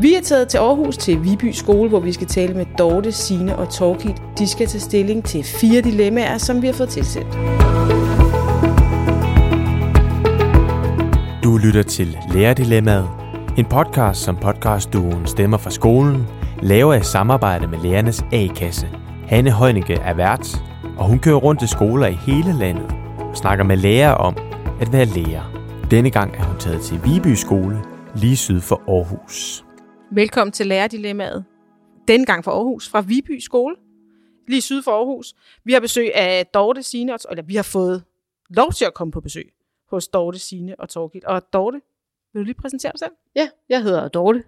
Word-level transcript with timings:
Vi 0.00 0.14
er 0.14 0.20
taget 0.20 0.48
til 0.48 0.58
Aarhus 0.58 0.96
til 0.96 1.24
Viby 1.24 1.50
Skole, 1.52 1.88
hvor 1.88 2.00
vi 2.00 2.12
skal 2.12 2.26
tale 2.26 2.54
med 2.54 2.66
Dorte, 2.78 3.12
Sine 3.12 3.56
og 3.56 3.72
Torkild. 3.72 4.14
De 4.38 4.46
skal 4.46 4.66
tage 4.66 4.80
stilling 4.80 5.24
til 5.24 5.44
fire 5.44 5.80
dilemmaer, 5.80 6.38
som 6.38 6.62
vi 6.62 6.66
har 6.66 6.74
fået 6.74 6.88
tilsendt. 6.88 7.34
Du 11.44 11.56
lytter 11.56 11.82
til 11.82 12.18
Lærerdilemmaet, 12.32 13.08
en 13.58 13.64
podcast 13.64 14.20
som 14.20 14.36
podcastduen 14.36 15.26
Stemmer 15.26 15.58
fra 15.58 15.70
skolen, 15.70 16.26
laver 16.62 16.94
i 16.94 17.02
samarbejde 17.02 17.66
med 17.66 17.78
lærernes 17.78 18.24
A-kasse. 18.32 18.88
Hanne 19.26 19.52
Heunicke 19.58 19.94
er 19.94 20.14
vært, 20.14 20.62
og 20.98 21.04
hun 21.04 21.18
kører 21.18 21.36
rundt 21.36 21.60
til 21.60 21.68
skoler 21.68 22.06
i 22.06 22.18
hele 22.26 22.58
landet 22.58 22.94
og 23.18 23.36
snakker 23.36 23.64
med 23.64 23.76
lærere 23.76 24.16
om 24.16 24.36
at 24.80 24.92
være 24.92 25.04
lærer. 25.04 25.52
Denne 25.90 26.10
gang 26.10 26.34
er 26.38 26.42
hun 26.42 26.58
taget 26.58 26.80
til 26.80 27.00
Viby 27.04 27.34
Skole, 27.34 27.78
lige 28.14 28.36
syd 28.36 28.60
for 28.60 28.80
Aarhus. 28.88 29.63
Velkommen 30.14 30.52
til 30.52 30.66
Lærerdilemmaet. 30.66 31.44
Denne 32.08 32.26
gang 32.26 32.44
fra 32.44 32.52
Aarhus, 32.52 32.88
fra 32.88 33.00
Viby 33.00 33.38
Skole, 33.38 33.76
lige 34.48 34.60
syd 34.60 34.82
for 34.82 34.90
Aarhus. 34.90 35.34
Vi 35.64 35.72
har 35.72 35.80
besøg 35.80 36.14
af 36.14 36.46
Dorte, 36.46 36.82
Signe 36.82 37.14
og 37.14 37.20
eller 37.30 37.42
vi 37.42 37.56
har 37.56 37.62
fået 37.62 38.04
lov 38.48 38.72
til 38.72 38.84
at 38.84 38.94
komme 38.94 39.10
på 39.12 39.20
besøg 39.20 39.52
hos 39.90 40.08
Dorte, 40.08 40.38
Signe 40.38 40.80
og 40.80 40.88
Torgild. 40.88 41.24
Og 41.24 41.52
Dorte, 41.52 41.80
vil 42.32 42.40
du 42.40 42.44
lige 42.44 42.54
præsentere 42.54 42.92
dig 42.92 42.98
selv? 42.98 43.12
Ja, 43.34 43.48
jeg 43.68 43.82
hedder 43.82 44.08
Dorte, 44.08 44.44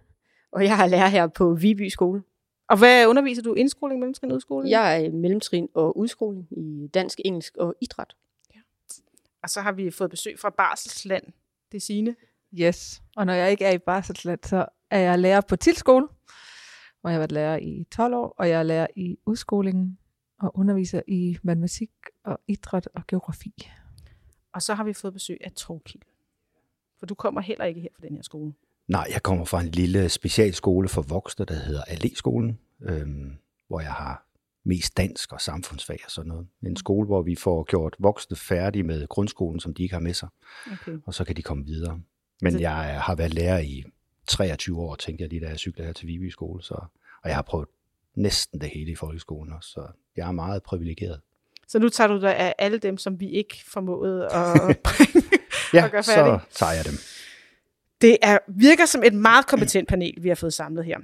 og 0.53 0.65
jeg 0.65 0.83
er 0.83 0.87
lærer 0.87 1.09
her 1.09 1.27
på 1.27 1.55
Viby 1.55 1.89
Skole. 1.89 2.23
Og 2.69 2.79
hvad 2.79 3.07
underviser 3.07 3.43
du? 3.43 3.55
Indskoling, 3.55 4.01
mellemtrin, 4.01 4.33
udskoling? 4.33 4.71
Jeg 4.71 4.95
er 4.95 4.99
i 4.99 5.11
mellemtrin 5.11 5.69
og 5.75 5.99
udskoling 5.99 6.49
i 6.51 6.89
dansk, 6.95 7.21
engelsk 7.25 7.57
og 7.57 7.75
idræt. 7.81 8.17
Og 9.43 9.51
så 9.51 9.61
har 9.61 9.73
vi 9.73 9.91
fået 9.91 10.11
besøg 10.11 10.39
fra 10.39 10.51
Barselsland. 10.51 11.25
Det 11.73 11.77
er 11.77 11.81
Signe. 11.81 12.15
Yes, 12.55 13.03
og 13.17 13.27
når 13.27 13.33
jeg 13.33 13.51
ikke 13.51 13.65
er 13.65 13.73
i 13.73 13.79
barselsland, 13.79 14.41
så 14.45 14.67
er 14.91 14.99
jeg 14.99 15.19
lærer 15.19 15.41
på 15.49 15.57
tilskole, 15.57 16.07
hvor 17.01 17.11
jeg 17.11 17.15
har 17.15 17.19
været 17.21 17.33
lærer 17.33 17.59
i 17.59 17.87
12 17.91 18.15
år, 18.15 18.35
og 18.39 18.49
jeg 18.49 18.59
er 18.59 18.63
lærer 18.63 18.87
i 18.97 19.17
udskolingen 19.27 19.99
og 20.41 20.59
underviser 20.59 21.03
i 21.09 21.39
matematik 21.43 21.91
og 22.25 22.41
idræt 22.49 22.89
og 22.95 23.07
geografi. 23.09 23.71
Og 24.55 24.63
så 24.63 24.75
har 24.75 24.85
vi 24.85 24.93
fået 24.93 25.13
besøg 25.13 25.39
af 25.45 25.53
Torkild. 25.53 26.03
For 26.99 27.07
du 27.07 27.15
kommer 27.15 27.41
heller 27.41 27.65
ikke 27.65 27.81
her 27.81 27.89
fra 28.01 28.07
den 28.07 28.15
her 28.17 28.23
skole. 28.23 28.53
Nej, 28.89 29.07
jeg 29.13 29.23
kommer 29.23 29.45
fra 29.45 29.61
en 29.61 29.69
lille 29.69 30.09
specialskole 30.09 30.89
for 30.89 31.03
voksne, 31.03 31.45
der 31.45 31.55
hedder 31.55 31.83
Allé-skolen, 31.83 32.59
øhm, 32.83 33.33
hvor 33.69 33.81
jeg 33.81 33.93
har 33.93 34.27
mest 34.65 34.97
dansk 34.97 35.33
og 35.33 35.41
samfundsfag 35.41 35.99
og 36.05 36.11
sådan 36.11 36.29
noget. 36.29 36.47
En 36.63 36.77
skole, 36.77 37.07
hvor 37.07 37.23
vi 37.23 37.35
får 37.37 37.65
gjort 37.65 37.97
voksne 37.99 38.37
færdige 38.37 38.83
med 38.83 39.07
grundskolen, 39.09 39.61
som 39.61 39.75
de 39.75 39.83
ikke 39.83 39.95
har 39.95 40.01
med 40.01 40.15
sig, 40.15 40.29
Okay. 40.73 40.99
og 41.07 41.15
så 41.15 41.25
kan 41.25 41.37
de 41.37 41.43
komme 41.43 41.65
videre. 41.65 42.01
Men 42.43 42.53
Så- 42.53 42.59
jeg 42.59 43.01
har 43.03 43.15
været 43.15 43.35
lærer 43.35 43.59
i 43.59 43.85
23 44.29 44.81
år, 44.81 44.95
tænkte 44.95 45.23
jeg 45.23 45.29
lige, 45.31 45.41
da 45.41 45.49
jeg 45.49 45.59
cyklede 45.59 45.87
her 45.87 45.93
til 45.93 46.07
Viby 46.07 46.31
skole, 46.31 46.63
så, 46.63 46.75
og 47.23 47.29
jeg 47.29 47.35
har 47.35 47.43
prøvet 47.43 47.69
næsten 48.15 48.61
det 48.61 48.69
hele 48.69 48.91
i 48.93 48.95
folkeskolen 48.95 49.53
også, 49.53 49.71
så 49.71 49.87
jeg 50.17 50.29
er 50.29 50.33
meget 50.33 50.63
privilegeret. 50.63 51.21
Så 51.69 51.79
nu 51.79 51.89
tager 51.89 52.09
du 52.09 52.21
dig 52.21 52.37
af 52.37 52.55
alle 52.59 52.79
dem, 52.79 52.99
som 52.99 53.21
vi 53.21 53.31
ikke 53.31 53.65
formåede 53.67 54.25
at 54.25 54.79
bringe 54.85 55.29
Ja, 55.75 55.85
og 55.85 55.91
gøre 55.91 56.03
så 56.03 56.15
færdig. 56.15 56.41
tager 56.51 56.73
jeg 56.73 56.85
dem. 56.85 56.95
Det 58.01 58.17
er, 58.23 58.39
virker 58.49 58.87
som 58.87 59.03
et 59.05 59.15
meget 59.15 59.47
kompetent 59.47 59.89
panel, 59.89 60.15
vi 60.21 60.29
har 60.29 60.35
fået 60.35 60.55
samlet 60.55 60.85
her. 60.85 60.99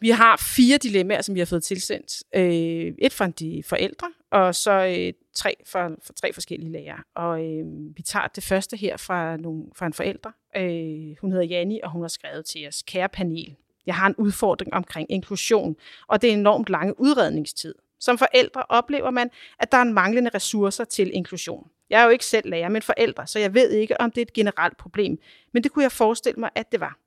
Vi 0.00 0.10
har 0.10 0.36
fire 0.36 0.76
dilemmaer, 0.76 1.22
som 1.22 1.34
vi 1.34 1.40
har 1.40 1.46
fået 1.46 1.62
tilsendt. 1.62 2.22
Øh, 2.34 2.94
et 2.98 3.12
fra 3.12 3.26
de 3.26 3.62
forældre, 3.66 4.12
og 4.30 4.54
så 4.54 4.72
øh, 4.72 5.12
tre 5.34 5.56
fra, 5.66 5.88
fra 5.88 6.12
tre 6.20 6.32
forskellige 6.32 6.72
lærere. 6.72 7.02
Og 7.14 7.44
øh, 7.44 7.64
vi 7.96 8.02
tager 8.02 8.26
det 8.26 8.44
første 8.44 8.76
her 8.76 8.96
fra, 8.96 9.36
nogle, 9.36 9.64
fra 9.76 9.86
en 9.86 9.92
forælder. 9.92 10.30
Øh, 10.56 11.16
hun 11.20 11.32
hedder 11.32 11.46
Janni, 11.46 11.80
og 11.80 11.90
hun 11.90 12.02
har 12.02 12.08
skrevet 12.08 12.44
til 12.44 12.68
os, 12.68 12.82
kære 12.86 13.08
panel, 13.08 13.56
jeg 13.86 13.94
har 13.94 14.06
en 14.06 14.14
udfordring 14.18 14.74
omkring 14.74 15.12
inklusion, 15.12 15.76
og 16.06 16.22
det 16.22 16.30
er 16.30 16.34
enormt 16.34 16.68
lange 16.68 17.00
udredningstid. 17.00 17.74
Som 18.00 18.18
forældre 18.18 18.62
oplever 18.68 19.10
man, 19.10 19.30
at 19.58 19.72
der 19.72 19.78
er 19.78 19.82
en 19.82 19.94
manglende 19.94 20.30
ressourcer 20.34 20.84
til 20.84 21.14
inklusion. 21.14 21.68
Jeg 21.90 22.00
er 22.00 22.04
jo 22.04 22.10
ikke 22.10 22.24
selv 22.24 22.50
lærer, 22.50 22.68
men 22.68 22.82
forældre, 22.82 23.26
så 23.26 23.38
jeg 23.38 23.54
ved 23.54 23.70
ikke, 23.70 24.00
om 24.00 24.10
det 24.10 24.20
er 24.20 24.22
et 24.22 24.32
generelt 24.32 24.76
problem. 24.76 25.18
Men 25.52 25.62
det 25.62 25.72
kunne 25.72 25.82
jeg 25.82 25.92
forestille 25.92 26.40
mig, 26.40 26.50
at 26.54 26.72
det 26.72 26.80
var. 26.80 26.98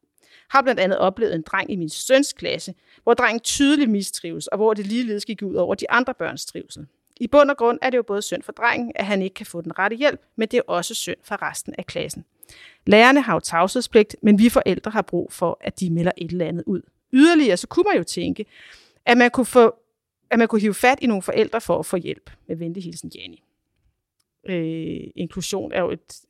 Har 0.50 0.62
blandt 0.62 0.80
andet 0.80 0.98
oplevet 0.98 1.36
en 1.36 1.42
dreng 1.42 1.72
i 1.72 1.76
min 1.76 1.90
søns 1.90 2.34
klasse, 2.34 2.74
hvor 3.04 3.14
drengen 3.14 3.40
tydeligt 3.40 3.90
mistrives, 3.90 4.48
og 4.48 4.58
hvor 4.58 4.74
det 4.74 4.88
ligeledes 4.88 5.26
gik 5.26 5.42
ud 5.42 5.56
over 5.56 5.76
de 5.76 5.92
andre 5.92 6.14
børns 6.14 6.46
trivsel. 6.46 6.88
I 7.20 7.28
bund 7.28 7.52
og 7.52 7.58
grund 7.58 7.80
er 7.82 7.90
det 7.90 7.98
jo 7.98 8.04
både 8.04 8.22
synd 8.22 8.44
for 8.44 8.52
drengen, 8.52 8.92
at 8.96 9.06
han 9.06 9.22
ikke 9.22 9.34
kan 9.34 9.46
få 9.46 9.62
den 9.62 9.80
rette 9.80 9.96
hjælp, 9.96 10.22
men 10.36 10.48
det 10.48 10.58
er 10.58 10.62
også 10.68 10.94
synd 10.94 11.18
for 11.24 11.42
resten 11.42 11.76
af 11.78 11.86
klassen. 11.86 12.26
Lærerne 12.86 13.22
har 13.22 13.34
jo 13.34 13.40
tavshedspligt, 13.40 14.16
men 14.22 14.40
vi 14.40 14.50
forældre 14.50 14.92
har 14.92 15.02
brug 15.02 15.34
for, 15.34 15.58
at 15.62 15.80
de 15.80 15.90
melder 15.90 16.12
et 16.18 16.32
eller 16.32 16.46
andet 16.46 16.64
ud. 16.68 16.82
Yderligere 17.14 17.58
så 17.58 17.68
kunne 17.68 17.86
man 17.88 17.98
jo 17.98 18.04
tænke, 18.04 18.46
at 19.06 19.18
man 19.18 19.32
kunne, 19.32 19.46
få, 19.46 19.76
at 20.30 20.40
man 20.40 20.48
kunne 20.48 20.62
hive 20.62 20.74
fat 20.74 20.98
i 21.02 21.08
nogle 21.08 21.22
forældre 21.22 21.62
for 21.62 21.80
at 21.80 21.86
få 21.86 21.98
hjælp. 21.98 22.32
Med 22.48 22.56
venlig 22.56 22.84
hilsen, 22.84 23.12
Jani. 23.16 23.44
Øh, 24.46 25.12
inklusion 25.16 25.72
er 25.72 25.82
jo 25.82 25.92
et, 25.92 26.22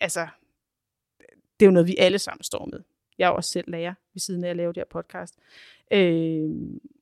altså, 0.00 0.26
det 1.60 1.66
er 1.66 1.66
jo 1.66 1.70
noget, 1.70 1.88
vi 1.88 1.96
alle 1.98 2.18
sammen 2.18 2.44
står 2.44 2.68
med. 2.72 2.80
Jeg 3.18 3.26
er 3.26 3.30
også 3.30 3.50
selv 3.50 3.70
lærer, 3.70 3.94
ved 4.14 4.20
siden 4.20 4.44
af 4.44 4.50
at 4.50 4.56
lave 4.56 4.72
det 4.72 4.76
her 4.76 5.00
podcast. 5.00 5.38
Øh, 5.92 6.50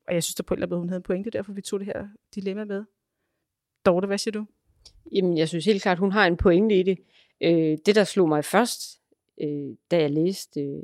og 0.07 0.13
jeg 0.13 0.23
synes, 0.23 0.35
der 0.35 0.43
på 0.43 0.53
en 0.53 0.57
eller 0.57 0.65
anden 0.65 0.75
måde, 0.75 0.79
hun 0.79 0.89
havde 0.89 0.99
en 0.99 1.03
pointe, 1.03 1.29
derfor 1.29 1.53
vi 1.53 1.61
tog 1.61 1.79
det 1.79 1.85
her 1.85 2.07
dilemma 2.35 2.63
med. 2.63 2.83
Dorte, 3.85 4.07
hvad 4.07 4.17
siger 4.17 4.31
du? 4.31 4.45
Jamen, 5.11 5.37
jeg 5.37 5.49
synes 5.49 5.65
helt 5.65 5.81
klart, 5.81 5.99
hun 5.99 6.11
har 6.11 6.27
en 6.27 6.37
pointe 6.37 6.79
i 6.79 6.83
det. 6.83 6.97
Øh, 7.41 7.77
det, 7.85 7.95
der 7.95 8.03
slog 8.03 8.29
mig 8.29 8.45
først, 8.45 9.01
øh, 9.41 9.75
da 9.91 10.01
jeg 10.01 10.11
læste 10.11 10.61
øh, 10.61 10.83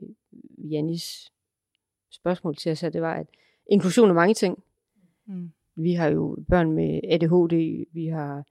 Jannis 0.72 1.32
spørgsmål 2.12 2.56
til 2.56 2.72
os 2.72 2.80
det 2.80 3.02
var, 3.02 3.14
at 3.14 3.28
inklusion 3.70 4.10
er 4.10 4.14
mange 4.14 4.34
ting. 4.34 4.64
Mm. 5.26 5.52
Vi 5.76 5.94
har 5.94 6.08
jo 6.08 6.38
børn 6.50 6.72
med 6.72 7.00
ADHD, 7.04 7.86
vi 7.94 8.06
har 8.06 8.44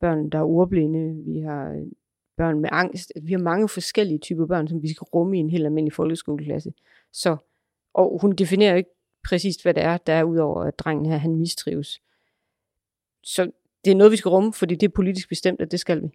børn, 0.00 0.30
der 0.30 0.38
er 0.38 0.44
ordblinde, 0.44 1.24
vi 1.24 1.40
har 1.40 1.86
børn 2.40 2.60
med 2.60 2.68
angst. 2.72 3.12
Altså, 3.14 3.26
vi 3.26 3.32
har 3.32 3.38
mange 3.38 3.68
forskellige 3.68 4.18
typer 4.18 4.46
børn, 4.46 4.68
som 4.68 4.82
vi 4.82 4.88
skal 4.88 5.04
rumme 5.04 5.36
i 5.36 5.40
en 5.40 5.50
helt 5.50 5.64
almindelig 5.64 5.92
folkeskoleklasse. 5.92 6.72
Så, 7.12 7.36
og 7.94 8.18
hun 8.22 8.32
definerer 8.32 8.76
ikke 8.76 8.90
præcist, 9.24 9.62
hvad 9.62 9.74
det 9.74 9.82
er, 9.82 9.96
der 9.96 10.12
er 10.12 10.24
udover, 10.24 10.64
at 10.64 10.78
drengen 10.78 11.06
her, 11.06 11.16
han 11.16 11.36
mistrives. 11.36 12.00
Så 13.22 13.50
det 13.84 13.90
er 13.90 13.94
noget, 13.94 14.10
vi 14.12 14.16
skal 14.16 14.28
rumme, 14.28 14.52
fordi 14.52 14.74
det 14.74 14.86
er 14.86 14.92
politisk 14.94 15.28
bestemt, 15.28 15.60
at 15.60 15.70
det 15.70 15.80
skal 15.80 16.02
vi. 16.02 16.08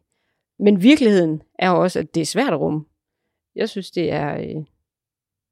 Men 0.59 0.83
virkeligheden 0.83 1.41
er 1.59 1.69
også, 1.69 1.99
at 1.99 2.15
det 2.15 2.21
er 2.21 2.25
svært 2.25 2.53
at 2.53 2.59
rumme. 2.59 2.85
Jeg 3.55 3.69
synes, 3.69 3.91
det 3.91 4.11
er... 4.11 4.37
Øh, 4.37 4.65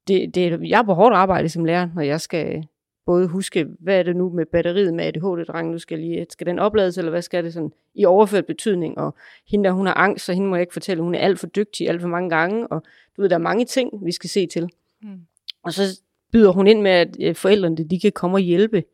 det, 0.08 0.34
det 0.34 0.68
jeg 0.68 0.78
er 0.78 0.82
på 0.82 0.94
hårdt 0.94 1.14
arbejde 1.14 1.48
som 1.48 1.64
lærer, 1.64 1.88
når 1.94 2.02
jeg 2.02 2.20
skal 2.20 2.68
både 3.06 3.28
huske, 3.28 3.66
hvad 3.78 3.98
er 3.98 4.02
det 4.02 4.16
nu 4.16 4.30
med 4.30 4.46
batteriet 4.46 4.94
med 4.94 5.04
ADHD-drengen, 5.04 5.72
nu 5.72 5.78
skal 5.78 5.98
lige, 5.98 6.26
skal 6.30 6.46
den 6.46 6.58
oplades, 6.58 6.98
eller 6.98 7.10
hvad 7.10 7.22
skal 7.22 7.44
det 7.44 7.52
sådan, 7.52 7.72
i 7.94 8.04
overført 8.04 8.46
betydning, 8.46 8.98
og 8.98 9.14
hende 9.46 9.64
der, 9.64 9.72
hun 9.72 9.86
har 9.86 9.94
angst, 9.94 10.24
så 10.24 10.32
hende 10.32 10.48
må 10.48 10.56
jeg 10.56 10.62
ikke 10.62 10.72
fortælle, 10.72 11.02
hun 11.02 11.14
er 11.14 11.18
alt 11.18 11.38
for 11.38 11.46
dygtig 11.46 11.88
alt 11.88 12.00
for 12.00 12.08
mange 12.08 12.30
gange, 12.30 12.66
og 12.66 12.82
du 13.16 13.22
ved, 13.22 13.28
der 13.28 13.34
er 13.34 13.40
mange 13.40 13.64
ting, 13.64 14.04
vi 14.04 14.12
skal 14.12 14.30
se 14.30 14.46
til. 14.46 14.68
Mm. 15.02 15.26
Og 15.62 15.72
så 15.72 16.00
byder 16.32 16.52
hun 16.52 16.66
ind 16.66 16.82
med, 16.82 16.90
at 16.90 17.16
øh, 17.20 17.34
forældrene, 17.34 17.76
de 17.76 18.00
kan 18.00 18.12
komme 18.12 18.36
og 18.36 18.40
hjælpe. 18.40 18.84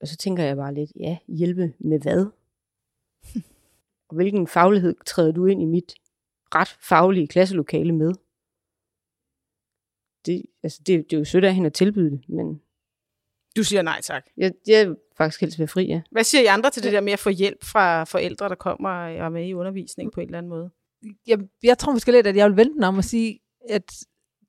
Og 0.00 0.08
så 0.08 0.16
tænker 0.16 0.44
jeg 0.44 0.56
bare 0.56 0.74
lidt, 0.74 0.92
ja, 1.00 1.18
hjælpe 1.28 1.72
med 1.78 2.00
hvad? 2.00 2.26
og 4.08 4.14
hvilken 4.14 4.46
faglighed 4.46 4.96
træder 5.06 5.32
du 5.32 5.46
ind 5.46 5.62
i 5.62 5.64
mit 5.64 5.94
ret 6.54 6.68
faglige 6.68 7.26
klasselokale 7.26 7.92
med? 7.92 8.12
Det, 10.26 10.42
altså 10.62 10.82
det, 10.86 11.10
det 11.10 11.16
er 11.16 11.20
jo 11.20 11.24
sødt 11.24 11.44
af 11.44 11.54
hende 11.54 11.66
at 11.66 11.72
tilbyde 11.72 12.10
det, 12.10 12.28
men 12.28 12.60
Du 13.58 13.64
siger 13.64 13.82
nej 13.82 14.00
tak. 14.02 14.24
jeg, 14.36 14.52
jeg 14.66 14.94
faktisk 15.16 15.40
helst 15.40 15.58
være 15.58 15.68
fri, 15.68 15.86
ja. 15.86 16.00
Hvad 16.10 16.24
siger 16.24 16.42
I 16.42 16.46
andre 16.46 16.70
til 16.70 16.82
det 16.82 16.92
der 16.92 17.00
med 17.00 17.12
at 17.12 17.18
få 17.18 17.30
hjælp 17.30 17.64
fra 17.64 18.04
forældre, 18.04 18.48
der 18.48 18.54
kommer 18.54 18.90
og 18.90 19.12
er 19.12 19.28
med 19.28 19.46
i 19.46 19.54
undervisning 19.54 20.12
på 20.12 20.20
en 20.20 20.26
eller 20.26 20.38
anden 20.38 20.50
måde? 20.50 20.70
Jeg, 21.26 21.38
jeg 21.62 21.78
tror 21.78 21.92
måske 21.92 22.12
lidt, 22.12 22.26
at 22.26 22.36
jeg 22.36 22.48
vil 22.48 22.56
vente 22.56 22.74
den 22.74 22.84
om 22.84 22.98
at 22.98 23.04
sige, 23.04 23.40
at 23.68 23.92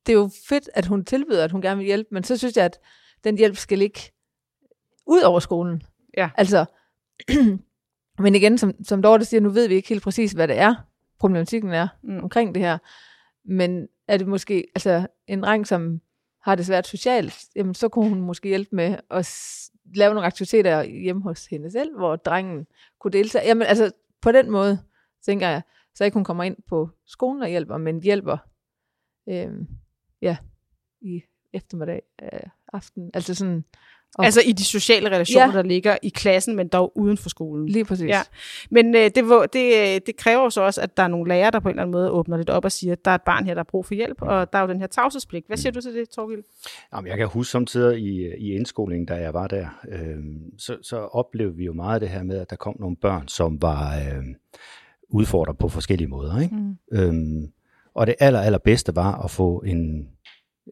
det 0.06 0.14
er 0.14 0.18
jo 0.18 0.30
fedt, 0.50 0.70
at 0.74 0.86
hun 0.86 1.06
tilbyder, 1.06 1.44
at 1.44 1.52
hun 1.52 1.61
gerne 1.61 1.78
vil 1.78 1.85
hjælpe, 1.85 2.09
men 2.11 2.23
så 2.23 2.38
synes 2.38 2.58
jeg, 2.58 2.66
at 2.66 2.79
den 3.23 3.38
hjælp 3.38 3.58
skal 3.58 3.78
ligge 3.78 4.00
ud 5.08 5.22
over 5.22 5.40
skolen. 5.40 5.84
Ja. 6.17 6.29
Altså, 6.38 6.66
men 8.23 8.35
igen, 8.35 8.58
som, 8.58 8.73
som 8.84 9.02
Dorte 9.02 9.26
siger, 9.26 9.41
nu 9.41 9.50
ved 9.50 9.67
vi 9.67 9.76
ikke 9.76 9.90
helt 9.90 10.03
præcis, 10.03 10.32
hvad 10.32 10.47
det 10.47 10.58
er, 10.58 10.76
problematikken 11.20 11.73
er 11.73 11.88
mm. 12.03 12.23
omkring 12.23 12.56
det 12.56 12.64
her. 12.64 12.78
Men 13.46 13.88
er 14.08 14.17
det 14.17 14.28
måske, 14.28 14.67
altså 14.76 15.08
en 15.28 15.44
dreng, 15.44 15.67
som 15.67 16.02
har 16.49 16.55
det 16.55 16.66
svært 16.66 16.87
socialt, 16.87 17.46
jamen 17.55 17.73
så 17.73 17.90
kunne 17.90 18.09
hun 18.09 18.22
måske 18.22 18.49
hjælpe 18.49 18.75
med 18.75 18.97
at 19.09 19.29
lave 19.96 20.13
nogle 20.13 20.28
aktiviteter 20.28 20.84
hjemme 20.84 21.22
hos 21.22 21.46
hende 21.46 21.72
selv, 21.72 21.97
hvor 21.97 22.16
drengen 22.16 22.67
kunne 22.99 23.11
deltage. 23.11 23.47
Jamen 23.47 23.67
altså, 23.67 23.91
på 24.22 24.31
den 24.31 24.51
måde, 24.51 24.79
tænker 25.25 25.47
jeg, 25.47 25.61
så 25.96 26.03
ikke 26.03 26.16
hun 26.16 26.23
kommer 26.23 26.43
ind 26.43 26.57
på 26.67 26.90
skolen 27.05 27.41
og 27.41 27.49
hjælper, 27.49 27.78
men 27.78 28.03
hjælper 28.03 28.37
øhm, 29.29 29.67
ja, 30.22 30.37
i 31.01 31.22
eftermiddag, 31.53 32.01
øh, 32.23 32.49
aften. 32.73 33.11
Altså 33.13 33.35
sådan, 33.35 33.66
og- 34.17 34.26
Altså 34.26 34.41
i 34.46 34.52
de 34.52 34.64
sociale 34.66 35.09
relationer, 35.09 35.46
Ja. 35.47 35.52
der 35.58 35.61
ligger 35.64 35.97
i 36.03 36.09
klassen, 36.09 36.56
men 36.56 36.67
dog 36.67 36.91
uden 36.96 37.17
for 37.17 37.29
skolen. 37.29 37.70
Lige 37.70 37.85
præcis. 37.85 38.08
Ja. 38.09 38.22
Men 38.72 38.96
øh, 38.96 39.02
det, 39.02 39.16
det, 39.53 39.96
øh, 39.96 40.02
det 40.06 40.16
kræver 40.17 40.44
jo 40.44 40.50
så 40.50 40.61
også, 40.61 40.82
at 40.82 40.97
der 40.97 41.03
er 41.03 41.08
nogle 41.08 41.29
lærere, 41.29 41.52
der 41.52 41.59
på 41.59 41.67
en 41.70 41.73
eller 41.73 41.82
anden 41.82 41.91
måde 41.91 42.11
åbner 42.11 42.38
lidt 42.38 42.50
op 42.50 42.66
og 42.66 42.72
siger, 42.72 42.94
at 42.94 43.06
der 43.06 43.11
er 43.11 43.16
et 43.16 43.22
barn 43.22 43.46
her, 43.46 43.53
der 43.53 43.59
har 43.59 43.67
brug 43.70 43.85
for 43.85 43.94
hjælp, 43.94 44.22
og 44.22 44.53
der 44.53 44.59
er 44.59 44.64
jo 44.64 44.67
den 44.70 44.79
her 44.79 44.88
tavshedspligt. 44.88 45.47
Hvad 45.47 45.58
siger 45.58 45.72
du 45.72 45.82
til 45.82 45.94
det, 45.94 46.09
Torgild? 46.09 46.44
Jamen, 46.96 47.09
jeg 47.09 47.17
kan 47.17 47.28
huske 47.28 47.52
samtidig 47.52 48.00
i, 48.00 48.35
i 48.38 48.53
indskolingen, 48.56 49.06
da 49.06 49.14
jeg 49.16 49.34
var 49.34 49.47
der, 49.47 49.67
øh, 49.90 50.17
så, 50.58 50.78
så 50.82 50.97
oplevede 50.97 51.56
vi 51.56 51.66
jo 51.66 51.73
meget 51.73 52.02
det 52.02 52.09
her 52.09 52.23
med, 52.23 52.38
at 52.40 52.50
der 52.50 52.56
kom 52.56 52.76
nogle 52.79 52.96
børn, 52.96 53.28
som 53.28 53.61
var 53.61 53.96
øh, 53.96 54.23
udfordret 55.09 55.58
på 55.58 55.70
forskellige 55.70 56.08
måder. 56.08 56.40
Ikke? 56.41 56.56
Mm. 56.56 56.78
Øhm, 56.91 57.52
og 57.94 58.08
det 58.08 58.16
aller, 58.20 58.40
allerbedste 58.41 58.96
var 58.96 59.23
at 59.23 59.32
få 59.32 59.59
en, 59.66 60.08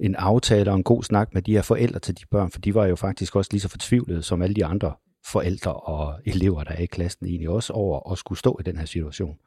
en 0.02 0.16
aftale 0.16 0.72
og 0.72 0.78
en 0.78 0.84
god 0.84 1.04
snak 1.04 1.34
med 1.34 1.42
de 1.42 1.52
her 1.52 1.62
forældre 1.62 2.00
til 2.00 2.18
de 2.18 2.26
børn, 2.32 2.52
for 2.52 2.60
de 2.60 2.76
var 2.76 2.86
jo 2.86 2.96
faktisk 2.96 3.36
også 3.36 3.50
lige 3.52 3.62
så 3.62 3.70
fortvivlede 3.70 4.24
som 4.24 4.42
alle 4.42 4.56
de 4.56 4.66
andre 4.66 4.94
forældre 5.26 5.74
og 5.74 6.20
elever, 6.26 6.64
der 6.64 6.72
er 6.72 6.82
i 6.82 6.86
klassen 6.86 7.26
egentlig 7.26 7.50
også 7.50 7.74
over 7.74 8.12
at 8.12 8.18
skulle 8.18 8.40
stå 8.40 8.58
i 8.60 8.64
den 8.64 8.78
her 8.78 8.86
situation. 8.86 9.38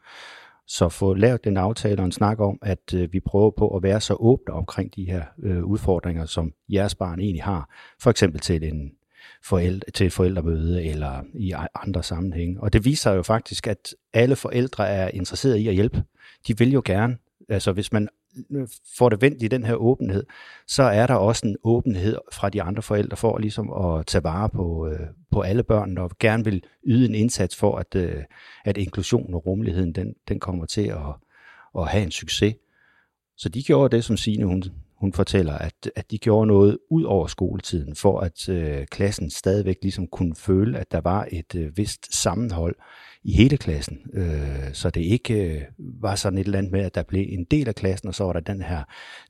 Så 0.67 0.88
få 0.88 1.14
lavet 1.14 1.44
den 1.44 1.56
aftale 1.56 2.02
og 2.02 2.05
en 2.05 2.12
snak 2.12 2.41
om, 2.41 2.58
at 2.62 2.94
øh, 2.94 3.12
vi 3.12 3.20
prøver 3.20 3.50
på 3.50 3.76
at 3.76 3.82
være 3.82 4.00
så 4.00 4.14
åbne 4.14 4.55
omkring 4.55 4.97
de 4.97 5.05
her 5.05 5.25
øh, 5.43 5.64
udfordringer, 5.64 6.26
som 6.26 6.52
jeres 6.69 6.94
barn 6.94 7.20
egentlig 7.20 7.43
har. 7.43 7.69
For 8.00 8.11
eksempel 8.11 8.41
til 8.41 8.64
en 8.64 8.93
forældre, 9.44 9.91
til 9.91 10.06
et 10.06 10.12
forældremøde 10.12 10.85
eller 10.85 11.23
i 11.35 11.55
andre 11.75 12.02
sammenhænge. 12.02 12.61
Og 12.61 12.73
det 12.73 12.85
viser 12.85 13.12
jo 13.12 13.23
faktisk, 13.23 13.67
at 13.67 13.94
alle 14.12 14.37
forældre 14.37 14.88
er 14.88 15.08
interesserede 15.08 15.61
i 15.61 15.69
at 15.69 15.75
hjælpe. 15.75 16.02
De 16.47 16.58
vil 16.58 16.73
jo 16.73 16.82
gerne. 16.85 17.17
Altså 17.49 17.73
hvis 17.73 17.93
man 17.93 18.08
får 18.98 19.08
det 19.08 19.22
vendt 19.22 19.42
i 19.42 19.48
den 19.48 19.64
her 19.64 19.74
åbenhed, 19.74 20.24
så 20.66 20.82
er 20.82 21.06
der 21.06 21.14
også 21.14 21.46
en 21.46 21.56
åbenhed 21.64 22.18
fra 22.32 22.48
de 22.48 22.62
andre 22.62 22.82
forældre 22.82 23.16
for 23.16 23.38
ligesom 23.38 23.72
at 23.72 24.06
tage 24.06 24.24
vare 24.24 24.48
på, 24.48 24.88
øh, 24.88 25.06
på 25.30 25.40
alle 25.40 25.62
børn 25.62 25.98
og 25.98 26.10
gerne 26.18 26.44
vil 26.44 26.62
yde 26.86 27.08
en 27.08 27.14
indsats 27.14 27.56
for, 27.56 27.76
at, 27.76 27.94
øh, 27.94 28.22
at 28.64 28.76
inklusion 28.76 29.34
og 29.34 29.46
rummeligheden, 29.46 29.92
den, 29.92 30.14
den 30.28 30.40
kommer 30.40 30.66
til 30.66 30.86
at, 30.86 31.14
at 31.78 31.88
have 31.88 32.02
en 32.02 32.10
succes. 32.10 32.54
Så 33.36 33.48
de 33.48 33.62
gjorde 33.62 33.96
det, 33.96 34.04
som 34.04 34.16
Signe 34.16 34.46
hun, 34.46 34.64
hun 35.00 35.12
fortæller, 35.12 35.58
at, 35.58 35.91
at 35.97 36.11
de 36.11 36.19
gjorde 36.19 36.47
noget 36.47 36.79
ud 36.91 37.02
over 37.02 37.26
skoletiden, 37.26 37.97
for 37.97 38.20
at 38.20 38.49
øh, 38.49 38.87
klassen 38.87 39.31
stadigvæk 39.31 39.76
ligesom 39.82 40.06
kunne 40.06 40.35
føle, 40.35 40.79
at 40.79 40.93
der 40.93 41.00
var 41.00 41.29
et 41.32 41.55
øh, 41.55 41.76
vist 41.76 42.14
sammenhold 42.14 42.76
i 43.23 43.32
hele 43.32 43.56
klassen. 43.56 43.99
Øh, 44.12 44.73
så 44.73 44.91
det 44.91 45.00
ikke 45.00 45.55
øh, 45.55 45.62
var 45.79 46.14
sådan 46.14 46.38
et 46.38 46.44
eller 46.44 46.58
andet 46.58 46.73
med, 46.73 46.81
at 46.81 46.94
der 46.94 47.02
blev 47.02 47.26
en 47.29 47.44
del 47.44 47.69
af 47.69 47.75
klassen, 47.75 48.08
og 48.08 48.14
så 48.14 48.25
var 48.25 48.32
der 48.32 48.41
den 48.41 48.62
her 48.62 48.82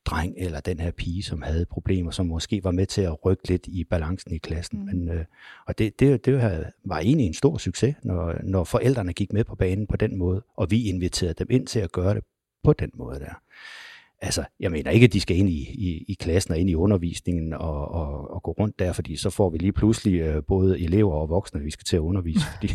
dreng 0.04 0.34
eller 0.36 0.60
den 0.60 0.80
her 0.80 0.90
pige, 0.90 1.22
som 1.22 1.42
havde 1.42 1.66
problemer, 1.66 2.10
som 2.10 2.26
måske 2.26 2.64
var 2.64 2.70
med 2.70 2.86
til 2.86 3.02
at 3.02 3.24
rykke 3.24 3.48
lidt 3.48 3.66
i 3.66 3.84
balancen 3.84 4.34
i 4.34 4.38
klassen. 4.38 4.78
Mm. 4.78 4.84
Men, 4.84 5.08
øh, 5.08 5.24
og 5.66 5.78
det, 5.78 6.00
det, 6.00 6.24
det 6.24 6.64
var 6.84 6.98
egentlig 6.98 7.26
en 7.26 7.34
stor 7.34 7.58
succes, 7.58 7.94
når, 8.02 8.34
når 8.42 8.64
forældrene 8.64 9.12
gik 9.12 9.32
med 9.32 9.44
på 9.44 9.54
banen 9.54 9.86
på 9.86 9.96
den 9.96 10.18
måde, 10.18 10.42
og 10.56 10.70
vi 10.70 10.88
inviterede 10.88 11.34
dem 11.34 11.46
ind 11.50 11.66
til 11.66 11.80
at 11.80 11.92
gøre 11.92 12.14
det 12.14 12.24
på 12.64 12.72
den 12.72 12.90
måde 12.94 13.20
der. 13.20 13.34
Altså, 14.22 14.44
jeg 14.60 14.70
mener 14.70 14.90
ikke, 14.90 15.04
at 15.04 15.12
de 15.12 15.20
skal 15.20 15.36
ind 15.36 15.48
i, 15.48 15.70
i, 15.74 16.04
i 16.08 16.14
klassen 16.14 16.52
og 16.52 16.58
ind 16.58 16.70
i 16.70 16.74
undervisningen 16.74 17.52
og, 17.52 17.88
og, 17.88 18.30
og 18.30 18.42
gå 18.42 18.50
rundt 18.50 18.78
der, 18.78 18.92
fordi 18.92 19.16
så 19.16 19.30
får 19.30 19.50
vi 19.50 19.58
lige 19.58 19.72
pludselig 19.72 20.20
øh, 20.20 20.42
både 20.44 20.80
elever 20.80 21.14
og 21.14 21.28
voksne, 21.28 21.60
vi 21.60 21.70
skal 21.70 21.84
til 21.84 21.96
at 21.96 22.00
undervise, 22.00 22.46
fordi 22.54 22.68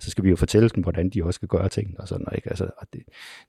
så 0.00 0.10
skal 0.10 0.24
vi 0.24 0.30
jo 0.30 0.36
fortælle 0.36 0.68
dem, 0.68 0.82
hvordan 0.82 1.10
de 1.10 1.24
også 1.24 1.38
skal 1.38 1.48
gøre 1.48 1.68
tingene 1.68 2.00
og 2.00 2.08
sådan 2.08 2.24
noget. 2.24 2.36
Ikke? 2.36 2.48
Altså, 2.48 2.70
og 2.78 2.86
det, 2.92 3.02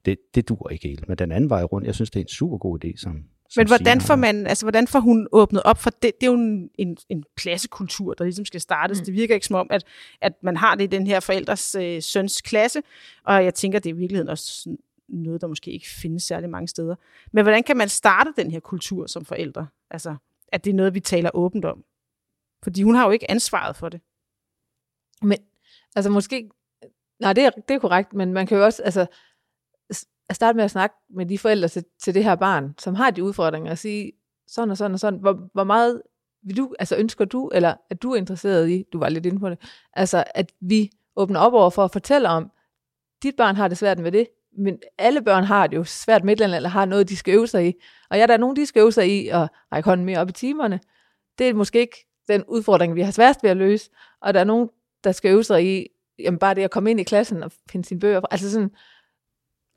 det, 0.06 0.18
det 0.36 0.50
dur 0.50 0.70
ikke 0.70 0.88
helt. 0.88 1.08
Men 1.08 1.18
den 1.18 1.32
anden 1.32 1.50
vej 1.50 1.64
rundt, 1.64 1.88
jeg 1.88 1.96
synes, 1.96 2.10
det 2.10 2.20
er 2.20 2.24
en 2.24 2.28
super 2.28 2.58
god 2.58 2.86
idé, 2.86 2.98
som, 2.98 3.24
som 3.50 3.62
Men 3.62 3.68
hvordan 3.68 4.02
får, 4.02 4.16
man, 4.16 4.48
altså, 4.48 4.66
hvordan 4.66 4.88
får 4.88 5.00
hun 5.00 5.28
åbnet 5.32 5.64
op 5.64 5.78
for 5.78 5.90
det? 5.90 6.12
Det 6.22 6.28
er 6.28 6.32
jo 6.32 6.38
en, 6.38 6.70
en, 6.78 6.98
en 7.10 7.24
klassekultur, 7.36 8.14
der 8.14 8.24
ligesom 8.24 8.46
skal 8.46 8.62
startes. 8.62 9.00
Mm. 9.00 9.06
Det 9.06 9.14
virker 9.14 9.34
ikke 9.34 9.48
som 9.48 9.56
om, 9.56 9.68
at, 9.70 9.84
at 10.22 10.34
man 10.44 10.58
har 10.58 10.76
det 10.76 10.84
i 10.84 10.88
den 10.88 11.08
her 11.08 11.20
forældres 11.20 11.76
øh, 11.76 12.02
søns 12.02 12.42
klasse, 12.42 12.82
og 13.26 13.44
jeg 13.44 13.54
tænker, 13.54 13.80
det 13.80 13.90
er 13.90 13.94
i 13.94 13.98
virkeligheden 13.98 14.30
også 14.30 14.76
noget, 15.10 15.42
der 15.42 15.48
måske 15.48 15.72
ikke 15.72 15.88
findes 15.88 16.24
særlig 16.24 16.50
mange 16.50 16.68
steder. 16.68 16.96
Men 17.32 17.44
hvordan 17.44 17.64
kan 17.64 17.78
man 17.78 17.90
starte 17.90 18.34
den 18.38 18.52
her 18.52 18.60
kultur 18.60 19.08
som 19.08 19.26
forældre? 19.26 19.68
Altså, 19.90 20.16
at 20.48 20.66
det 20.66 20.72
er 20.72 20.76
noget, 20.76 20.94
vi 20.94 21.00
taler 21.00 21.30
åbent 21.34 21.66
om. 21.66 21.84
Fordi 22.64 22.84
hun 22.84 22.96
har 22.96 23.06
jo 23.06 23.12
ikke 23.12 23.32
ansvaret 23.32 23.76
for 23.76 23.90
det. 23.90 24.02
Men 25.22 25.38
altså 25.96 26.10
måske, 26.10 26.50
nej 27.20 27.34
det 27.34 27.44
er, 27.44 27.50
det 27.50 27.74
er 27.76 27.80
korrekt, 27.80 28.14
men 28.14 28.34
man 28.34 28.48
kan 28.48 28.58
jo 28.58 28.66
også 28.66 28.84
altså, 28.84 29.08
at 30.30 30.36
starte 30.36 30.56
med 30.56 30.64
at 30.64 30.72
snakke 30.72 30.96
med 31.10 31.26
de 31.26 31.38
forældre 31.38 31.68
til, 31.68 31.86
til 32.00 32.14
det 32.14 32.24
her 32.24 32.36
barn, 32.36 32.76
som 32.78 32.96
har 32.96 33.12
de 33.12 33.24
udfordringer, 33.24 33.72
og 33.72 33.78
sige 33.78 34.12
sådan 34.48 34.72
og 34.72 34.78
sådan 34.78 34.94
og 34.94 35.00
sådan, 35.00 35.20
hvor, 35.20 35.50
hvor 35.54 35.64
meget 35.64 36.02
vil 36.42 36.58
du, 36.58 36.76
altså 36.80 36.96
ønsker 36.98 37.26
du, 37.26 37.48
eller 37.54 37.74
er 37.90 37.96
du 37.96 38.14
interesseret 38.14 38.70
i, 38.70 38.86
du 38.94 39.00
var 39.00 39.10
lidt 39.10 39.26
inde 39.26 39.40
på 39.40 39.50
det, 39.50 39.60
altså 39.94 40.24
at 40.36 40.52
vi 40.60 40.92
åbner 41.16 41.40
op 41.40 41.54
over 41.54 41.70
for 41.70 41.84
at 41.84 41.92
fortælle 41.92 42.30
om, 42.30 42.52
dit 43.24 43.36
barn 43.36 43.56
har 43.56 43.68
det 43.68 43.78
svært 43.78 44.00
med 44.00 44.12
det, 44.12 44.28
men 44.58 44.78
alle 44.98 45.22
børn 45.22 45.44
har 45.44 45.68
det 45.68 45.78
jo 45.78 45.84
svært 45.84 46.24
med 46.24 46.42
eller 46.42 46.56
eller 46.56 46.70
har 46.70 46.86
noget, 46.86 47.10
de 47.10 47.18
skal 47.18 47.34
øve 47.34 47.48
sig 47.48 47.68
i. 47.68 47.74
Og 48.10 48.18
ja, 48.18 48.26
der 48.28 48.34
er 48.34 48.38
nogen, 48.38 48.56
de 48.56 48.66
skal 48.66 48.80
øve 48.80 48.92
sig 48.92 49.10
i 49.10 49.28
at 49.28 49.48
række 49.74 49.90
hånden 49.90 50.06
mere 50.06 50.20
op 50.20 50.30
i 50.30 50.32
timerne. 50.32 50.80
Det 51.40 51.50
er 51.50 51.54
måske 51.54 51.80
ikke 51.80 52.06
den 52.28 52.44
udfordring, 52.48 52.96
vi 52.96 53.02
har 53.02 53.12
sværest 53.12 53.44
ved 53.44 53.50
at 53.50 53.58
løse. 53.58 53.90
Og 54.22 54.34
der 54.34 54.40
er 54.40 54.44
nogen, 54.44 54.70
der 55.04 55.12
skal 55.12 55.32
øve 55.32 55.44
sig 55.44 55.66
i, 55.78 55.88
jamen 56.20 56.40
bare 56.40 56.56
det 56.56 56.62
at 56.64 56.72
komme 56.72 56.92
ind 56.92 57.00
i 57.00 57.04
klassen 57.04 57.44
og 57.44 57.52
finde 57.72 57.88
sine 57.88 58.00
bøger. 58.00 58.22
Altså 58.32 58.52
sådan, 58.52 58.70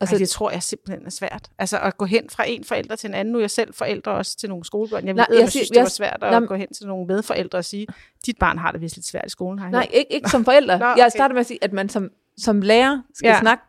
Altså, 0.01 0.15
Ej, 0.17 0.19
det 0.19 0.29
tror 0.29 0.51
jeg 0.51 0.63
simpelthen 0.63 1.07
er 1.07 1.11
svært. 1.11 1.51
Altså 1.59 1.79
at 1.79 1.97
gå 1.97 2.05
hen 2.05 2.31
fra 2.31 2.45
en 2.49 2.65
forælder 2.65 2.97
til 2.97 3.09
en 3.09 3.15
anden. 3.15 3.33
Nu 3.33 3.39
er 3.39 3.43
jeg 3.43 3.51
selv 3.51 3.75
forældre 3.75 4.13
også 4.13 4.37
til 4.37 4.49
nogle 4.49 4.65
skolebørn. 4.65 5.07
Jeg, 5.07 5.15
Nej, 5.15 5.27
ved, 5.29 5.37
jeg 5.37 5.43
jeg 5.43 5.51
synes, 5.51 5.69
det 5.69 5.77
var 5.77 5.83
jeg- 5.83 5.91
svært 5.91 6.19
at 6.23 6.31
nej, 6.31 6.41
gå 6.41 6.55
hen 6.55 6.75
til 6.75 6.87
nogle 6.87 7.07
medforældre 7.07 7.59
og 7.59 7.65
sige, 7.65 7.87
dit 8.27 8.39
barn 8.39 8.59
har 8.59 8.73
det 8.73 8.81
vist 8.81 8.97
lidt 8.97 9.07
svært 9.07 9.27
i 9.27 9.29
skolen. 9.29 9.59
Har 9.59 9.67
jeg 9.67 9.71
Nej, 9.73 9.81
hørt." 9.81 9.95
ikke, 9.99 10.13
ikke 10.13 10.31
som 10.31 10.45
forældre. 10.45 10.79
Nå, 10.79 10.85
okay. 10.85 11.03
Jeg 11.03 11.13
starter 11.13 11.33
med 11.35 11.41
at 11.41 11.47
sige, 11.47 11.59
at 11.65 11.73
man 11.73 11.89
som, 11.89 12.11
som 12.39 12.61
lærer 12.63 13.03
skal 13.15 13.29
ja. 13.29 13.41
snakke 13.41 13.65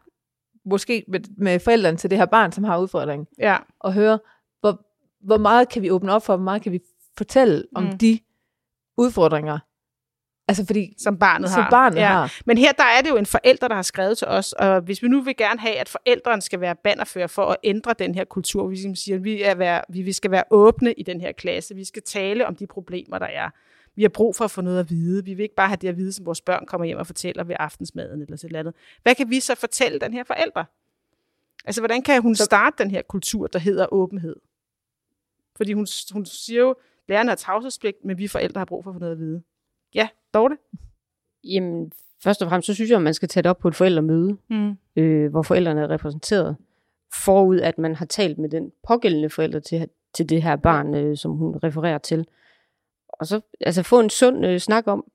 måske 0.66 1.06
med, 1.08 1.20
med 1.38 1.60
forældrene 1.60 1.98
til 1.98 2.10
det 2.10 2.18
her 2.18 2.26
barn, 2.26 2.52
som 2.52 2.64
har 2.64 2.78
udfordringen, 2.78 3.28
Ja. 3.40 3.58
og 3.80 3.94
høre, 3.94 4.20
hvor, 4.60 4.86
hvor 5.26 5.38
meget 5.38 5.70
kan 5.70 5.82
vi 5.82 5.92
åbne 5.92 6.12
op 6.14 6.24
for, 6.26 6.36
hvor 6.36 6.44
meget 6.44 6.62
kan 6.62 6.72
vi 6.72 6.80
fortælle 7.18 7.64
om 7.76 7.84
Mm. 7.84 7.98
de 7.98 8.20
udfordringer. 8.98 9.60
Altså 10.48 10.66
fordi, 10.66 10.94
Som 10.98 11.18
barnet 11.20 11.50
som 11.50 11.62
har. 11.64 11.70
barnet 11.70 11.98
ja. 11.98 12.08
har. 12.08 12.34
Men 12.46 12.58
her 12.58 12.72
der 12.72 12.84
er 12.84 13.02
det 13.02 13.10
jo 13.10 13.16
en 13.18 13.26
forælder, 13.26 13.68
der 13.68 13.76
har 13.76 13.82
skrevet 13.82 14.18
til 14.18 14.28
os, 14.28 14.54
og 14.54 14.82
hvis 14.82 15.04
vi 15.04 15.08
nu 15.08 15.22
vil 15.22 15.38
gerne 15.38 15.60
have, 15.60 15.76
at 15.76 15.90
forældrene 15.90 16.42
skal 16.42 16.60
være 16.62 16.76
bannerfører 16.76 17.28
for 17.28 17.46
at 17.46 17.58
ændre 17.64 17.94
den 18.00 18.16
her 18.16 18.24
kultur, 18.24 18.68
vi 18.68 18.96
siger, 18.96 19.16
at 19.18 19.24
vi, 19.24 19.42
er 19.44 19.56
være, 19.56 19.82
vi 19.90 20.12
skal 20.12 20.32
være 20.32 20.44
åbne 20.52 20.94
i 20.94 21.04
den 21.04 21.22
her 21.22 21.32
klasse, 21.32 21.76
vi 21.76 21.84
skal 21.86 22.02
tale 22.04 22.48
om 22.48 22.56
de 22.56 22.68
problemer, 22.68 23.20
der 23.20 23.26
er. 23.26 23.50
Vi 23.96 24.02
har 24.02 24.10
brug 24.10 24.36
for 24.36 24.46
at 24.46 24.52
få 24.52 24.62
noget 24.62 24.80
at 24.80 24.90
vide. 24.90 25.26
Vi 25.26 25.34
vil 25.34 25.44
ikke 25.44 25.56
bare 25.56 25.68
have 25.68 25.78
det 25.82 25.88
at 25.88 25.98
vide, 25.98 26.14
som 26.14 26.26
vores 26.26 26.42
børn 26.42 26.66
kommer 26.66 26.86
hjem 26.86 26.98
og 26.98 27.08
fortæller 27.08 27.44
ved 27.44 27.56
aftensmaden 27.60 28.22
eller 28.22 28.36
sådan 28.36 28.64
noget. 28.64 28.76
Hvad 29.04 29.16
kan 29.16 29.30
vi 29.30 29.40
så 29.40 29.56
fortælle 29.56 30.00
den 30.00 30.14
her 30.14 30.24
forælder? 30.24 30.64
Altså, 31.66 31.82
hvordan 31.82 32.02
kan 32.02 32.22
hun 32.22 32.36
starte 32.36 32.84
den 32.84 32.92
her 32.92 33.02
kultur, 33.02 33.48
der 33.48 33.60
hedder 33.60 33.94
åbenhed? 33.94 34.36
Fordi 35.56 35.74
hun, 35.74 35.88
hun 36.14 36.26
siger 36.26 36.62
jo, 36.62 36.76
lærerne 37.10 37.30
har 37.30 37.36
tavshedspligt, 37.36 38.06
men 38.06 38.18
vi 38.18 38.28
forældre 38.28 38.60
har 38.60 38.66
brug 38.66 38.84
for 38.84 38.92
at 38.92 38.96
få 38.96 39.00
noget 39.00 39.12
at 39.12 39.20
vide. 39.20 39.42
Ja, 39.96 40.08
Dorte? 40.34 40.58
Jamen, 41.44 41.92
først 42.24 42.42
og 42.42 42.50
fremmest, 42.50 42.66
så 42.68 42.74
synes 42.74 42.90
jeg, 42.90 42.96
at 42.96 43.02
man 43.04 43.14
skal 43.14 43.30
tage 43.30 43.42
det 43.44 43.50
op 43.50 43.58
på 43.60 43.68
et 43.68 43.76
forældremøde, 43.76 44.38
Mm. 44.50 44.78
øh, 44.96 45.32
hvor 45.32 45.42
forældrene 45.42 45.82
er 45.82 45.90
repræsenteret, 45.90 46.56
forud 47.14 47.60
at 47.60 47.78
man 47.78 47.96
har 47.96 48.06
talt 48.06 48.38
med 48.38 48.50
den 48.50 48.72
pågældende 48.88 49.30
forælder 49.30 49.60
til, 49.60 49.90
til 50.14 50.30
det 50.30 50.44
her 50.44 50.56
barn, 50.56 50.96
øh, 50.96 51.18
som 51.18 51.32
hun 51.32 51.56
refererer 51.64 51.98
til. 51.98 52.28
Og 53.24 53.28
så 53.28 53.42
altså, 53.62 53.84
få 53.84 54.00
en 54.00 54.10
sund 54.10 54.46
øh, 54.46 54.60
snak 54.60 54.88
om 54.88 55.06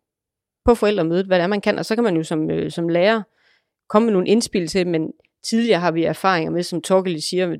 på 0.64 0.74
forældremødet, 0.74 1.26
hvad 1.26 1.38
det 1.38 1.42
er, 1.42 1.46
man 1.46 1.60
kan, 1.60 1.78
og 1.78 1.84
så 1.84 1.94
kan 1.94 2.04
man 2.04 2.16
jo 2.16 2.22
som, 2.22 2.50
øh, 2.50 2.70
som 2.70 2.88
lærer 2.88 3.22
komme 3.88 4.06
med 4.06 4.12
nogle 4.12 4.28
indspil 4.28 4.66
til, 4.66 4.86
men 4.86 5.12
tidligere 5.42 5.80
har 5.80 5.90
vi 5.90 6.04
erfaringer 6.04 6.50
med, 6.50 6.62
som 6.62 6.82
Torkel 6.82 7.22
siger, 7.22 7.56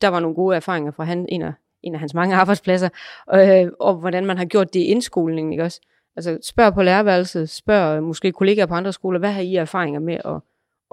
der 0.00 0.08
var 0.08 0.20
nogle 0.20 0.34
gode 0.34 0.56
erfaringer 0.56 0.92
fra 0.92 1.04
han, 1.04 1.26
en, 1.28 1.42
af, 1.42 1.52
en 1.82 1.94
af 1.94 2.00
hans 2.00 2.14
mange 2.14 2.36
arbejdspladser, 2.40 2.88
øh, 3.34 3.70
og 3.80 3.94
hvordan 3.94 4.26
man 4.26 4.38
har 4.38 4.44
gjort 4.44 4.74
det 4.74 4.80
i 4.80 4.84
indskolingen, 4.84 5.52
ikke 5.52 5.64
også? 5.64 5.80
Altså 6.16 6.38
spørg 6.42 6.74
på 6.74 6.82
lærerværelset, 6.82 7.50
spørg 7.50 7.96
øh, 7.96 8.02
måske 8.02 8.32
kollegaer 8.32 8.66
på 8.66 8.74
andre 8.74 8.92
skoler, 8.92 9.18
hvad 9.18 9.32
har 9.32 9.42
I 9.42 9.54
erfaringer 9.54 10.00
med 10.00 10.14
at, 10.24 10.40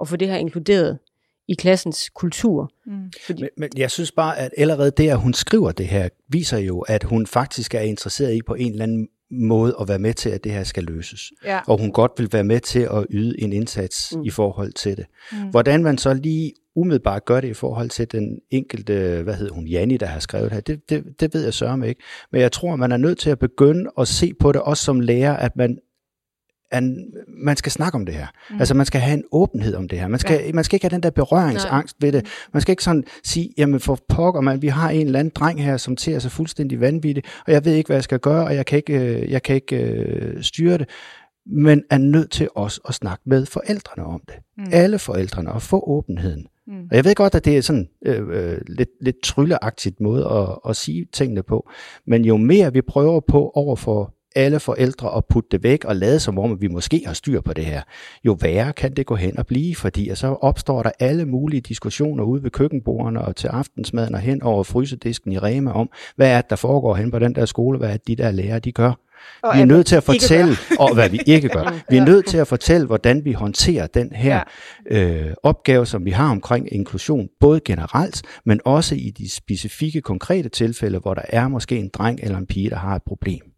at 0.00 0.08
få 0.08 0.16
det 0.16 0.28
her 0.28 0.36
inkluderet 0.36 0.98
i 1.50 1.54
klassens 1.54 2.10
kultur? 2.14 2.72
Mm. 2.86 3.12
Fordi, 3.26 3.42
Men, 3.42 3.50
men 3.56 3.70
jeg 3.76 3.90
synes 3.90 4.12
bare, 4.12 4.38
at 4.38 4.50
allerede 4.56 4.90
det, 4.90 5.08
at 5.08 5.18
hun 5.18 5.34
skriver 5.34 5.72
det 5.72 5.86
her, 5.86 6.08
viser 6.28 6.58
jo, 6.58 6.80
at 6.80 7.04
hun 7.04 7.26
faktisk 7.26 7.74
er 7.74 7.80
interesseret 7.80 8.34
i 8.34 8.40
på 8.46 8.54
en 8.54 8.72
eller 8.72 8.82
anden 8.82 9.08
måde 9.30 9.76
at 9.80 9.88
være 9.88 9.98
med 9.98 10.14
til, 10.14 10.30
at 10.30 10.44
det 10.44 10.52
her 10.52 10.64
skal 10.64 10.84
løses. 10.84 11.32
Ja. 11.44 11.60
Og 11.66 11.78
hun 11.78 11.92
godt 11.92 12.12
vil 12.18 12.28
være 12.32 12.44
med 12.44 12.60
til 12.60 12.80
at 12.80 13.06
yde 13.10 13.40
en 13.42 13.52
indsats 13.52 14.16
mm. 14.16 14.22
i 14.22 14.30
forhold 14.30 14.72
til 14.72 14.96
det. 14.96 15.06
Mm. 15.32 15.38
Hvordan 15.50 15.82
man 15.82 15.98
så 15.98 16.14
lige 16.14 16.52
umiddelbart 16.76 17.24
gør 17.24 17.40
det 17.40 17.48
i 17.48 17.54
forhold 17.54 17.90
til 17.90 18.12
den 18.12 18.38
enkelte, 18.50 19.22
hvad 19.22 19.34
hedder 19.34 19.54
hun, 19.54 19.66
Janni, 19.66 19.96
der 19.96 20.06
har 20.06 20.20
skrevet 20.20 20.52
her, 20.52 20.60
det, 20.60 20.90
det, 20.90 21.04
det 21.20 21.34
ved 21.34 21.44
jeg 21.44 21.54
sørge 21.54 21.88
ikke. 21.88 22.02
Men 22.32 22.40
jeg 22.40 22.52
tror, 22.52 22.76
man 22.76 22.92
er 22.92 22.96
nødt 22.96 23.18
til 23.18 23.30
at 23.30 23.38
begynde 23.38 23.90
at 23.98 24.08
se 24.08 24.32
på 24.40 24.52
det 24.52 24.60
også 24.60 24.84
som 24.84 25.00
lærer, 25.00 25.36
at 25.36 25.56
man 25.56 25.78
at 26.70 26.82
man 27.28 27.56
skal 27.56 27.72
snakke 27.72 27.96
om 27.96 28.06
det 28.06 28.14
her. 28.14 28.26
Mm. 28.50 28.56
Altså 28.58 28.74
man 28.74 28.86
skal 28.86 29.00
have 29.00 29.14
en 29.14 29.24
åbenhed 29.32 29.74
om 29.74 29.88
det 29.88 29.98
her. 29.98 30.08
Man 30.08 30.20
skal, 30.20 30.40
ja. 30.46 30.52
man 30.52 30.64
skal 30.64 30.76
ikke 30.76 30.84
have 30.84 30.94
den 30.94 31.02
der 31.02 31.10
berøringsangst 31.10 31.96
Nej. 32.00 32.06
ved 32.06 32.12
det. 32.12 32.26
Man 32.52 32.60
skal 32.60 32.72
ikke 32.72 32.84
sådan 32.84 33.04
sige, 33.24 33.50
jamen 33.58 33.80
for 33.80 33.98
pokker 34.08 34.40
man, 34.40 34.62
vi 34.62 34.68
har 34.68 34.90
en 34.90 35.06
eller 35.06 35.18
anden 35.18 35.32
dreng 35.34 35.64
her, 35.64 35.76
som 35.76 35.96
ser 35.96 36.18
sig 36.18 36.30
fuldstændig 36.30 36.80
vanvittig, 36.80 37.24
og 37.46 37.52
jeg 37.52 37.64
ved 37.64 37.74
ikke, 37.74 37.88
hvad 37.88 37.96
jeg 37.96 38.04
skal 38.04 38.18
gøre, 38.18 38.44
og 38.44 38.54
jeg 38.54 38.66
kan 38.66 38.76
ikke, 38.76 38.94
øh, 38.94 39.30
jeg 39.30 39.42
kan 39.42 39.54
ikke 39.54 40.34
uh, 40.36 40.42
styre 40.42 40.78
det 40.78 40.88
men 41.46 41.82
er 41.90 41.98
nødt 41.98 42.30
til 42.30 42.48
også 42.54 42.80
at 42.88 42.94
snakke 42.94 43.22
med 43.26 43.46
forældrene 43.46 44.06
om 44.06 44.22
det. 44.28 44.34
Mm. 44.58 44.64
Alle 44.72 44.98
forældrene, 44.98 45.52
og 45.52 45.62
få 45.62 45.84
åbenheden. 45.86 46.46
Mm. 46.66 46.82
Og 46.90 46.96
jeg 46.96 47.04
ved 47.04 47.14
godt, 47.14 47.34
at 47.34 47.44
det 47.44 47.56
er 47.56 47.60
sådan 47.60 47.88
øh, 48.06 48.28
øh, 48.28 48.58
lidt, 48.66 48.88
lidt 49.00 49.22
trylleagtigt 49.22 50.00
måde 50.00 50.26
at, 50.26 50.70
at 50.70 50.76
sige 50.76 51.06
tingene 51.12 51.42
på, 51.42 51.70
men 52.06 52.24
jo 52.24 52.36
mere 52.36 52.72
vi 52.72 52.80
prøver 52.80 53.20
på 53.20 53.50
over 53.54 53.76
for 53.76 54.14
alle 54.36 54.60
forældre 54.60 55.16
at 55.16 55.24
putte 55.24 55.48
det 55.52 55.62
væk 55.62 55.84
og 55.84 55.96
lade 55.96 56.20
som 56.20 56.38
om, 56.38 56.52
at 56.52 56.60
vi 56.60 56.68
måske 56.68 57.02
har 57.06 57.14
styr 57.14 57.40
på 57.40 57.52
det 57.52 57.64
her, 57.64 57.82
jo 58.24 58.36
værre 58.40 58.72
kan 58.72 58.94
det 58.94 59.06
gå 59.06 59.14
hen 59.14 59.38
og 59.38 59.46
blive, 59.46 59.76
fordi 59.76 60.14
så 60.14 60.26
opstår 60.26 60.82
der 60.82 60.90
alle 60.98 61.24
mulige 61.24 61.60
diskussioner 61.60 62.24
ude 62.24 62.42
ved 62.42 62.50
køkkenbordene 62.50 63.20
og 63.20 63.36
til 63.36 63.48
aftensmaden 63.48 64.14
og 64.14 64.20
hen 64.20 64.42
over 64.42 64.62
frysedisken 64.62 65.32
i 65.32 65.38
Rema 65.38 65.72
om, 65.72 65.90
hvad 66.16 66.30
er 66.30 66.40
det, 66.40 66.50
der 66.50 66.56
foregår 66.56 66.94
hen 66.94 67.10
på 67.10 67.18
den 67.18 67.34
der 67.34 67.44
skole, 67.44 67.78
hvad 67.78 67.88
er 67.88 67.92
det, 67.92 68.08
de 68.08 68.16
der 68.16 68.30
lærer, 68.30 68.58
de 68.58 68.72
gør. 68.72 68.92
Og 69.42 69.56
vi 69.56 69.60
er 69.60 69.64
nødt 69.64 69.86
til 69.86 69.96
at 69.96 70.02
fortælle, 70.02 70.56
og 70.78 70.94
hvad 70.94 71.08
vi 71.08 71.20
ikke 71.26 71.48
gør. 71.48 71.74
Vi 71.90 71.96
er 71.96 72.04
nødt 72.04 72.26
til 72.26 72.38
at 72.38 72.46
fortælle, 72.46 72.86
hvordan 72.86 73.24
vi 73.24 73.32
håndterer 73.32 73.86
den 73.86 74.12
her 74.12 74.42
øh, 74.86 75.30
opgave, 75.42 75.86
som 75.86 76.04
vi 76.04 76.10
har 76.10 76.30
omkring 76.30 76.72
inklusion, 76.72 77.28
både 77.40 77.60
generelt, 77.64 78.22
men 78.44 78.60
også 78.64 78.94
i 78.94 79.10
de 79.18 79.30
specifikke, 79.30 80.00
konkrete 80.00 80.48
tilfælde, 80.48 80.98
hvor 80.98 81.14
der 81.14 81.22
er 81.28 81.48
måske 81.48 81.76
en 81.76 81.90
dreng 81.94 82.20
eller 82.22 82.38
en 82.38 82.46
pige, 82.46 82.70
der 82.70 82.76
har 82.76 82.96
et 82.96 83.02
problem. 83.02 83.49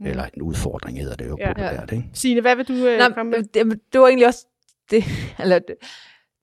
Mm. 0.00 0.06
Eller 0.06 0.24
en 0.34 0.42
udfordring 0.42 0.98
hedder 0.98 1.16
det 1.16 1.26
jo 1.28 1.36
ja. 1.40 1.48
populært. 1.48 1.92
Ikke? 1.92 2.04
Signe, 2.12 2.40
hvad 2.40 2.56
vil 2.56 2.68
du 2.68 2.72
øh, 2.72 2.98
Nå, 2.98 3.08
komme 3.08 3.30
med? 3.30 3.42
Det, 3.42 3.80
det 3.92 4.00
var 4.00 4.06
egentlig 4.06 4.26
også 4.26 4.46
det, 4.90 5.04
eller 5.42 5.58
det, 5.58 5.74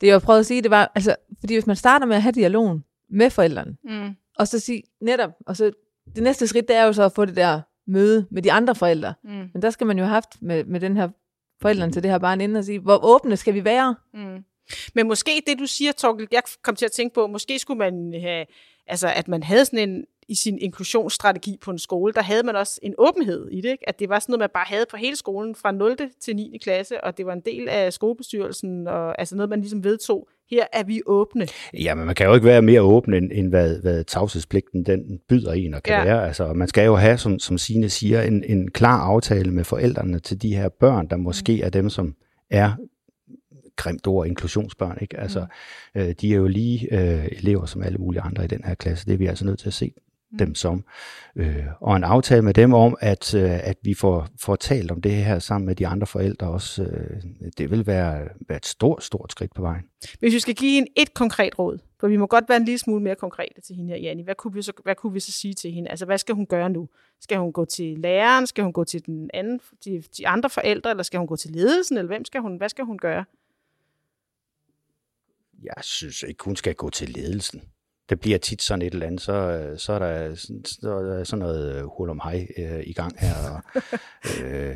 det 0.02 0.08
jeg 0.08 0.22
prøvede 0.22 0.40
at 0.40 0.46
sige, 0.46 0.62
det 0.62 0.72
var, 0.72 0.92
altså, 0.96 1.16
fordi 1.40 1.54
hvis 1.54 1.68
man 1.68 1.76
starter 1.76 2.06
med 2.06 2.16
at 2.16 2.22
have 2.22 2.32
dialogen 2.32 2.84
med 3.10 3.30
forældrene, 3.30 3.78
mm. 3.84 4.16
og 4.40 4.48
så 4.48 4.60
sige 4.60 4.84
netop, 5.02 5.32
og 5.46 5.58
så 5.58 5.72
det 6.16 6.24
næste 6.24 6.48
skridt, 6.48 6.68
det 6.68 6.76
er 6.76 6.84
jo 6.84 6.94
så 6.94 7.04
at 7.04 7.12
få 7.12 7.26
det 7.26 7.36
der 7.36 7.62
møde 7.88 8.28
med 8.32 8.42
de 8.42 8.52
andre 8.52 8.76
forældre. 8.76 9.14
Mm. 9.24 9.50
Men 9.54 9.62
der 9.62 9.70
skal 9.70 9.88
man 9.88 9.98
jo 9.98 10.04
have 10.04 10.14
haft 10.14 10.42
med, 10.42 10.64
med 10.64 10.80
den 10.80 10.98
her 10.98 11.10
forældrene 11.62 11.92
til 11.92 12.04
det 12.04 12.12
her 12.12 12.18
barn 12.18 12.42
inden 12.42 12.56
og 12.56 12.64
sige, 12.64 12.80
hvor 12.80 13.00
åbne 13.04 13.38
skal 13.38 13.54
vi 13.54 13.66
være? 13.66 13.96
Mm. 14.14 14.44
Men 14.96 15.08
måske 15.08 15.44
det, 15.48 15.60
du 15.60 15.66
siger, 15.66 15.92
Torkel, 15.92 16.28
jeg 16.32 16.42
kom 16.62 16.76
til 16.76 16.86
at 16.86 16.92
tænke 16.92 17.14
på, 17.14 17.28
måske 17.28 17.60
skulle 17.60 17.78
man 17.78 18.22
have, 18.22 18.46
altså 18.88 19.08
at 19.16 19.28
man 19.28 19.44
havde 19.44 19.66
sådan 19.66 19.90
en, 19.90 20.06
i 20.28 20.36
sin 20.36 20.60
inklusionsstrategi 20.60 21.58
på 21.62 21.72
en 21.72 21.80
skole, 21.80 22.14
der 22.14 22.22
havde 22.22 22.44
man 22.44 22.56
også 22.56 22.80
en 22.84 22.94
åbenhed 22.98 23.48
i 23.52 23.62
det, 23.62 23.70
ikke? 23.70 23.90
at 23.90 24.00
det 24.00 24.10
var 24.10 24.20
sådan 24.20 24.32
noget, 24.32 24.40
man 24.40 24.50
bare 24.54 24.66
havde 24.68 24.86
på 24.92 24.98
hele 24.98 25.16
skolen 25.16 25.56
fra 25.56 25.72
0. 25.72 25.98
til 26.22 26.36
9. 26.36 26.58
klasse, 26.64 27.04
og 27.04 27.18
det 27.18 27.26
var 27.26 27.34
en 27.34 27.42
del 27.46 27.70
af 27.70 27.94
skolebestyrelsen, 27.94 28.88
og 28.88 29.20
altså 29.20 29.36
noget, 29.36 29.50
man 29.50 29.60
ligesom 29.60 29.84
vedtog, 29.84 30.28
her 30.50 30.66
er 30.74 30.84
vi 30.84 31.02
åbne. 31.06 31.48
Ja, 31.74 31.96
men 31.96 32.06
man 32.06 32.16
kan 32.16 32.28
jo 32.28 32.34
ikke 32.34 32.46
være 32.46 32.62
mere 32.62 32.82
åben, 32.82 33.14
end, 33.14 33.32
end 33.34 33.50
hvad, 33.50 33.82
hvad 33.82 34.04
tavshedspligten 34.04 34.86
den 34.86 35.20
byder 35.30 35.54
en 35.54 35.74
og 35.74 35.84
kan 35.84 35.94
ja. 35.94 36.04
være. 36.04 36.28
Altså, 36.28 36.54
man 36.54 36.68
skal 36.68 36.86
jo 36.86 36.96
have, 36.96 37.18
som, 37.18 37.40
som 37.40 37.58
Signe 37.58 37.90
siger, 37.90 38.22
en, 38.22 38.44
en 38.44 38.72
klar 38.72 39.00
aftale 39.00 39.52
med 39.52 39.64
forældrene 39.64 40.20
til 40.20 40.42
de 40.42 40.56
her 40.56 40.70
børn, 40.70 41.10
der 41.10 41.18
måske 41.18 41.62
er 41.62 41.70
dem, 41.70 41.90
som 41.90 42.16
er 42.50 42.72
grimt 43.76 44.08
ord, 44.08 44.28
inklusionsbørn. 44.28 44.98
Ikke? 45.02 45.20
Altså, 45.20 45.46
mm. 45.96 46.02
øh, 46.02 46.14
de 46.22 46.32
er 46.32 46.36
jo 46.36 46.48
lige 46.48 46.88
øh, 46.92 47.26
elever 47.26 47.66
som 47.66 47.84
alle 47.84 47.98
mulige 47.98 48.22
andre 48.22 48.44
i 48.44 48.48
den 48.48 48.62
her 48.66 48.76
klasse. 48.76 49.06
Det 49.06 49.14
er 49.14 49.18
vi 49.18 49.26
altså 49.26 49.46
nødt 49.46 49.60
til 49.60 49.68
at 49.68 49.74
se 49.74 49.94
mm. 49.96 50.05
Dem 50.40 50.56
som. 50.56 50.84
Øh, 51.36 51.66
og 51.82 51.96
en 51.96 52.04
aftale 52.04 52.42
med 52.42 52.54
dem 52.54 52.74
om, 52.74 52.98
at, 53.00 53.34
øh, 53.34 53.68
at 53.68 53.78
vi 53.84 53.94
får, 53.94 54.28
får 54.42 54.56
talt 54.56 54.92
om 54.92 55.02
det 55.02 55.12
her 55.12 55.40
sammen 55.40 55.66
med 55.66 55.76
de 55.76 55.88
andre 55.88 56.08
forældre 56.08 56.48
også. 56.48 56.84
Øh, 56.84 57.22
det 57.58 57.72
vil 57.72 57.88
være, 57.88 58.28
være 58.48 58.58
et 58.58 58.66
stort, 58.66 59.04
stort 59.04 59.32
skridt 59.32 59.54
på 59.54 59.62
vejen. 59.62 59.84
Hvis 60.20 60.34
vi 60.34 60.40
skal 60.40 60.56
give 60.56 60.78
en 60.78 60.88
et 60.96 61.14
konkret 61.14 61.60
råd, 61.60 61.80
for 62.00 62.08
vi 62.08 62.18
må 62.18 62.28
godt 62.28 62.50
være 62.50 62.58
en 62.58 62.66
lille 62.66 62.80
smule 62.80 63.04
mere 63.04 63.16
konkrete 63.16 63.62
til 63.62 63.76
hende 63.76 63.94
her, 63.94 64.00
Janni. 64.00 64.24
Hvad 64.24 64.36
kunne 64.36 64.54
vi 64.54 64.62
så, 64.62 64.74
hvad 64.84 64.96
kunne 64.96 65.14
vi 65.14 65.20
så 65.20 65.32
sige 65.32 65.54
til 65.54 65.72
hende? 65.72 65.90
Altså, 65.90 66.06
hvad 66.06 66.18
skal 66.18 66.36
hun 66.36 66.46
gøre 66.46 66.70
nu? 66.70 66.90
Skal 67.22 67.38
hun 67.38 67.54
gå 67.54 67.66
til 67.66 68.00
læreren? 68.00 68.48
Skal 68.48 68.64
hun 68.64 68.74
gå 68.74 68.84
til 68.84 69.06
den 69.06 69.30
anden, 69.34 69.60
de, 69.86 70.04
de 70.18 70.28
andre 70.28 70.50
forældre? 70.50 70.90
Eller 70.90 71.04
skal 71.04 71.18
hun 71.18 71.28
gå 71.28 71.36
til 71.36 71.52
ledelsen? 71.52 71.98
Eller 71.98 72.08
hvem 72.08 72.26
skal 72.26 72.42
hun, 72.42 72.58
hvad 72.58 72.70
skal 72.70 72.86
hun 72.86 72.98
gøre? 72.98 73.26
Jeg 75.64 75.84
synes 75.84 76.24
ikke, 76.24 76.44
hun 76.44 76.56
skal 76.56 76.76
gå 76.76 76.90
til 76.90 77.10
ledelsen 77.10 77.62
det 78.10 78.20
bliver 78.20 78.38
tit 78.38 78.62
sådan 78.62 78.82
et 78.82 78.94
eller 78.94 79.08
andet, 79.08 79.22
så, 79.22 79.74
så, 79.78 79.94
er, 79.94 80.00
der, 80.00 80.36
så 80.66 80.90
er 80.90 81.02
der 81.02 81.24
sådan 81.24 81.40
noget 81.40 81.90
hul 81.98 82.10
om 82.10 82.22
hej 82.24 82.48
øh, 82.58 82.84
i 82.86 82.94
gang 82.94 83.20
her. 83.20 83.34
Og, 83.52 83.82
øh, 84.44 84.76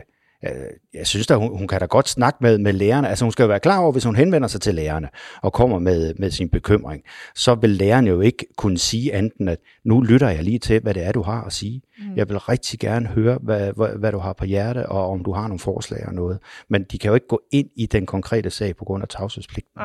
jeg 0.93 1.07
synes 1.07 1.27
da, 1.27 1.35
hun, 1.35 1.57
hun 1.57 1.67
kan 1.67 1.79
da 1.79 1.85
godt 1.85 2.09
snakke 2.09 2.37
med, 2.41 2.57
med 2.57 2.73
lærerne. 2.73 3.09
Altså 3.09 3.25
hun 3.25 3.31
skal 3.31 3.43
jo 3.43 3.47
være 3.47 3.59
klar 3.59 3.79
over, 3.79 3.91
hvis 3.91 4.03
hun 4.03 4.15
henvender 4.15 4.47
sig 4.47 4.61
til 4.61 4.75
lærerne 4.75 5.09
og 5.41 5.53
kommer 5.53 5.79
med, 5.79 6.13
med 6.19 6.31
sin 6.31 6.49
bekymring, 6.49 7.03
så 7.35 7.55
vil 7.55 7.69
læreren 7.69 8.07
jo 8.07 8.21
ikke 8.21 8.45
kunne 8.57 8.77
sige 8.77 9.17
enten, 9.17 9.47
at 9.47 9.59
nu 9.83 10.01
lytter 10.01 10.29
jeg 10.29 10.43
lige 10.43 10.59
til, 10.59 10.81
hvad 10.81 10.93
det 10.93 11.03
er, 11.03 11.11
du 11.11 11.21
har 11.21 11.43
at 11.43 11.53
sige. 11.53 11.81
Mm. 11.97 12.15
Jeg 12.15 12.29
vil 12.29 12.37
rigtig 12.37 12.79
gerne 12.79 13.07
høre, 13.07 13.39
hvad, 13.41 13.73
hvad, 13.75 13.89
hvad 13.99 14.11
du 14.11 14.17
har 14.17 14.33
på 14.33 14.45
hjerte, 14.45 14.89
og 14.89 15.09
om 15.09 15.23
du 15.23 15.31
har 15.31 15.47
nogle 15.47 15.59
forslag 15.59 16.07
og 16.07 16.13
noget. 16.13 16.39
Men 16.69 16.83
de 16.83 16.97
kan 16.97 17.09
jo 17.09 17.15
ikke 17.15 17.27
gå 17.27 17.41
ind 17.51 17.69
i 17.75 17.85
den 17.85 18.05
konkrete 18.05 18.49
sag 18.49 18.75
på 18.75 18.85
grund 18.85 19.03
af 19.03 19.09
tavshedspligten. 19.09 19.81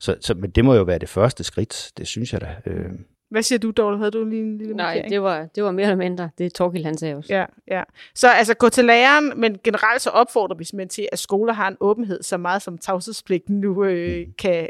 Så, 0.00 0.16
så, 0.20 0.34
men 0.34 0.50
det 0.50 0.64
må 0.64 0.74
jo 0.74 0.82
være 0.82 0.98
det 0.98 1.08
første 1.08 1.44
skridt, 1.44 1.92
det 1.98 2.06
synes 2.06 2.32
jeg 2.32 2.40
da. 2.40 2.54
Øh. 2.66 2.90
Hvad 3.28 3.42
siger 3.42 3.58
du, 3.58 3.70
Dorte? 3.70 3.98
Havde 3.98 4.10
du 4.10 4.24
lige 4.24 4.42
en 4.42 4.58
lille 4.58 4.74
Nej, 4.74 5.06
det 5.08 5.22
var, 5.22 5.46
det 5.46 5.64
var 5.64 5.70
mere 5.70 5.86
eller 5.86 5.96
mindre. 5.96 6.30
Det 6.38 6.46
er 6.46 6.50
Torgild, 6.50 6.84
han 6.84 6.98
sagde 6.98 7.14
også. 7.14 7.34
Ja, 7.34 7.44
ja. 7.68 7.82
Så 8.14 8.28
altså 8.28 8.54
gå 8.54 8.68
til 8.68 8.84
læreren, 8.84 9.40
men 9.40 9.58
generelt 9.64 10.02
så 10.02 10.10
opfordrer 10.10 10.56
vi 10.56 10.64
simpelthen 10.64 10.88
til, 10.88 11.08
at 11.12 11.18
skoler 11.18 11.52
har 11.52 11.68
en 11.68 11.76
åbenhed, 11.80 12.22
så 12.22 12.36
meget 12.36 12.62
som 12.62 12.78
tavshedspligten 12.78 13.60
nu 13.60 13.84
øh, 13.84 14.26
kan, 14.38 14.68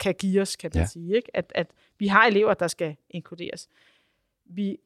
kan 0.00 0.14
give 0.14 0.40
os, 0.40 0.56
kan 0.56 0.70
man 0.74 0.82
ja. 0.82 0.86
sige. 0.86 1.16
Ikke? 1.16 1.36
At, 1.36 1.52
at 1.54 1.66
vi 1.98 2.06
har 2.06 2.26
elever, 2.26 2.54
der 2.54 2.68
skal 2.68 2.96
inkluderes. 3.10 3.68
Vi 4.44 4.78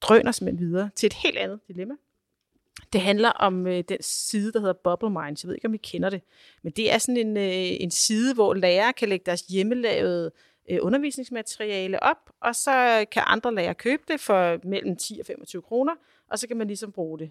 drøner 0.00 0.32
simpelthen 0.32 0.68
videre 0.68 0.90
til 0.94 1.06
et 1.06 1.12
helt 1.12 1.38
andet 1.38 1.60
dilemma. 1.68 1.94
Det 2.92 3.00
handler 3.00 3.28
om 3.28 3.66
øh, 3.66 3.84
den 3.88 3.98
side, 4.00 4.52
der 4.52 4.60
hedder 4.60 4.74
Bubble 4.84 5.10
Minds. 5.10 5.44
Jeg 5.44 5.48
ved 5.48 5.54
ikke, 5.54 5.66
om 5.66 5.74
I 5.74 5.76
kender 5.76 6.10
det. 6.10 6.22
Men 6.62 6.72
det 6.72 6.92
er 6.92 6.98
sådan 6.98 7.16
en, 7.16 7.36
øh, 7.36 7.76
en 7.80 7.90
side, 7.90 8.34
hvor 8.34 8.54
lærere 8.54 8.92
kan 8.92 9.08
lægge 9.08 9.22
deres 9.26 9.40
hjemmelavede 9.40 10.30
øh, 10.70 10.78
undervisningsmateriale 10.82 12.02
op, 12.02 12.30
og 12.40 12.56
så 12.56 13.06
kan 13.12 13.22
andre 13.26 13.54
lærere 13.54 13.74
købe 13.74 14.02
det 14.08 14.20
for 14.20 14.58
mellem 14.64 14.96
10 14.96 15.18
og 15.20 15.26
25 15.26 15.62
kroner, 15.62 15.92
og 16.28 16.38
så 16.38 16.48
kan 16.48 16.56
man 16.56 16.66
ligesom 16.66 16.92
bruge 16.92 17.18
det. 17.18 17.30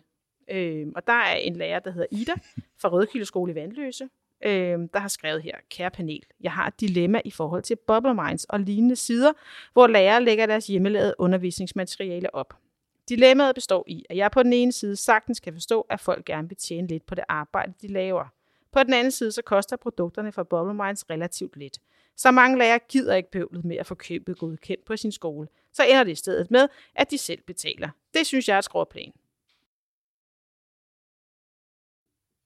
Øh, 0.52 0.88
og 0.96 1.08
der 1.08 1.14
er 1.14 1.36
en 1.36 1.56
lærer, 1.56 1.80
der 1.80 1.92
hedder 1.92 2.08
Ida 2.12 2.34
fra 2.78 2.90
Rødkilde 2.90 3.26
Skole 3.26 3.52
i 3.52 3.56
Vandløse, 3.56 4.10
øh, 4.46 4.80
der 4.94 5.00
har 5.00 5.08
skrevet 5.08 5.42
her, 5.42 5.56
kære 5.70 5.92
panel, 5.92 6.24
jeg 6.42 6.52
har 6.52 6.68
et 6.68 6.82
dilemma 6.82 7.22
i 7.26 7.32
forhold 7.32 7.64
til 7.64 7.76
Bubble 7.76 8.14
Minds 8.14 8.46
og 8.46 8.60
lignende 8.60 8.96
sider, 8.96 9.34
hvor 9.74 9.88
lærere 9.88 10.24
lægger 10.24 10.46
deres 10.46 10.68
hjemmelavede 10.68 11.16
undervisningsmateriale 11.18 12.36
op. 12.36 12.54
Dilemmaet 13.10 13.56
består 13.56 13.84
i, 13.88 14.06
at 14.10 14.18
jeg 14.18 14.32
på 14.32 14.44
den 14.44 14.54
ene 14.54 14.72
side 14.72 14.96
sagtens 14.96 15.40
kan 15.40 15.54
forstå, 15.54 15.82
at 15.90 16.00
folk 16.00 16.26
gerne 16.26 16.48
vil 16.50 16.58
tjene 16.58 16.88
lidt 16.88 17.06
på 17.06 17.16
det 17.16 17.24
arbejde, 17.30 17.74
de 17.82 17.88
laver. 17.88 18.26
På 18.72 18.84
den 18.84 18.94
anden 18.94 19.12
side, 19.12 19.32
så 19.32 19.42
koster 19.42 19.76
produkterne 19.76 20.32
fra 20.32 20.44
Bubble 20.44 20.74
Minds 20.74 21.10
relativt 21.10 21.58
lidt. 21.58 21.80
Så 22.16 22.32
mange 22.32 22.58
lærere 22.58 22.80
gider 22.90 23.16
ikke 23.16 23.32
bøvlet 23.32 23.66
med 23.66 23.78
at 23.78 23.86
få 23.86 23.96
købet 23.96 24.38
godkendt 24.38 24.86
på 24.86 24.98
sin 24.98 25.12
skole. 25.12 25.48
Så 25.74 25.84
ender 25.84 26.04
det 26.04 26.12
i 26.12 26.16
stedet 26.16 26.52
med, 26.52 26.68
at 26.96 27.12
de 27.12 27.18
selv 27.18 27.42
betaler. 27.42 27.90
Det 28.14 28.28
synes 28.28 28.48
jeg 28.48 28.54
er 28.54 28.58
et 28.58 28.66
skråplan. 28.66 29.14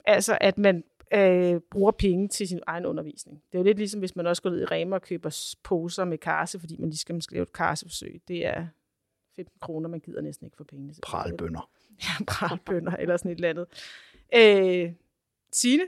Altså, 0.05 0.37
at 0.41 0.57
man 0.57 0.83
øh, 1.13 1.61
bruger 1.71 1.91
penge 1.91 2.27
til 2.27 2.47
sin 2.47 2.59
egen 2.67 2.85
undervisning. 2.85 3.43
Det 3.51 3.57
er 3.57 3.59
jo 3.59 3.63
lidt 3.63 3.77
ligesom, 3.77 3.99
hvis 3.99 4.15
man 4.15 4.27
også 4.27 4.41
går 4.41 4.49
ned 4.49 4.61
i 4.61 4.65
Rema 4.65 4.95
og 4.95 5.01
køber 5.01 5.55
poser 5.63 6.05
med 6.05 6.17
karse, 6.17 6.59
fordi 6.59 6.77
man 6.77 6.89
lige 6.89 6.97
skal 6.97 7.21
lave 7.31 7.43
et 7.43 7.53
karseforsøg. 7.53 8.21
Det 8.27 8.45
er 8.45 8.67
15 9.35 9.59
kroner, 9.61 9.89
man 9.89 9.99
gider 9.99 10.21
næsten 10.21 10.45
ikke 10.45 10.57
for 10.57 10.63
pengene. 10.63 10.93
Pralbønder. 11.03 11.69
Ja, 12.03 12.23
pralbønder 12.27 12.91
eller 12.95 13.17
sådan 13.17 13.31
et 13.31 13.35
eller 13.35 13.49
andet. 13.49 13.67
Øh, 14.35 14.93
Signe? 15.51 15.83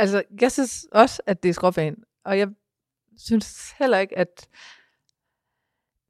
Altså, 0.00 0.22
jeg 0.40 0.52
synes 0.52 0.86
også, 0.92 1.22
at 1.26 1.42
det 1.42 1.48
er 1.48 1.52
skråfan. 1.52 1.96
Og 2.24 2.38
jeg 2.38 2.48
synes 3.18 3.74
heller 3.78 3.98
ikke, 3.98 4.18
at... 4.18 4.48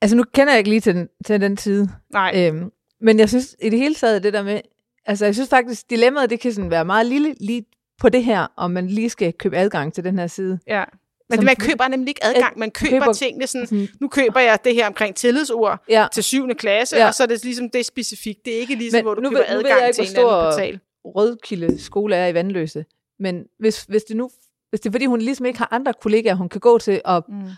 Altså, 0.03 0.17
nu 0.17 0.25
kender 0.35 0.53
jeg 0.53 0.59
ikke 0.59 0.71
lige 0.71 0.81
til 0.81 0.95
den, 0.95 1.09
til 1.27 1.41
den 1.41 1.57
side. 1.57 1.89
Nej. 2.13 2.33
Øhm, 2.37 2.71
men 3.01 3.19
jeg 3.19 3.29
synes 3.29 3.57
i 3.63 3.69
det 3.69 3.79
hele 3.79 3.95
taget, 3.95 4.23
det 4.23 4.33
der 4.33 4.43
med... 4.43 4.61
Altså, 5.07 5.25
jeg 5.25 5.35
synes 5.35 5.51
faktisk, 5.51 5.91
dilemmaet, 5.91 6.31
det 6.31 6.41
kan 6.41 6.53
sådan 6.53 6.71
være 6.71 6.85
meget 6.85 7.07
lille 7.07 7.35
lige 7.41 7.65
på 8.01 8.09
det 8.09 8.25
her, 8.25 8.47
om 8.57 8.71
man 8.71 8.87
lige 8.87 9.11
skal 9.11 9.33
købe 9.33 9.57
adgang 9.57 9.95
til 9.95 10.05
den 10.05 10.19
her 10.19 10.27
side. 10.27 10.59
Ja. 10.67 10.85
Men 11.31 11.37
som, 11.37 11.45
man 11.45 11.57
køber 11.57 11.89
nemlig 11.89 12.09
ikke 12.09 12.25
adgang, 12.25 12.59
man 12.59 12.71
køber, 12.71 12.91
køber 12.91 13.13
tingene 13.13 13.47
sådan, 13.47 13.89
nu 14.01 14.09
køber 14.09 14.41
jeg 14.41 14.59
det 14.65 14.75
her 14.75 14.87
omkring 14.87 15.15
tillidsord 15.17 15.85
ja. 15.89 16.07
til 16.13 16.25
7. 16.25 16.49
klasse, 16.55 16.97
ja. 16.97 17.07
og 17.07 17.15
så 17.15 17.23
er 17.23 17.27
det 17.27 17.45
ligesom 17.45 17.71
det 17.71 17.79
er 17.79 17.85
specifikt. 17.85 18.45
Det 18.45 18.57
er 18.57 18.61
ikke 18.61 18.75
ligesom, 18.75 18.99
Men 18.99 19.05
hvor 19.05 19.15
du 19.15 19.21
køber 19.21 19.39
ved, 19.39 19.45
adgang 19.49 19.87
ikke, 19.87 19.95
til 19.95 20.11
en 20.11 20.17
anden 20.17 20.31
portal. 20.31 20.81
Rødkilde 21.05 21.83
skole 21.83 22.17
er 22.17 22.27
i 22.27 22.35
Vandløse. 22.35 22.85
Men 23.21 23.45
hvis, 23.59 23.85
hvis, 23.85 24.05
det 24.05 24.17
nu, 24.17 24.31
hvis 24.71 24.81
det 24.81 24.89
er 24.89 24.93
fordi, 24.93 25.07
hun 25.07 25.21
ligesom 25.21 25.47
ikke 25.47 25.59
har 25.59 25.69
andre 25.71 25.95
kollegaer, 26.03 26.35
hun 26.35 26.49
kan 26.49 26.61
gå 26.61 26.79
til 26.79 27.01
og 27.05 27.25
mm. 27.29 27.49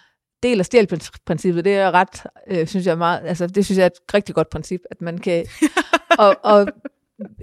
del 0.42 0.60
og 0.60 0.66
stjæl 0.66 1.00
princippet, 1.26 1.64
det 1.64 1.74
er 1.74 1.90
ret, 1.90 2.26
øh, 2.46 2.66
synes 2.66 2.86
jeg 2.86 2.98
meget, 2.98 3.20
altså 3.24 3.46
det 3.46 3.64
synes 3.64 3.78
jeg 3.78 3.84
er 3.84 3.86
et 3.86 4.14
rigtig 4.14 4.34
godt 4.34 4.50
princip, 4.50 4.80
at 4.90 5.00
man 5.00 5.18
kan, 5.18 5.46
og, 6.18 6.36
og 6.42 6.66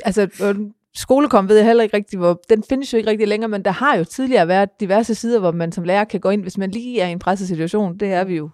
altså, 0.05 0.53
skolekom 0.93 1.49
ved 1.49 1.55
jeg 1.55 1.65
heller 1.65 1.83
ikke 1.83 1.97
rigtig, 1.97 2.19
hvor, 2.19 2.41
den 2.49 2.63
findes 2.63 2.93
jo 2.93 2.97
ikke 2.97 3.09
rigtig 3.09 3.27
længere, 3.27 3.49
men 3.49 3.65
der 3.65 3.71
har 3.71 3.97
jo 3.97 4.03
tidligere 4.03 4.47
været 4.47 4.79
diverse 4.79 5.15
sider, 5.15 5.39
hvor 5.39 5.51
man 5.51 5.71
som 5.71 5.83
lærer 5.83 6.03
kan 6.03 6.19
gå 6.19 6.29
ind, 6.29 6.41
hvis 6.41 6.57
man 6.57 6.71
lige 6.71 7.01
er 7.01 7.07
i 7.07 7.11
en 7.11 7.19
presset 7.19 7.47
situation. 7.47 7.97
Det 7.97 8.13
er 8.13 8.23
vi 8.23 8.35
jo 8.35 8.49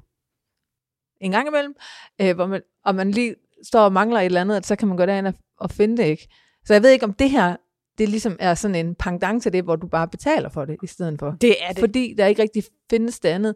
en 1.21 1.31
gang 1.31 1.47
imellem, 1.47 1.75
øh, 2.21 2.35
hvor 2.35 2.45
man, 2.45 2.61
og 2.85 2.95
man 2.95 3.11
lige 3.11 3.35
står 3.63 3.79
og 3.79 3.93
mangler 3.93 4.19
et 4.19 4.25
eller 4.25 4.41
andet, 4.41 4.55
at 4.55 4.65
så 4.65 4.75
kan 4.75 4.87
man 4.87 4.97
gå 4.97 5.05
derind 5.05 5.27
og, 5.27 5.33
og 5.57 5.71
finde 5.71 5.97
det 5.97 6.05
ikke. 6.05 6.27
Så 6.65 6.73
jeg 6.73 6.83
ved 6.83 6.89
ikke, 6.89 7.05
om 7.05 7.13
det 7.13 7.29
her, 7.29 7.55
det 7.97 8.09
ligesom 8.09 8.35
er 8.39 8.53
sådan 8.53 8.75
en 8.75 8.95
pendant 8.95 9.43
til 9.43 9.53
det, 9.53 9.63
hvor 9.63 9.75
du 9.75 9.87
bare 9.87 10.07
betaler 10.07 10.49
for 10.49 10.65
det 10.65 10.77
i 10.83 10.87
stedet 10.87 11.19
for. 11.19 11.31
Det 11.41 11.63
er 11.63 11.69
det. 11.69 11.79
Fordi 11.79 12.15
der 12.17 12.25
ikke 12.25 12.41
rigtig 12.41 12.63
findes 12.89 13.19
det 13.19 13.29
andet. 13.29 13.55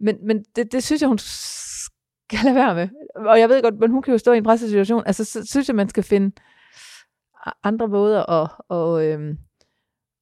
Men, 0.00 0.16
men 0.26 0.44
det, 0.56 0.72
det 0.72 0.84
synes 0.84 1.02
jeg, 1.02 1.08
hun 1.08 1.18
skal 1.18 2.38
lade 2.44 2.54
være 2.54 2.74
med. 2.74 2.88
Og 3.16 3.40
jeg 3.40 3.48
ved 3.48 3.62
godt, 3.62 3.78
men 3.78 3.90
hun 3.90 4.02
kan 4.02 4.12
jo 4.12 4.18
stå 4.18 4.32
i 4.32 4.38
en 4.38 4.44
pressesituation. 4.44 5.02
Altså, 5.06 5.24
så 5.24 5.46
synes 5.46 5.68
jeg, 5.68 5.76
man 5.76 5.88
skal 5.88 6.02
finde 6.02 6.36
andre 7.62 7.88
måder 7.88 8.30
at, 8.30 8.50
og, 8.68 9.06
øhm, 9.06 9.38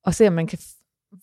og 0.05 0.15
se, 0.15 0.27
om 0.27 0.33
man 0.33 0.47
kan 0.47 0.59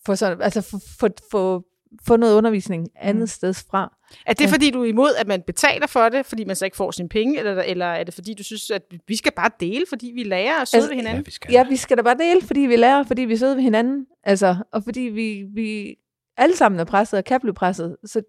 få, 0.05 0.15
sådan, 0.15 0.41
altså 0.41 0.61
få, 0.61 0.77
få, 0.99 1.07
få, 1.31 1.63
få 2.07 2.17
noget 2.17 2.35
undervisning 2.35 2.87
andet 2.95 3.21
mm. 3.21 3.27
sted 3.27 3.53
fra. 3.53 3.97
Er 4.25 4.33
det, 4.33 4.49
fordi 4.49 4.71
du 4.71 4.81
er 4.81 4.85
imod, 4.85 5.09
at 5.17 5.27
man 5.27 5.41
betaler 5.41 5.87
for 5.87 6.09
det, 6.09 6.25
fordi 6.25 6.45
man 6.45 6.55
så 6.55 6.65
ikke 6.65 6.77
får 6.77 6.91
sine 6.91 7.09
penge, 7.09 7.39
eller, 7.39 7.61
eller 7.61 7.85
er 7.85 8.03
det, 8.03 8.13
fordi 8.13 8.33
du 8.33 8.43
synes, 8.43 8.71
at 8.71 8.81
vi 9.07 9.15
skal 9.15 9.31
bare 9.31 9.49
dele, 9.59 9.85
fordi 9.89 10.11
vi 10.15 10.23
lærer 10.23 10.61
og 10.61 10.67
søde 10.67 10.79
altså, 10.79 10.89
ved 10.89 10.95
hinanden? 10.95 11.21
Ja, 11.21 11.25
vi 11.25 11.31
skal. 11.31 11.51
Ja, 11.51 11.67
vi 11.69 11.75
skal 11.75 11.97
da 11.97 12.01
bare 12.01 12.17
dele, 12.17 12.41
fordi 12.41 12.59
vi 12.59 12.75
lærer, 12.75 13.03
fordi 13.03 13.21
vi 13.21 13.33
er 13.33 13.37
søde 13.37 13.55
ved 13.55 13.63
hinanden. 13.63 14.07
Altså, 14.23 14.55
og 14.71 14.83
fordi 14.83 15.01
vi, 15.01 15.45
vi 15.53 15.95
alle 16.37 16.55
sammen 16.55 16.79
er 16.79 16.85
presset 16.85 17.17
og 17.17 17.23
kan 17.23 17.41
blive 17.41 17.53
presset. 17.53 17.97
Så, 18.05 18.21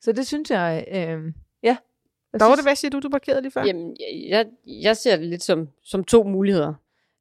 så 0.00 0.12
det 0.12 0.26
synes 0.26 0.50
jeg, 0.50 0.84
øh, 0.92 1.32
ja. 1.62 1.76
Jeg 2.32 2.40
Dorte, 2.40 2.62
hvad 2.62 2.74
siger 2.74 2.90
du? 2.90 2.98
Du 2.98 3.08
parkerede 3.08 3.42
lige 3.42 3.52
før. 3.52 3.64
Jamen, 3.64 3.96
jeg, 4.28 4.46
jeg 4.66 4.96
ser 4.96 5.16
det 5.16 5.26
lidt 5.26 5.42
som, 5.42 5.68
som 5.84 6.04
to 6.04 6.24
muligheder. 6.24 6.74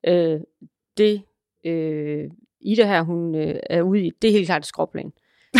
Øh, 0.07 0.39
det 0.97 1.21
øh, 1.65 2.31
Ida 2.61 2.85
her, 2.87 3.01
hun 3.01 3.35
øh, 3.35 3.55
er 3.69 3.81
ude 3.81 4.05
i, 4.05 4.11
det 4.21 4.27
er 4.27 4.31
helt 4.31 4.45
klart 4.45 4.61
et 4.61 4.65
skråplan. 4.65 5.05
øh, 5.05 5.11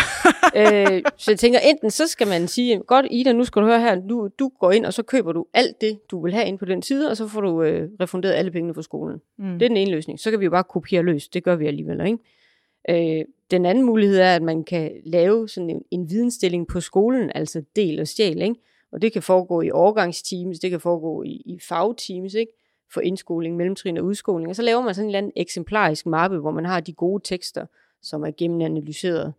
så 1.18 1.32
jeg 1.32 1.40
tænker, 1.40 1.60
enten 1.60 1.92
så 1.92 2.08
skal 2.08 2.28
man 2.28 2.48
sige, 2.48 2.80
godt 2.80 3.06
Ida, 3.12 3.34
nu 3.34 3.44
skal 3.44 3.62
du 3.62 3.68
høre 3.68 3.80
her, 3.80 3.96
du, 3.96 4.30
du 4.40 4.52
går 4.60 4.72
ind, 4.72 4.86
og 4.86 4.94
så 4.94 5.04
køber 5.04 5.32
du 5.32 5.46
alt 5.54 5.82
det, 5.82 6.00
du 6.12 6.24
vil 6.24 6.34
have 6.34 6.48
ind 6.48 6.60
på 6.60 6.66
den 6.66 6.82
side, 6.82 7.10
og 7.10 7.18
så 7.18 7.28
får 7.28 7.42
du 7.42 7.64
øh, 7.64 7.90
refunderet 8.02 8.34
alle 8.34 8.52
pengene 8.52 8.74
fra 8.74 8.82
skolen. 8.82 9.22
Mm. 9.38 9.60
Det 9.60 9.66
er 9.66 9.70
den 9.70 9.78
ene 9.78 9.92
løsning. 9.92 10.20
Så 10.20 10.32
kan 10.32 10.40
vi 10.40 10.46
jo 10.46 10.52
bare 10.52 10.64
kopiere 10.64 11.04
løs. 11.04 11.28
Det 11.28 11.44
gør 11.44 11.56
vi 11.56 11.68
alligevel, 11.68 12.06
ikke? 12.06 13.20
Øh, 13.20 13.26
den 13.52 13.66
anden 13.66 13.84
mulighed 13.84 14.18
er, 14.18 14.36
at 14.36 14.42
man 14.42 14.64
kan 14.64 14.92
lave 15.06 15.50
sådan 15.50 15.70
en, 15.70 15.82
en 15.92 16.10
vidensstilling 16.10 16.68
på 16.68 16.80
skolen, 16.80 17.32
altså 17.36 17.64
del 17.76 18.00
og 18.00 18.08
stjæl, 18.08 18.42
ikke? 18.42 18.56
Og 18.92 19.02
det 19.02 19.14
kan 19.14 19.22
foregå 19.22 19.62
i 19.62 19.72
overgangsteams, 19.72 20.60
det 20.60 20.70
kan 20.70 20.80
foregå 20.80 21.24
i, 21.24 21.42
i 21.46 21.60
fagteams, 21.68 22.34
ikke? 22.34 22.52
For 22.94 23.02
indskoling, 23.02 23.56
mellemtrin 23.56 23.98
og 23.98 24.06
udskoling. 24.06 24.50
Og 24.50 24.56
så 24.56 24.62
laver 24.62 24.82
man 24.82 24.96
sådan 24.96 25.06
en 25.06 25.10
eller 25.10 25.18
anden 25.18 25.32
eksemplarisk 25.36 26.06
mappe, 26.06 26.38
hvor 26.38 26.52
man 26.52 26.66
har 26.66 26.80
de 26.80 26.94
gode 26.94 27.24
tekster, 27.24 27.66
som 28.02 28.24
er 28.24 28.32
gennemanalyseret. 28.38 29.34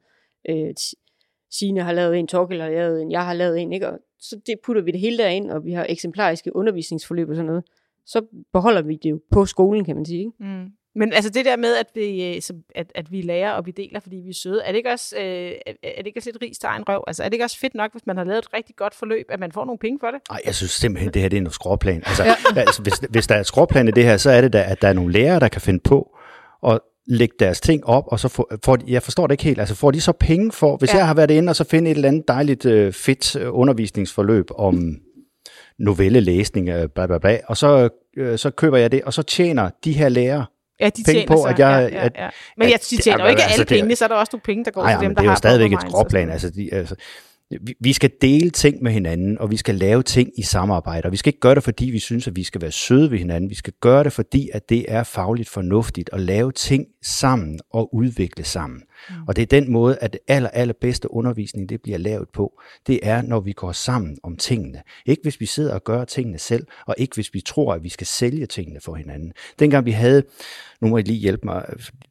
Øh, 0.48 0.74
Signe 1.50 1.82
har 1.82 1.92
lavet 1.92 2.18
en, 2.18 2.26
Torkel 2.26 2.60
har 2.60 2.68
lavet 2.68 3.02
en, 3.02 3.10
jeg 3.10 3.24
har 3.24 3.32
lavet 3.32 3.60
en, 3.60 3.72
ikke? 3.72 3.88
Og 3.88 3.98
så 4.20 4.40
det 4.46 4.54
putter 4.64 4.82
vi 4.82 4.90
det 4.90 5.00
hele 5.00 5.18
derind, 5.18 5.50
og 5.50 5.64
vi 5.64 5.72
har 5.72 5.86
eksemplariske 5.88 6.56
undervisningsforløb 6.56 7.28
og 7.28 7.34
sådan 7.34 7.46
noget. 7.46 7.64
Så 8.06 8.22
beholder 8.52 8.82
vi 8.82 8.98
det 9.02 9.10
jo 9.10 9.20
på 9.30 9.46
skolen, 9.46 9.84
kan 9.84 9.96
man 9.96 10.04
sige, 10.04 10.18
ikke? 10.18 10.32
Mm. 10.38 10.66
Men 10.94 11.12
altså 11.12 11.30
det 11.30 11.44
der 11.44 11.56
med, 11.56 11.76
at 11.76 11.86
vi, 11.94 12.36
øh, 12.36 12.42
at, 12.74 12.92
at 12.94 13.12
vi 13.12 13.22
lærer 13.22 13.52
og 13.52 13.66
vi 13.66 13.70
deler, 13.70 14.00
fordi 14.00 14.16
vi 14.16 14.30
er 14.30 14.34
søde, 14.34 14.62
er 14.62 14.68
det 14.68 14.76
ikke 14.76 14.90
også, 14.90 15.16
øh, 15.16 15.52
er 15.82 15.96
det 15.98 16.06
ikke 16.06 16.18
også 16.18 16.30
lidt 16.30 16.42
rig 16.42 16.52
egen 16.64 16.88
røv? 16.88 17.04
Altså 17.06 17.22
er 17.22 17.28
det 17.28 17.34
ikke 17.34 17.44
også 17.44 17.58
fedt 17.58 17.74
nok, 17.74 17.92
hvis 17.92 18.06
man 18.06 18.16
har 18.16 18.24
lavet 18.24 18.38
et 18.38 18.54
rigtig 18.54 18.76
godt 18.76 18.94
forløb, 18.94 19.26
at 19.28 19.40
man 19.40 19.52
får 19.52 19.64
nogle 19.64 19.78
penge 19.78 19.98
for 20.00 20.10
det? 20.10 20.20
Nej, 20.30 20.40
jeg 20.44 20.54
synes 20.54 20.70
simpelthen, 20.70 21.14
det 21.14 21.22
her 21.22 21.28
det 21.28 21.36
er 21.36 21.40
en 21.40 21.50
skråplan. 21.50 22.02
Altså, 22.06 22.24
ja. 22.24 22.34
altså 22.66 22.82
hvis, 22.82 22.94
hvis 23.10 23.26
der 23.26 23.34
er 23.34 23.40
et 23.40 23.46
skråplan 23.46 23.88
i 23.88 23.90
det 23.90 24.04
her, 24.04 24.16
så 24.16 24.30
er 24.30 24.40
det 24.40 24.52
da, 24.52 24.64
at 24.68 24.82
der 24.82 24.88
er 24.88 24.92
nogle 24.92 25.12
lærere, 25.12 25.40
der 25.40 25.48
kan 25.48 25.60
finde 25.60 25.80
på 25.80 26.18
at 26.66 26.80
lægge 27.08 27.34
deres 27.38 27.60
ting 27.60 27.86
op, 27.86 28.04
og 28.06 28.20
så 28.20 28.28
får, 28.28 28.52
får 28.64 28.76
de, 28.76 28.92
jeg 28.92 29.02
forstår 29.02 29.26
det 29.26 29.32
ikke 29.32 29.44
helt, 29.44 29.60
altså 29.60 29.74
får 29.74 29.90
de 29.90 30.00
så 30.00 30.12
penge 30.12 30.52
for, 30.52 30.76
hvis 30.76 30.92
ja. 30.92 30.96
jeg 30.96 31.06
har 31.06 31.14
været 31.14 31.30
inde 31.30 31.50
og 31.50 31.56
så 31.56 31.64
finde 31.64 31.90
et 31.90 31.94
eller 31.94 32.08
andet 32.08 32.28
dejligt 32.28 32.66
øh, 32.66 32.92
fedt 32.92 33.36
øh, 33.36 33.46
undervisningsforløb 33.50 34.50
om 34.54 34.96
novellelæsning, 35.78 36.68
øh, 36.68 36.88
bla 36.88 37.06
bla 37.06 37.18
bla, 37.18 37.38
og 37.46 37.56
så, 37.56 37.88
øh, 38.16 38.38
så 38.38 38.50
køber 38.50 38.78
jeg 38.78 38.92
det, 38.92 39.02
og 39.02 39.12
så 39.12 39.22
tjener 39.22 39.70
de 39.84 39.92
her 39.92 40.08
lærere 40.08 40.46
Ja, 40.80 40.90
de 40.96 41.02
penge 41.06 41.24
på, 41.26 41.36
sig. 41.36 41.50
at 41.50 41.58
jeg... 41.58 41.90
Ja, 41.92 41.98
ja, 41.98 42.08
ja. 42.24 42.28
Men 42.56 42.70
jeg, 42.70 42.78
de 42.90 42.96
tjener 42.96 43.24
jo 43.24 43.30
ikke 43.30 43.42
altså, 43.42 43.60
alle 43.60 43.64
pengene, 43.64 43.96
så 43.96 44.04
er 44.04 44.08
der 44.08 44.14
også 44.14 44.30
nogle 44.32 44.42
penge, 44.42 44.64
der 44.64 44.70
går 44.70 44.82
nej, 44.82 44.94
til 44.94 45.08
dem, 45.08 45.14
der 45.14 45.22
har 45.22 45.22
det 45.22 45.28
er 45.28 45.32
jo 45.32 45.36
stadigvæk 45.36 45.72
et 45.72 45.80
skråplan. 45.80 46.30
Altså, 46.30 46.50
de, 46.50 46.74
altså, 46.74 46.94
vi, 47.50 47.74
vi 47.80 47.92
skal 47.92 48.10
dele 48.20 48.50
ting 48.50 48.82
med 48.82 48.92
hinanden, 48.92 49.38
og 49.38 49.50
vi 49.50 49.56
skal 49.56 49.74
lave 49.74 50.02
ting 50.02 50.30
i 50.38 50.42
samarbejde. 50.42 51.06
Og 51.06 51.12
vi 51.12 51.16
skal 51.16 51.28
ikke 51.28 51.40
gøre 51.40 51.54
det, 51.54 51.62
fordi 51.62 51.84
vi 51.84 51.98
synes, 51.98 52.26
at 52.26 52.36
vi 52.36 52.42
skal 52.42 52.60
være 52.60 52.70
søde 52.70 53.10
ved 53.10 53.18
hinanden. 53.18 53.50
Vi 53.50 53.54
skal 53.54 53.72
gøre 53.80 54.04
det, 54.04 54.12
fordi 54.12 54.50
at 54.52 54.68
det 54.68 54.84
er 54.88 55.02
fagligt 55.02 55.48
fornuftigt 55.48 56.10
at 56.12 56.20
lave 56.20 56.52
ting 56.52 56.86
sammen 57.08 57.60
og 57.70 57.94
udvikle 57.94 58.44
sammen. 58.44 58.82
Mm. 59.10 59.14
Og 59.28 59.36
det 59.36 59.42
er 59.42 59.46
den 59.46 59.72
måde, 59.72 59.98
at 60.00 60.12
det 60.12 60.20
aller, 60.28 60.48
allerbedste 60.48 61.12
undervisning, 61.12 61.68
det 61.68 61.82
bliver 61.82 61.98
lavet 61.98 62.28
på. 62.28 62.60
Det 62.86 63.00
er, 63.02 63.22
når 63.22 63.40
vi 63.40 63.52
går 63.52 63.72
sammen 63.72 64.18
om 64.22 64.36
tingene. 64.36 64.82
Ikke 65.06 65.22
hvis 65.22 65.40
vi 65.40 65.46
sidder 65.46 65.74
og 65.74 65.84
gør 65.84 66.04
tingene 66.04 66.38
selv, 66.38 66.66
og 66.86 66.94
ikke 66.98 67.14
hvis 67.14 67.34
vi 67.34 67.40
tror, 67.40 67.74
at 67.74 67.84
vi 67.84 67.88
skal 67.88 68.06
sælge 68.06 68.46
tingene 68.46 68.80
for 68.80 68.94
hinanden. 68.94 69.32
Dengang 69.58 69.86
vi 69.86 69.90
havde, 69.90 70.22
nu 70.80 70.88
må 70.88 70.98
I 70.98 71.02
lige 71.02 71.18
hjælpe 71.18 71.40
mig, 71.44 71.64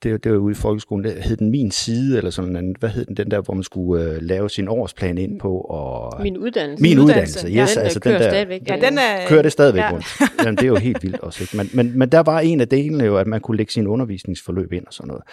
det, 0.03 0.23
det 0.23 0.31
var 0.31 0.37
ude 0.37 0.51
i 0.51 0.55
folkeskolen, 0.55 1.05
det 1.05 1.23
hed 1.23 1.37
den 1.37 1.51
Min 1.51 1.71
Side, 1.71 2.17
eller 2.17 2.31
sådan 2.31 2.55
en, 2.55 2.75
hvad 2.79 2.89
hed 2.89 3.05
den, 3.05 3.17
den 3.17 3.31
der, 3.31 3.41
hvor 3.41 3.53
man 3.53 3.63
skulle 3.63 4.03
øh, 4.03 4.21
lave 4.21 4.49
sin 4.49 4.67
årsplan 4.67 5.17
ind 5.17 5.39
på? 5.39 5.61
Og, 5.61 6.21
min 6.21 6.37
uddannelse. 6.37 6.81
Min 6.81 6.99
uddannelse, 6.99 7.47
yes. 7.47 7.55
Ja, 7.55 7.65
den 7.65 7.83
altså, 7.83 7.99
kører 7.99 8.17
den 8.17 8.23
der, 8.23 8.29
stadigvæk. 8.29 8.61
Ja, 8.69 8.75
den 8.75 8.97
er, 8.97 9.27
kører 9.27 9.41
det 9.41 9.51
stadigvæk 9.51 9.81
ja. 9.81 9.91
rundt. 9.91 10.05
Jamen, 10.43 10.55
det 10.55 10.63
er 10.63 10.67
jo 10.67 10.75
helt 10.75 11.03
vildt 11.03 11.19
også. 11.19 11.43
Ikke? 11.43 11.57
Men, 11.57 11.69
men, 11.73 11.99
men 11.99 12.09
der 12.09 12.19
var 12.19 12.39
en 12.39 12.61
af 12.61 12.67
delene 12.67 13.03
jo, 13.03 13.17
at 13.17 13.27
man 13.27 13.41
kunne 13.41 13.57
lægge 13.57 13.71
sin 13.71 13.87
undervisningsforløb 13.87 14.73
ind 14.73 14.86
og 14.87 14.93
sådan 14.93 15.07
noget. 15.07 15.23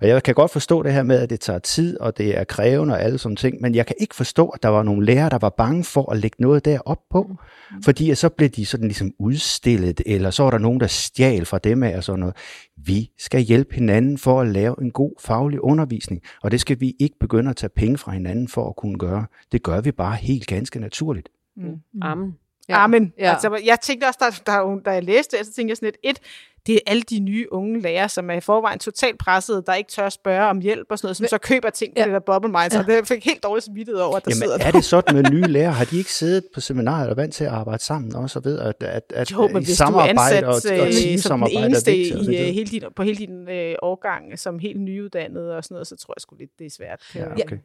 Og 0.00 0.08
jeg 0.08 0.22
kan 0.22 0.34
godt 0.34 0.50
forstå 0.50 0.82
det 0.82 0.92
her 0.92 1.02
med, 1.02 1.18
at 1.20 1.30
det 1.30 1.40
tager 1.40 1.58
tid, 1.58 2.00
og 2.00 2.18
det 2.18 2.38
er 2.38 2.44
krævende 2.44 2.94
og 2.94 3.02
alle 3.02 3.18
sådan 3.18 3.36
ting, 3.36 3.60
men 3.60 3.74
jeg 3.74 3.86
kan 3.86 3.96
ikke 4.00 4.14
forstå, 4.14 4.48
at 4.48 4.62
der 4.62 4.68
var 4.68 4.82
nogle 4.82 5.06
lærere, 5.06 5.28
der 5.30 5.38
var 5.38 5.50
bange 5.50 5.84
for 5.84 6.12
at 6.12 6.18
lægge 6.18 6.36
noget 6.38 6.64
der 6.64 6.78
op 6.84 7.00
på, 7.10 7.22
mm. 7.22 7.82
fordi 7.82 8.14
så 8.14 8.28
blev 8.28 8.48
de 8.48 8.66
sådan 8.66 8.86
ligesom 8.86 9.12
udstillet, 9.18 10.00
eller 10.06 10.30
så 10.30 10.42
var 10.42 10.50
der 10.50 10.58
nogen, 10.58 10.80
der 10.80 10.86
stjal 10.86 11.44
fra 11.44 11.58
dem 11.58 11.82
af 11.82 11.96
og 11.96 12.04
sådan 12.04 12.20
noget. 12.20 12.36
Vi 12.76 13.10
skal 13.18 13.40
hjælpe 13.40 13.74
hinanden 13.74 14.18
for 14.18 14.40
at 14.40 14.48
lave 14.48 14.74
en 14.82 14.90
god 14.90 15.12
faglig 15.20 15.64
undervisning, 15.64 16.22
og 16.42 16.50
det 16.50 16.60
skal 16.60 16.80
vi 16.80 16.96
ikke 17.00 17.16
begynde 17.20 17.50
at 17.50 17.56
tage 17.56 17.70
penge 17.76 17.98
fra 17.98 18.12
hinanden 18.12 18.48
for 18.48 18.68
at 18.68 18.76
kunne 18.76 18.98
gøre. 18.98 19.26
Det 19.52 19.62
gør 19.62 19.80
vi 19.80 19.92
bare 19.92 20.16
helt 20.16 20.46
ganske 20.46 20.80
naturligt. 20.80 21.28
Mm. 21.56 22.02
Amen. 22.02 22.36
Ja. 22.70 22.84
Amen. 22.84 23.12
Ja. 23.18 23.32
Altså, 23.32 23.60
jeg 23.64 23.80
tænkte 23.80 24.04
også, 24.04 24.18
da, 24.46 24.52
da, 24.52 24.62
da 24.84 24.90
jeg 24.90 25.04
læste 25.04 25.36
det, 25.36 25.46
så 25.46 25.52
tænkte 25.52 25.70
jeg 25.70 25.76
sådan 25.76 25.86
lidt, 25.86 25.96
et, 26.02 26.20
det 26.66 26.74
er 26.74 26.80
alle 26.86 27.02
de 27.02 27.20
nye 27.20 27.52
unge 27.52 27.80
lærere, 27.80 28.08
som 28.08 28.30
er 28.30 28.34
i 28.34 28.40
forvejen 28.40 28.78
totalt 28.78 29.18
presset, 29.18 29.66
der 29.66 29.74
ikke 29.74 29.90
tør 29.90 30.06
at 30.06 30.12
spørge 30.12 30.46
om 30.46 30.60
hjælp 30.60 30.86
og 30.90 30.98
sådan 30.98 31.06
noget, 31.06 31.16
som 31.16 31.26
så 31.26 31.38
køber 31.38 31.70
ting 31.70 31.94
på 31.94 32.00
ja. 32.00 32.04
det 32.04 32.12
der 32.12 32.18
bubble 32.18 32.50
minds, 32.50 32.74
ja. 32.74 32.78
og 32.78 32.86
det 32.86 33.08
fik 33.08 33.24
helt 33.24 33.42
dårligt 33.42 33.64
samvittighed 33.64 34.00
over, 34.00 34.16
at 34.16 34.24
der 34.24 34.30
Jamen, 34.30 34.42
sidder 34.42 34.66
er 34.66 34.70
det 34.70 34.84
sådan 34.84 35.14
med 35.14 35.30
nye 35.30 35.42
lærere? 35.42 35.72
Har 35.72 35.84
de 35.84 35.98
ikke 35.98 36.12
siddet 36.12 36.44
på 36.54 36.60
seminariet 36.60 37.10
og 37.10 37.16
vant 37.16 37.34
til 37.34 37.44
at 37.44 37.50
arbejde 37.50 37.82
sammen 37.82 38.16
også, 38.16 38.38
og 38.38 38.44
ved 38.44 38.58
at, 38.58 38.74
at, 38.80 39.12
at 39.14 39.32
jo, 39.32 39.48
men 39.48 39.64
samarbejde 39.64 40.14
du 40.14 40.20
er 40.20 40.24
ansat 40.24 40.44
og, 40.44 41.40
og 41.42 41.48
øh, 41.48 41.56
den 41.56 41.64
eneste 41.64 41.90
vigtigt, 41.90 42.16
i, 42.16 42.48
uh, 42.48 42.54
hele 42.54 42.66
din, 42.66 42.82
på 42.96 43.02
hele 43.02 43.16
din 43.16 43.48
øh, 43.48 43.74
årgang, 43.82 44.38
som 44.38 44.58
helt 44.58 44.80
nyuddannet 44.80 45.52
og 45.52 45.64
sådan 45.64 45.74
noget, 45.74 45.86
så 45.86 45.96
tror 45.96 46.14
jeg 46.16 46.20
sgu 46.20 46.36
lidt, 46.36 46.50
det 46.58 46.66
er 46.66 46.70
svært. 46.70 47.00
Ja, 47.14 47.32
okay. 47.32 47.50
Ja, 47.50 47.56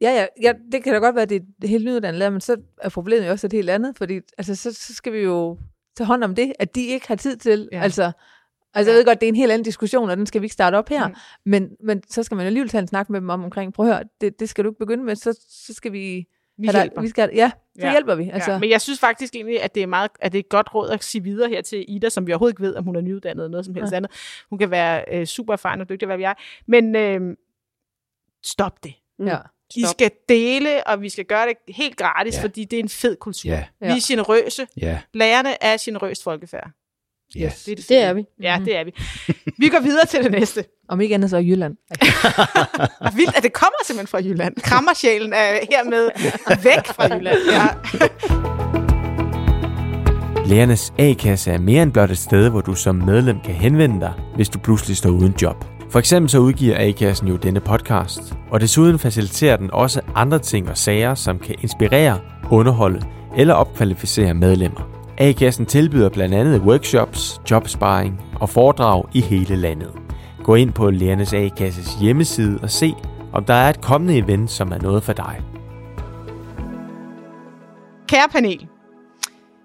ja, 0.00 0.26
ja, 0.42 0.52
det 0.72 0.82
kan 0.82 0.92
da 0.92 0.98
godt 0.98 1.14
være, 1.14 1.22
at 1.22 1.30
det 1.30 1.44
er 1.62 1.68
helt 1.68 1.84
nyuddannet 1.84 2.18
lærer, 2.18 2.30
men 2.30 2.40
så 2.40 2.56
er 2.82 2.88
problemet 2.88 3.26
jo 3.26 3.30
også 3.30 3.46
et 3.46 3.52
helt 3.52 3.70
andet, 3.70 3.98
fordi 3.98 4.20
altså, 4.38 4.54
så, 4.54 4.72
så 4.72 4.94
skal 4.94 5.12
vi 5.12 5.18
jo 5.18 5.58
tage 5.96 6.06
hånd 6.06 6.24
om 6.24 6.34
det, 6.34 6.52
at 6.58 6.74
de 6.74 6.86
ikke 6.86 7.08
har 7.08 7.16
tid 7.16 7.36
til, 7.36 7.68
ja. 7.72 7.80
altså, 7.80 8.12
altså 8.74 8.90
jeg 8.90 8.98
ved 8.98 9.04
godt, 9.04 9.20
det 9.20 9.26
er 9.26 9.28
en 9.28 9.36
helt 9.36 9.52
anden 9.52 9.64
diskussion, 9.64 10.10
og 10.10 10.16
den 10.16 10.26
skal 10.26 10.40
vi 10.40 10.44
ikke 10.44 10.54
starte 10.54 10.74
op 10.76 10.88
her, 10.88 11.08
mm. 11.08 11.14
men, 11.44 11.70
men 11.80 12.02
så 12.08 12.22
skal 12.22 12.36
man 12.36 12.46
alligevel 12.46 12.68
tage 12.68 12.82
en 12.82 12.88
snak 12.88 13.10
med 13.10 13.20
dem 13.20 13.28
om 13.28 13.44
omkring, 13.44 13.72
prøv 13.72 13.86
at 13.86 13.94
høre, 13.94 14.04
det, 14.20 14.40
det 14.40 14.48
skal 14.48 14.64
du 14.64 14.70
ikke 14.70 14.78
begynde 14.78 15.04
med, 15.04 15.16
så, 15.16 15.40
så 15.48 15.74
skal 15.74 15.92
vi... 15.92 16.26
Vi 16.58 16.68
hjælper. 16.70 16.94
Der, 16.94 17.00
vi 17.00 17.08
skal, 17.08 17.30
ja, 17.34 17.50
så 17.80 17.86
ja. 17.86 17.90
hjælper 17.90 18.14
vi. 18.14 18.30
Altså. 18.32 18.52
Ja. 18.52 18.58
Men 18.58 18.70
jeg 18.70 18.80
synes 18.80 19.00
faktisk 19.00 19.34
egentlig, 19.34 19.62
at 19.62 19.74
det 19.74 19.82
er 19.82 19.86
meget, 19.86 20.10
at 20.20 20.32
det 20.32 20.38
er 20.38 20.42
et 20.42 20.48
godt 20.48 20.74
råd 20.74 20.90
at 20.90 21.04
sige 21.04 21.22
videre 21.22 21.48
her 21.48 21.62
til 21.62 21.84
Ida, 21.88 22.08
som 22.08 22.26
vi 22.26 22.32
overhovedet 22.32 22.52
ikke 22.52 22.62
ved, 22.62 22.76
om 22.76 22.84
hun 22.84 22.96
er 22.96 23.00
nyuddannet 23.00 23.42
eller 23.42 23.50
noget 23.50 23.64
som 23.64 23.74
helst 23.74 23.92
ja. 23.92 23.96
andet. 23.96 24.10
Hun 24.50 24.58
kan 24.58 24.70
være 24.70 25.04
øh, 25.12 25.26
super 25.26 25.52
erfaren 25.52 25.80
og 25.80 25.88
dygtig, 25.88 26.06
hvad 26.06 26.16
vi 26.16 26.22
er. 26.22 26.34
Men 26.66 26.96
øh, 26.96 27.36
stop 28.44 28.84
det. 28.84 28.94
Ja. 29.18 29.38
I 29.74 29.84
skal 29.90 30.10
dele, 30.28 30.86
og 30.86 31.02
vi 31.02 31.08
skal 31.08 31.24
gøre 31.24 31.46
det 31.46 31.74
helt 31.74 31.96
gratis, 31.96 32.36
ja. 32.36 32.42
fordi 32.42 32.64
det 32.64 32.76
er 32.76 32.82
en 32.82 32.88
fed 32.88 33.16
kultur. 33.16 33.50
Ja. 33.50 33.64
Vi 33.80 33.86
er 33.86 34.06
generøse. 34.08 34.66
Ja. 34.80 34.98
Lærerne 35.14 35.62
er 35.64 35.76
generøst 35.80 36.22
folkefærd. 36.22 36.70
Ja. 37.34 37.50
Det 37.66 37.72
er, 37.72 37.76
det, 37.76 37.88
det 37.88 37.98
er 37.98 38.12
vi. 38.12 38.24
Ja, 38.42 38.60
det 38.64 38.76
er 38.76 38.84
vi. 38.84 38.94
Vi 39.58 39.68
går 39.68 39.80
videre 39.80 40.06
til 40.06 40.24
det 40.24 40.32
næste. 40.32 40.64
Om 40.88 41.00
ikke 41.00 41.14
andet 41.14 41.30
så 41.30 41.36
i 41.36 41.50
Jylland. 41.50 41.76
Vildt, 43.16 43.36
at 43.36 43.42
det 43.42 43.52
kommer 43.52 43.76
simpelthen 43.86 44.06
fra 44.06 44.18
Jylland. 44.18 44.56
Krammersjælen 44.56 45.32
er 45.32 45.52
hermed 45.70 46.10
væk 46.62 46.86
fra 46.86 47.14
Jylland. 47.14 47.38
Ja. 47.50 47.68
Lærernes 50.50 50.92
A-kasse 50.98 51.50
er 51.50 51.58
mere 51.58 51.82
end 51.82 51.92
blot 51.92 52.10
et 52.10 52.18
sted, 52.18 52.48
hvor 52.48 52.60
du 52.60 52.74
som 52.74 52.94
medlem 52.94 53.40
kan 53.40 53.54
henvende 53.54 54.00
dig, 54.00 54.12
hvis 54.34 54.48
du 54.48 54.58
pludselig 54.58 54.96
står 54.96 55.10
uden 55.10 55.34
job. 55.42 55.75
For 55.96 56.00
eksempel 56.00 56.30
så 56.30 56.38
udgiver 56.38 56.76
A-kassen 56.78 57.28
jo 57.28 57.36
denne 57.36 57.60
podcast, 57.60 58.20
og 58.50 58.60
desuden 58.60 58.98
faciliterer 58.98 59.56
den 59.56 59.70
også 59.70 60.00
andre 60.14 60.38
ting 60.38 60.68
og 60.68 60.78
sager, 60.78 61.14
som 61.14 61.38
kan 61.38 61.54
inspirere, 61.62 62.20
underholde 62.50 63.02
eller 63.36 63.54
opkvalificere 63.54 64.34
medlemmer. 64.34 64.80
A-kassen 65.18 65.66
tilbyder 65.66 66.08
blandt 66.08 66.34
andet 66.34 66.60
workshops, 66.60 67.40
jobsparing 67.50 68.20
og 68.40 68.48
foredrag 68.48 69.04
i 69.14 69.20
hele 69.20 69.56
landet. 69.56 69.92
Gå 70.44 70.54
ind 70.54 70.72
på 70.72 70.90
Lærernes 70.90 71.32
A-kasses 71.32 71.94
hjemmeside 72.00 72.58
og 72.62 72.70
se, 72.70 72.94
om 73.32 73.44
der 73.44 73.54
er 73.54 73.70
et 73.70 73.80
kommende 73.80 74.18
event, 74.18 74.50
som 74.50 74.72
er 74.72 74.78
noget 74.78 75.02
for 75.02 75.12
dig. 75.12 75.42
Kære 78.08 78.28
panel, 78.32 78.68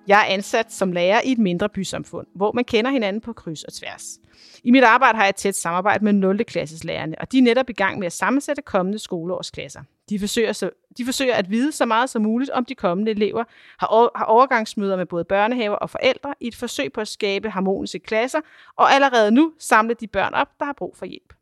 jeg 0.08 0.20
er 0.20 0.34
ansat 0.34 0.74
som 0.74 0.92
lærer 0.92 1.22
i 1.26 1.32
et 1.32 1.40
mindre 1.40 1.70
bysamfund, 1.70 2.28
hvor 2.36 2.52
man 2.52 2.64
kender 2.64 2.92
hinanden 2.92 3.22
på 3.22 3.34
kryds 3.34 3.64
og 3.64 3.74
tværs. 3.74 4.20
I 4.64 4.72
mit 4.72 4.84
arbejde 4.84 5.16
har 5.16 5.24
jeg 5.24 5.30
et 5.30 5.36
tæt 5.36 5.56
samarbejde 5.56 6.06
med 6.06 6.14
0. 6.14 6.44
klasseslærerne, 6.44 7.16
og 7.22 7.32
de 7.32 7.38
er 7.38 7.42
netop 7.42 7.70
i 7.70 7.74
gang 7.74 8.00
med 8.00 8.06
at 8.06 8.14
sammensætte 8.14 8.62
kommende 8.62 9.00
skoleårsklasser. 9.00 9.82
De 10.10 10.20
forsøger, 10.20 10.54
så, 10.54 10.70
de 10.98 11.06
forsøger 11.06 11.36
at 11.36 11.50
vide 11.50 11.72
så 11.72 11.86
meget 11.86 12.10
som 12.10 12.22
muligt 12.22 12.52
om 12.52 12.66
de 12.66 12.76
kommende 12.76 13.12
elever, 13.12 13.44
har, 13.78 13.88
over, 13.88 14.10
har 14.16 14.26
overgangsmøder 14.26 14.98
med 14.98 15.06
både 15.06 15.24
børnehaver 15.24 15.76
og 15.76 15.90
forældre 15.90 16.34
i 16.40 16.48
et 16.48 16.56
forsøg 16.56 16.94
på 16.94 17.02
at 17.02 17.08
skabe 17.08 17.50
harmoniske 17.50 18.00
klasser, 18.00 18.40
og 18.76 18.94
allerede 18.94 19.32
nu 19.32 19.54
samle 19.60 19.94
de 19.94 20.08
børn 20.08 20.34
op, 20.34 20.48
der 20.60 20.66
har 20.66 20.74
brug 20.74 20.98
for 20.98 21.06
hjælp. 21.06 21.34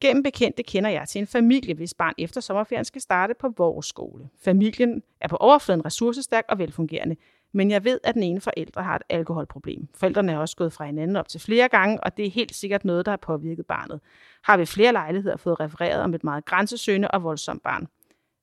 Gennem 0.00 0.22
bekendte 0.22 0.62
kender 0.62 0.90
jeg 0.90 1.08
til 1.08 1.18
en 1.18 1.26
familie, 1.26 1.74
hvis 1.74 1.94
barn 1.94 2.14
efter 2.18 2.40
sommerferien 2.40 2.84
skal 2.84 3.00
starte 3.00 3.34
på 3.40 3.48
vores 3.56 3.86
skole. 3.86 4.28
Familien 4.44 5.02
er 5.20 5.28
på 5.28 5.36
overfladen 5.36 5.84
ressourcestærk 5.84 6.44
og 6.48 6.58
velfungerende, 6.58 7.16
men 7.52 7.70
jeg 7.70 7.84
ved, 7.84 8.00
at 8.04 8.14
den 8.14 8.22
ene 8.22 8.40
forælder 8.40 8.82
har 8.82 8.96
et 8.96 9.02
alkoholproblem. 9.08 9.88
Forældrene 9.94 10.32
er 10.32 10.38
også 10.38 10.56
gået 10.56 10.72
fra 10.72 10.84
hinanden 10.86 11.16
op 11.16 11.28
til 11.28 11.40
flere 11.40 11.68
gange, 11.68 12.04
og 12.04 12.16
det 12.16 12.26
er 12.26 12.30
helt 12.30 12.54
sikkert 12.54 12.84
noget, 12.84 13.06
der 13.06 13.12
har 13.12 13.16
påvirket 13.16 13.66
barnet. 13.66 14.00
Har 14.44 14.56
ved 14.56 14.66
flere 14.66 14.92
lejligheder 14.92 15.36
fået 15.36 15.60
refereret 15.60 16.02
om 16.02 16.14
et 16.14 16.24
meget 16.24 16.44
grænsesøgende 16.44 17.08
og 17.08 17.22
voldsomt 17.22 17.62
barn. 17.62 17.86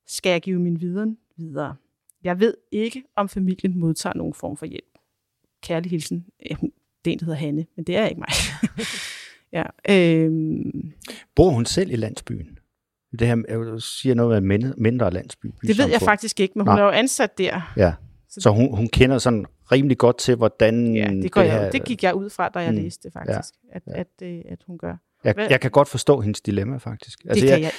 Skal 0.08 0.30
jeg 0.30 0.42
give 0.42 0.60
min 0.60 0.82
viden 0.82 1.18
videre? 1.38 1.76
Jeg 2.24 2.40
ved 2.40 2.58
ikke, 2.72 3.04
om 3.16 3.30
familien 3.30 3.80
modtager 3.80 4.14
nogen 4.16 4.34
form 4.34 4.58
for 4.58 4.66
hjælp. 4.66 4.98
Kærlig 5.62 5.92
hilsen. 5.92 6.26
Det 6.40 6.52
er 6.52 7.12
en, 7.12 7.20
der 7.20 7.26
hedder 7.26 7.40
Hanne, 7.40 7.66
men 7.76 7.86
det 7.86 7.98
er 7.98 8.06
ikke 8.06 8.20
mig. 8.20 8.30
ja, 9.58 9.64
øhm, 9.90 10.94
Bor 11.36 11.50
hun 11.50 11.66
selv 11.66 11.92
i 11.92 11.96
landsbyen? 11.96 12.60
Det 13.20 13.28
her 13.28 13.44
jeg 13.50 13.82
siger 13.82 14.16
noget 14.16 14.44
med 14.44 14.74
mindre, 14.78 15.12
landsby. 15.12 15.48
det 15.62 15.78
ved 15.78 15.90
jeg 15.90 16.02
faktisk 16.02 16.40
ikke, 16.40 16.54
men 16.56 16.68
hun 16.68 16.76
Nej. 16.76 16.82
er 16.82 16.86
jo 16.86 16.92
ansat 16.92 17.38
der. 17.38 17.74
Ja, 17.78 17.94
så 18.42 18.50
hun, 18.50 18.76
hun 18.76 18.88
kender 18.88 19.18
sådan 19.18 19.46
rimelig 19.72 19.98
godt 19.98 20.18
til, 20.18 20.36
hvordan 20.36 20.96
Ja, 20.96 21.08
det, 21.08 21.32
går 21.32 21.42
det 21.42 21.48
jeg, 21.48 21.58
her... 21.58 21.66
jo- 21.66 21.72
det 21.72 21.84
gik 21.86 22.04
jeg 22.04 22.16
ud 22.16 22.30
fra, 22.30 22.50
da 22.50 22.60
jeg 22.60 22.72
Mm, 22.72 22.78
læste 22.78 23.12
faktisk, 23.12 23.54
at, 23.72 23.82
ja. 23.88 24.00
at, 24.00 24.08
øh, 24.24 24.42
at 24.50 24.64
hun 24.68 24.78
gør. 24.78 24.96
Jeg, 25.24 25.34
hvad- 25.34 25.48
jeg 25.50 25.60
kan 25.62 25.72
godt 25.72 25.88
forstå 25.88 26.20
hendes 26.22 26.42
dilemma, 26.42 26.78
faktisk. 26.78 27.20
Det 27.24 27.38
kan 27.38 27.50
jeg, 27.50 27.62
jeg 27.62 27.72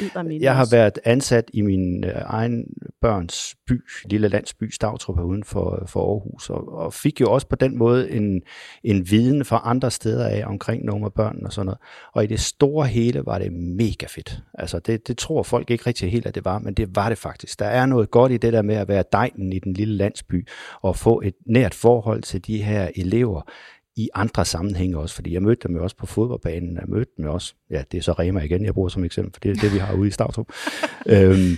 jeg 0.43 0.57
har 0.57 0.69
været 0.71 0.99
ansat 1.05 1.45
i 1.53 1.61
min 1.61 2.05
øh, 2.05 2.13
egen 2.27 2.65
børns 3.01 3.55
by, 3.67 3.81
lille 4.11 4.29
landsby 4.29 4.71
Stavtrup 4.71 5.17
her 5.19 5.25
uden 5.25 5.45
for, 5.45 5.85
for 5.87 6.01
Aarhus, 6.13 6.51
og, 6.51 6.73
og 6.73 6.93
fik 6.95 7.21
jo 7.21 7.31
også 7.33 7.47
på 7.47 7.57
den 7.57 7.79
måde 7.79 8.11
en, 8.11 8.43
en 8.85 9.11
viden 9.11 9.45
fra 9.45 9.61
andre 9.65 9.91
steder 9.91 10.29
af 10.29 10.43
omkring 10.47 10.85
nogle 10.85 11.05
af 11.05 11.13
børnene 11.13 11.47
og 11.47 11.53
sådan 11.53 11.67
noget. 11.67 11.79
Og 12.15 12.25
i 12.25 12.27
det 12.27 12.41
store 12.41 12.87
hele 12.87 13.23
var 13.27 13.39
det 13.39 13.53
mega 13.53 14.07
fedt. 14.09 14.39
Altså 14.55 14.79
det, 14.79 15.09
det 15.09 15.19
tror 15.19 15.43
folk 15.43 15.71
ikke 15.71 15.85
rigtig 15.87 16.11
helt, 16.11 16.27
at 16.27 16.35
det 16.35 16.45
var, 16.45 16.59
men 16.59 16.75
det 16.75 16.97
var 16.97 17.09
det 17.09 17.19
faktisk. 17.19 17.59
Der 17.59 17.67
er 17.67 17.87
noget 17.87 18.11
godt 18.11 18.33
i 18.33 18.37
det 18.37 18.53
der 18.53 18.63
med 18.63 18.75
at 18.75 18.89
være 18.89 19.05
degnen 19.13 19.53
i 19.53 19.59
den 19.59 19.73
lille 19.73 19.95
landsby 19.97 20.49
og 20.83 20.97
få 20.97 21.21
et 21.25 21.35
nært 21.47 21.75
forhold 21.75 22.23
til 22.23 22.47
de 22.47 22.63
her 22.63 22.89
elever 22.97 23.43
i 23.97 24.09
andre 24.15 24.45
sammenhænge 24.45 24.99
også, 24.99 25.15
fordi 25.15 25.33
jeg 25.33 25.43
mødte 25.43 25.69
dem 25.69 25.77
jo 25.77 25.83
også 25.83 25.97
på 25.97 26.07
fodboldbanen, 26.07 26.77
jeg 26.77 26.85
mødte 26.89 27.13
dem 27.17 27.25
jo 27.25 27.33
også, 27.33 27.55
ja, 27.71 27.83
det 27.93 27.99
er 27.99 28.03
så 28.03 28.13
Rema 28.13 28.41
igen, 28.41 28.65
jeg 28.65 28.75
bruger 28.75 28.89
som 28.89 29.05
eksempel, 29.05 29.33
for 29.33 29.41
det 29.41 29.51
er 29.51 29.55
det, 29.55 29.73
vi 29.75 29.79
har 29.79 29.95
ude 29.95 30.09
i 30.09 30.11
Stavtrup. 30.11 30.53
øhm, 31.07 31.57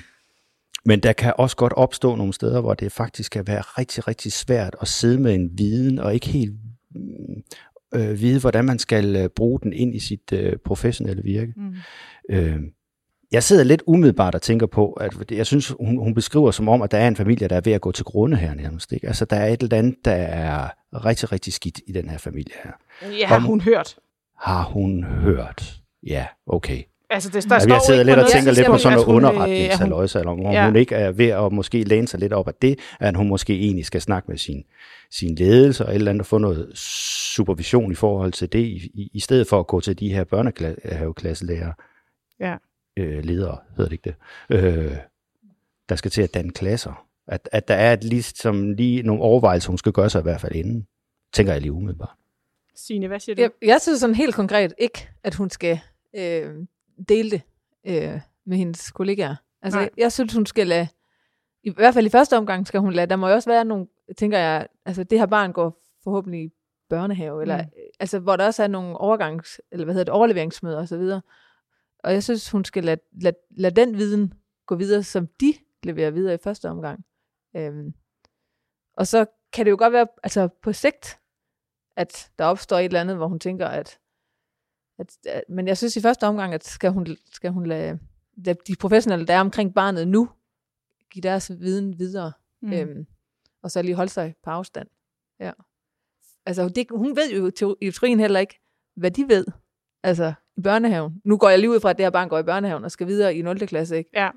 men 0.84 1.00
der 1.00 1.12
kan 1.12 1.32
også 1.38 1.56
godt 1.56 1.72
opstå 1.72 2.16
nogle 2.16 2.32
steder, 2.32 2.60
hvor 2.60 2.74
det 2.74 2.92
faktisk 2.92 3.32
kan 3.32 3.46
være 3.46 3.60
rigtig, 3.60 4.08
rigtig 4.08 4.32
svært 4.32 4.76
at 4.80 4.88
sidde 4.88 5.20
med 5.20 5.34
en 5.34 5.50
viden, 5.58 5.98
og 5.98 6.14
ikke 6.14 6.28
helt 6.28 6.54
øh, 7.94 8.20
vide, 8.20 8.40
hvordan 8.40 8.64
man 8.64 8.78
skal 8.78 9.16
øh, 9.16 9.28
bruge 9.28 9.60
den 9.62 9.72
ind 9.72 9.94
i 9.94 9.98
sit 9.98 10.32
øh, 10.32 10.56
professionelle 10.64 11.22
virke. 11.22 11.52
Mm. 11.56 11.74
Øh, 12.30 12.60
jeg 13.32 13.42
sidder 13.42 13.64
lidt 13.64 13.82
umiddelbart 13.86 14.34
og 14.34 14.42
tænker 14.42 14.66
på, 14.66 14.92
at 14.92 15.14
jeg 15.30 15.46
synes, 15.46 15.68
hun, 15.80 15.96
hun 15.96 16.14
beskriver 16.14 16.50
som 16.50 16.68
om, 16.68 16.82
at 16.82 16.90
der 16.90 16.98
er 16.98 17.08
en 17.08 17.16
familie, 17.16 17.48
der 17.48 17.56
er 17.56 17.60
ved 17.60 17.72
at 17.72 17.80
gå 17.80 17.92
til 17.92 18.04
grunde 18.04 18.36
her 18.36 18.54
nærmest. 18.54 18.92
Ikke? 18.92 19.06
Altså, 19.06 19.24
der 19.24 19.36
er 19.36 19.46
et 19.52 19.62
eller 19.62 19.76
andet, 19.78 19.94
der 20.04 20.12
er 20.12 20.68
rigtig, 20.92 21.32
rigtig 21.32 21.52
skidt 21.52 21.80
i 21.86 21.92
den 21.92 22.08
her 22.08 22.18
familie 22.18 22.54
her. 22.64 22.70
Ja, 23.18 23.26
har 23.26 23.38
hun 23.38 23.60
hørt. 23.60 23.96
Har 24.38 24.62
hun 24.62 25.04
hørt? 25.04 25.74
Ja, 26.06 26.26
okay. 26.46 26.82
Altså, 27.10 27.30
det, 27.30 27.44
der 27.50 27.54
Ja, 27.68 27.72
jeg 27.74 27.80
sidder 27.86 28.02
lidt 28.02 28.18
og 28.18 28.28
tænker 28.30 28.52
lidt 28.52 28.66
på 28.66 28.78
sådan 28.78 28.92
noget 28.98 29.06
hun, 29.06 29.24
øh, 29.24 29.28
at 29.28 29.34
hun- 29.34 29.42
underretningshaløjse, 29.42 30.18
eller 30.18 30.32
om 30.32 30.40
Ja. 30.40 30.64
hun 30.66 30.76
ikke 30.76 30.94
er 30.94 31.10
ved 31.12 31.26
at 31.28 31.52
måske 31.52 31.84
læne 31.84 32.08
sig 32.08 32.20
lidt 32.20 32.32
op 32.32 32.48
af 32.48 32.54
det, 32.62 32.78
at 33.00 33.16
hun 33.16 33.28
måske 33.28 33.54
egentlig 33.60 33.86
skal 33.86 34.00
snakke 34.00 34.30
med 34.30 34.38
sin, 34.38 34.64
sin 35.10 35.34
ledelse 35.34 35.84
og 35.86 35.90
et 35.90 35.94
eller 35.94 36.10
andet 36.10 36.20
og 36.20 36.26
få 36.26 36.38
noget 36.38 36.70
supervision 37.34 37.92
i 37.92 37.94
forhold 37.94 38.32
til 38.32 38.52
det, 38.52 38.58
i, 38.58 38.90
i, 38.94 39.10
i 39.14 39.20
stedet 39.20 39.46
for 39.46 39.60
at 39.60 39.66
gå 39.66 39.80
til 39.80 39.98
de 40.00 40.08
her 40.08 40.24
børnehaveklasselærer, 40.24 41.72
Ja. 42.40 42.54
Øh, 42.96 43.24
ledere, 43.24 43.58
hedder 43.76 43.88
det 43.88 43.92
ikke 43.92 44.16
det, 44.50 44.64
øh, 44.64 44.96
der 45.88 45.96
skal 45.96 46.10
til 46.10 46.22
at 46.22 46.34
danne 46.34 46.50
klasser. 46.50 47.06
At, 47.26 47.48
at 47.52 47.68
der 47.68 47.74
er 47.74 47.92
et, 47.92 48.04
ligesom 48.04 48.72
lige 48.72 49.02
nogle 49.02 49.22
overvejelser, 49.22 49.68
hun 49.70 49.78
skal 49.78 49.92
gøre 49.92 50.10
sig 50.10 50.18
i 50.18 50.22
hvert 50.22 50.40
fald 50.40 50.54
inden, 50.54 50.86
tænker 51.32 51.52
jeg 51.52 51.62
lige 51.62 51.72
umiddelbart. 51.72 52.14
Signe, 52.74 53.08
hvad 53.08 53.20
siger 53.20 53.36
du? 53.36 53.42
Jeg, 53.42 53.50
jeg 53.62 53.80
synes 53.80 54.00
sådan 54.00 54.14
helt 54.14 54.34
konkret 54.34 54.72
ikke, 54.78 55.08
at 55.24 55.34
hun 55.34 55.50
skal 55.50 55.78
øh, 56.16 56.54
dele 57.08 57.30
det 57.30 57.42
øh, 57.86 58.20
med 58.46 58.56
hendes 58.56 58.90
kollegaer. 58.90 59.34
Altså, 59.62 59.78
Nej. 59.78 59.90
jeg, 59.96 60.02
jeg 60.02 60.12
synes, 60.12 60.34
hun 60.34 60.46
skal 60.46 60.66
lade, 60.66 60.88
i 61.62 61.70
hvert 61.70 61.94
fald 61.94 62.06
i 62.06 62.10
første 62.10 62.36
omgang 62.36 62.66
skal 62.66 62.80
hun 62.80 62.92
lade, 62.92 63.06
der 63.06 63.16
må 63.16 63.28
jo 63.28 63.34
også 63.34 63.50
være 63.50 63.64
nogle, 63.64 63.86
tænker 64.16 64.38
jeg, 64.38 64.66
altså 64.86 65.04
det 65.04 65.18
her 65.18 65.26
barn 65.26 65.52
går 65.52 65.82
forhåbentlig 66.04 66.44
i 66.44 66.50
børnehave, 66.88 67.42
eller, 67.42 67.62
Mm. 67.62 67.68
altså 68.00 68.18
hvor 68.18 68.36
der 68.36 68.46
også 68.46 68.62
er 68.62 68.66
nogle 68.68 68.96
overgangs, 68.96 69.60
eller 69.72 69.84
hvad 69.84 69.94
hedder 69.94 70.04
det, 70.04 70.12
overleveringsmøder 70.14 70.78
osv. 70.82 71.02
Og, 71.98 72.12
jeg 72.12 72.22
synes, 72.24 72.50
hun 72.50 72.64
skal 72.64 72.84
lade, 72.84 73.00
lade, 73.22 73.36
lade 73.50 73.76
den 73.76 73.96
viden 73.96 74.34
gå 74.66 74.74
videre, 74.74 75.02
som 75.02 75.26
de 75.26 75.54
leverer 75.82 76.10
videre 76.10 76.34
i 76.34 76.38
første 76.42 76.68
omgang. 76.68 77.04
Øhm, 77.56 77.94
og 78.96 79.06
så 79.06 79.26
kan 79.52 79.64
det 79.66 79.70
jo 79.70 79.76
godt 79.78 79.92
være, 79.92 80.06
altså 80.22 80.48
på 80.62 80.72
sigt, 80.72 81.20
at 81.96 82.32
der 82.38 82.44
opstår 82.44 82.78
et 82.78 82.84
eller 82.84 83.00
andet, 83.00 83.16
hvor 83.16 83.28
hun 83.28 83.40
tænker, 83.40 83.66
at, 83.66 83.98
at, 84.98 85.16
at 85.26 85.44
men 85.48 85.68
jeg 85.68 85.78
synes 85.78 85.96
i 85.96 86.00
første 86.00 86.26
omgang, 86.26 86.54
at 86.54 86.64
skal 86.64 86.90
hun, 86.90 87.06
skal 87.32 87.50
hun 87.50 87.66
lade, 87.66 87.98
lade 88.36 88.58
de 88.66 88.76
professionelle, 88.80 89.26
der 89.26 89.34
er 89.34 89.40
omkring 89.40 89.74
barnet 89.74 90.08
nu, 90.08 90.30
give 91.10 91.22
deres 91.22 91.50
viden 91.50 91.98
videre, 91.98 92.32
Mm. 92.62 92.72
øhm, 92.72 93.06
og 93.62 93.70
så 93.70 93.82
lige 93.82 93.94
holde 93.94 94.10
sig 94.12 94.34
på 94.42 94.50
afstand. 94.50 94.88
Ja. 95.40 95.52
Altså, 96.46 96.68
det, 96.68 96.86
hun 96.90 97.16
ved 97.16 97.30
jo 97.30 97.46
i 97.80 97.90
teorien 97.90 98.20
heller 98.20 98.40
ikke, 98.40 98.60
hvad 98.94 99.10
de 99.10 99.28
ved, 99.28 99.46
altså 100.02 100.34
i 100.56 100.60
børnehaven. 100.60 101.20
Nu 101.24 101.36
går 101.36 101.48
jeg 101.48 101.58
lige 101.58 101.70
ud 101.70 101.80
fra, 101.80 101.90
at 101.90 101.96
det 101.98 102.04
her 102.04 102.10
barn 102.10 102.28
går 102.28 102.38
i 102.38 102.42
børnehaven 102.42 102.84
og 102.84 102.90
skal 102.90 103.06
videre 103.06 103.34
i 103.34 103.42
0. 103.42 103.66
klasse, 103.66 103.96
ikke? 103.96 104.10
Ja. 104.14 104.30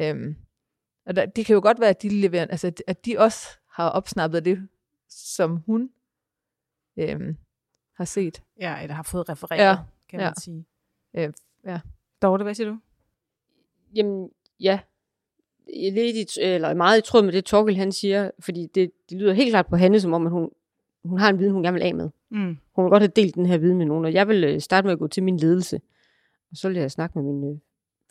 Øhm, 0.00 0.36
og 1.06 1.16
der, 1.16 1.26
det 1.26 1.46
kan 1.46 1.54
jo 1.54 1.60
godt 1.62 1.80
være, 1.80 1.88
at 1.88 2.02
de, 2.02 2.08
leverer, 2.08 2.46
altså, 2.46 2.72
at 2.86 3.06
de 3.06 3.18
også 3.18 3.48
har 3.70 3.88
opsnappet 3.88 4.44
det, 4.44 4.68
som 5.08 5.56
hun 5.56 5.90
øhm, 6.98 7.36
har 7.94 8.04
set. 8.04 8.42
Ja, 8.60 8.82
eller 8.82 8.94
har 8.94 9.02
fået 9.02 9.28
refereret, 9.28 9.58
Ja, 9.60 9.76
kan 10.08 10.20
ja. 10.20 10.26
man 10.26 10.34
sige. 10.36 10.64
Øh, 11.16 11.32
ja. 11.66 11.80
Dorte, 12.22 12.44
hvad 12.44 12.54
siger 12.54 12.68
du? 12.68 12.78
Jamen, 13.94 14.30
ja. 14.60 14.80
Jeg 15.74 15.92
Lidt 15.92 16.36
i, 16.36 16.40
eller 16.40 16.74
meget 16.74 16.98
i 16.98 17.00
tråd 17.00 17.22
med 17.22 17.32
det, 17.32 17.44
Torkel 17.44 17.76
han 17.76 17.92
siger, 17.92 18.30
fordi 18.40 18.66
det, 18.66 18.90
det 19.10 19.18
lyder 19.18 19.32
helt 19.32 19.50
klart 19.50 19.66
på 19.66 19.76
Hanne, 19.76 20.00
som 20.00 20.12
om, 20.12 20.26
at 20.26 20.32
hun, 20.32 20.50
hun 21.08 21.18
har 21.18 21.28
en 21.30 21.38
viden, 21.38 21.52
hun 21.52 21.62
gerne 21.62 21.74
vil 21.74 21.82
af 21.82 21.94
med. 21.94 22.08
Mm. 22.30 22.56
Hun 22.76 22.84
vil 22.84 22.90
godt 22.90 23.02
have 23.02 23.12
delt 23.16 23.34
den 23.34 23.46
her 23.46 23.58
viden 23.58 23.78
med 23.78 23.86
nogen, 23.86 24.04
og 24.04 24.12
jeg 24.12 24.28
vil 24.28 24.44
øh, 24.44 24.60
starte 24.60 24.84
med 24.86 24.92
at 24.92 24.98
gå 24.98 25.06
til 25.06 25.22
min 25.22 25.36
ledelse. 25.36 25.80
Og 26.50 26.56
så 26.56 26.68
vil 26.68 26.76
jeg 26.76 26.90
snakke 26.90 27.18
med 27.18 27.32
min 27.32 27.50
øh, 27.52 27.58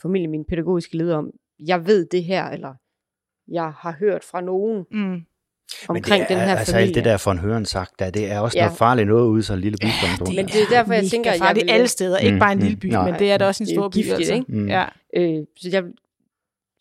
familie, 0.01 0.27
min 0.27 0.45
pædagogiske 0.45 0.97
leder 0.97 1.17
om, 1.17 1.31
jeg 1.59 1.87
ved 1.87 2.05
det 2.05 2.23
her, 2.23 2.45
eller 2.45 2.73
jeg 3.47 3.71
har 3.71 3.95
hørt 3.99 4.23
fra 4.23 4.41
nogen 4.41 4.85
Mm. 4.91 5.21
omkring 5.89 6.27
det 6.27 6.31
er, 6.31 6.37
den 6.39 6.47
her 6.47 6.55
altså 6.55 6.71
familie. 6.73 6.87
alt 6.87 6.95
det 6.95 7.05
der 7.05 7.17
for 7.17 7.31
en 7.31 7.37
høren 7.37 7.65
sagt, 7.65 7.99
der, 7.99 8.09
det 8.09 8.31
er 8.31 8.39
også 8.39 8.57
Ja. 8.57 8.63
noget 8.65 8.77
farligt 8.77 9.07
noget 9.07 9.27
ude 9.27 9.39
i 9.39 9.41
sådan 9.41 9.57
en 9.57 9.61
lille 9.61 9.77
by. 9.81 9.85
som 10.17 10.25
det 10.27 10.35
Men 10.35 10.45
det 10.45 10.55
er 10.61 10.65
derfor, 10.71 10.93
jeg 10.93 11.03
tænker, 11.11 11.31
at 11.31 11.39
jeg 11.39 11.51
vil- 11.55 11.69
alle 11.69 11.87
steder, 11.87 12.17
ikke 12.17 12.33
Mm, 12.33 12.39
bare 12.39 12.51
en 12.51 12.57
mm, 12.57 12.63
lille 12.63 12.77
by, 12.77 12.85
nej. 12.85 13.11
men 13.11 13.19
det 13.19 13.31
er 13.31 13.37
da 13.37 13.47
også 13.47 13.63
en 13.63 13.67
Det 13.67 13.73
er 13.73 13.75
stor 13.77 13.89
by. 13.89 13.93
giftigt, 13.93 14.15
altså. 14.15 14.33
ikke? 14.33 14.51
Mm. 14.51 14.67
Ja. 14.67 14.85
Øh, 15.15 15.43
så 15.57 15.69
jeg, 15.71 15.83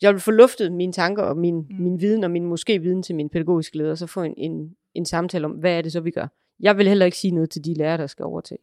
jeg 0.03 0.13
vil 0.13 0.21
få 0.21 0.31
luftet 0.31 0.73
mine 0.73 0.93
tanker 0.93 1.23
og 1.23 1.37
min, 1.37 1.55
Mm. 1.55 1.67
mm. 1.71 1.83
min 1.83 2.01
viden 2.01 2.25
og 2.25 2.31
min 2.31 2.45
måske 2.45 2.79
viden 2.83 3.03
til 3.03 3.15
min 3.15 3.29
pædagogiske 3.29 3.79
leder, 3.79 3.91
og 3.91 3.99
så 3.99 4.07
få 4.07 4.23
en, 4.23 4.35
en, 4.37 4.71
en 4.97 5.07
samtale 5.07 5.45
om, 5.45 5.51
hvad 5.53 5.73
er 5.79 5.83
det 5.83 5.93
så, 5.93 6.01
vi 6.01 6.11
gør. 6.11 6.27
Jeg 6.61 6.77
vil 6.79 6.89
heller 6.89 7.07
ikke 7.07 7.19
sige 7.19 7.31
noget 7.31 7.51
til 7.51 7.65
de 7.65 7.75
lærere, 7.75 7.99
der 7.99 8.07
skal 8.07 8.25
overtage. 8.25 8.59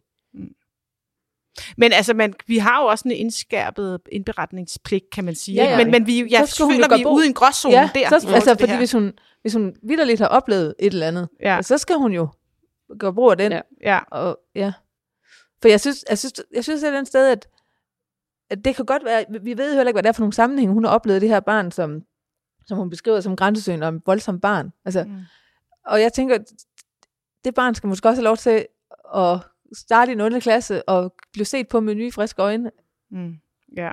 Men 1.77 1.93
altså, 1.93 2.13
man, 2.13 2.33
vi 2.47 2.57
har 2.57 2.81
jo 2.81 2.87
også 2.87 3.07
en 3.07 3.11
indskærpet 3.11 3.99
indberetningspligt, 4.11 5.09
kan 5.09 5.23
man 5.23 5.35
sige. 5.35 5.55
Ja, 5.63 5.69
ja. 5.71 5.77
Men, 5.77 5.91
men 5.91 6.07
vi, 6.07 6.27
jeg 6.31 6.47
Så 6.47 6.69
føler, 6.71 6.97
vi 6.97 7.01
er 7.03 7.07
ude 7.07 7.25
i 7.25 7.27
en 7.27 7.33
gråzone 7.33 7.75
ja, 7.75 7.89
der. 7.95 8.19
så, 8.19 8.29
altså, 8.33 8.55
fordi 8.59 8.75
hvis 8.77 8.91
hun, 8.91 9.13
hvis 9.41 9.53
hun 9.53 9.75
vidderligt 9.83 10.19
har 10.19 10.27
oplevet 10.27 10.75
et 10.79 10.93
eller 10.93 11.07
andet, 11.07 11.29
Ja, 11.41 11.61
så 11.61 11.77
skal 11.77 11.95
hun 11.95 12.11
jo 12.13 12.27
gøre 12.99 13.13
brug 13.13 13.31
af 13.31 13.37
den. 13.37 13.51
Ja. 13.51 13.61
ja. 13.83 13.99
Og, 14.11 14.39
ja. 14.55 14.73
For 15.61 15.69
jeg 15.69 15.79
synes, 15.79 16.05
jeg 16.09 16.17
synes, 16.19 16.33
jeg 16.55 16.63
synes 16.63 16.81
et 16.83 16.87
eller 16.87 16.97
andet 16.97 17.07
sted, 17.07 17.27
at, 17.31 17.47
at 18.49 18.65
det 18.65 18.75
kan 18.75 18.85
godt 18.85 19.05
være, 19.05 19.25
vi 19.41 19.57
ved 19.57 19.71
jo 19.71 19.75
heller 19.75 19.87
ikke, 19.89 19.95
hvad 19.95 20.03
det 20.03 20.09
er 20.09 20.13
for 20.13 20.21
nogle 20.21 20.33
sammenhænge, 20.33 20.73
hun 20.73 20.83
har 20.83 20.91
oplevet 20.91 21.21
det 21.21 21.29
her 21.29 21.39
barn, 21.39 21.71
som, 21.71 22.01
som 22.65 22.77
hun 22.77 22.89
beskriver 22.89 23.21
som 23.21 23.35
grænsesøgende 23.35 23.87
og 23.87 23.93
voldsomt 24.05 24.41
barn. 24.41 24.73
Altså, 24.85 25.03
Mm. 25.03 25.15
Og 25.85 26.01
jeg 26.01 26.13
tænker, 26.13 26.37
det 27.45 27.55
barn 27.55 27.75
skal 27.75 27.87
måske 27.87 28.09
også 28.09 28.21
have 28.21 28.25
lov 28.25 28.37
til 28.37 28.65
at 29.15 29.39
starte 29.73 30.11
i 30.11 30.15
en 30.15 30.21
8. 30.21 30.41
klasse 30.41 30.89
og 30.89 31.13
blive 31.33 31.45
set 31.45 31.67
på 31.67 31.79
med 31.79 31.95
nye, 31.95 32.11
friske 32.11 32.41
øjne. 32.41 32.71
Mm. 33.11 33.35
Ja. 33.77 33.91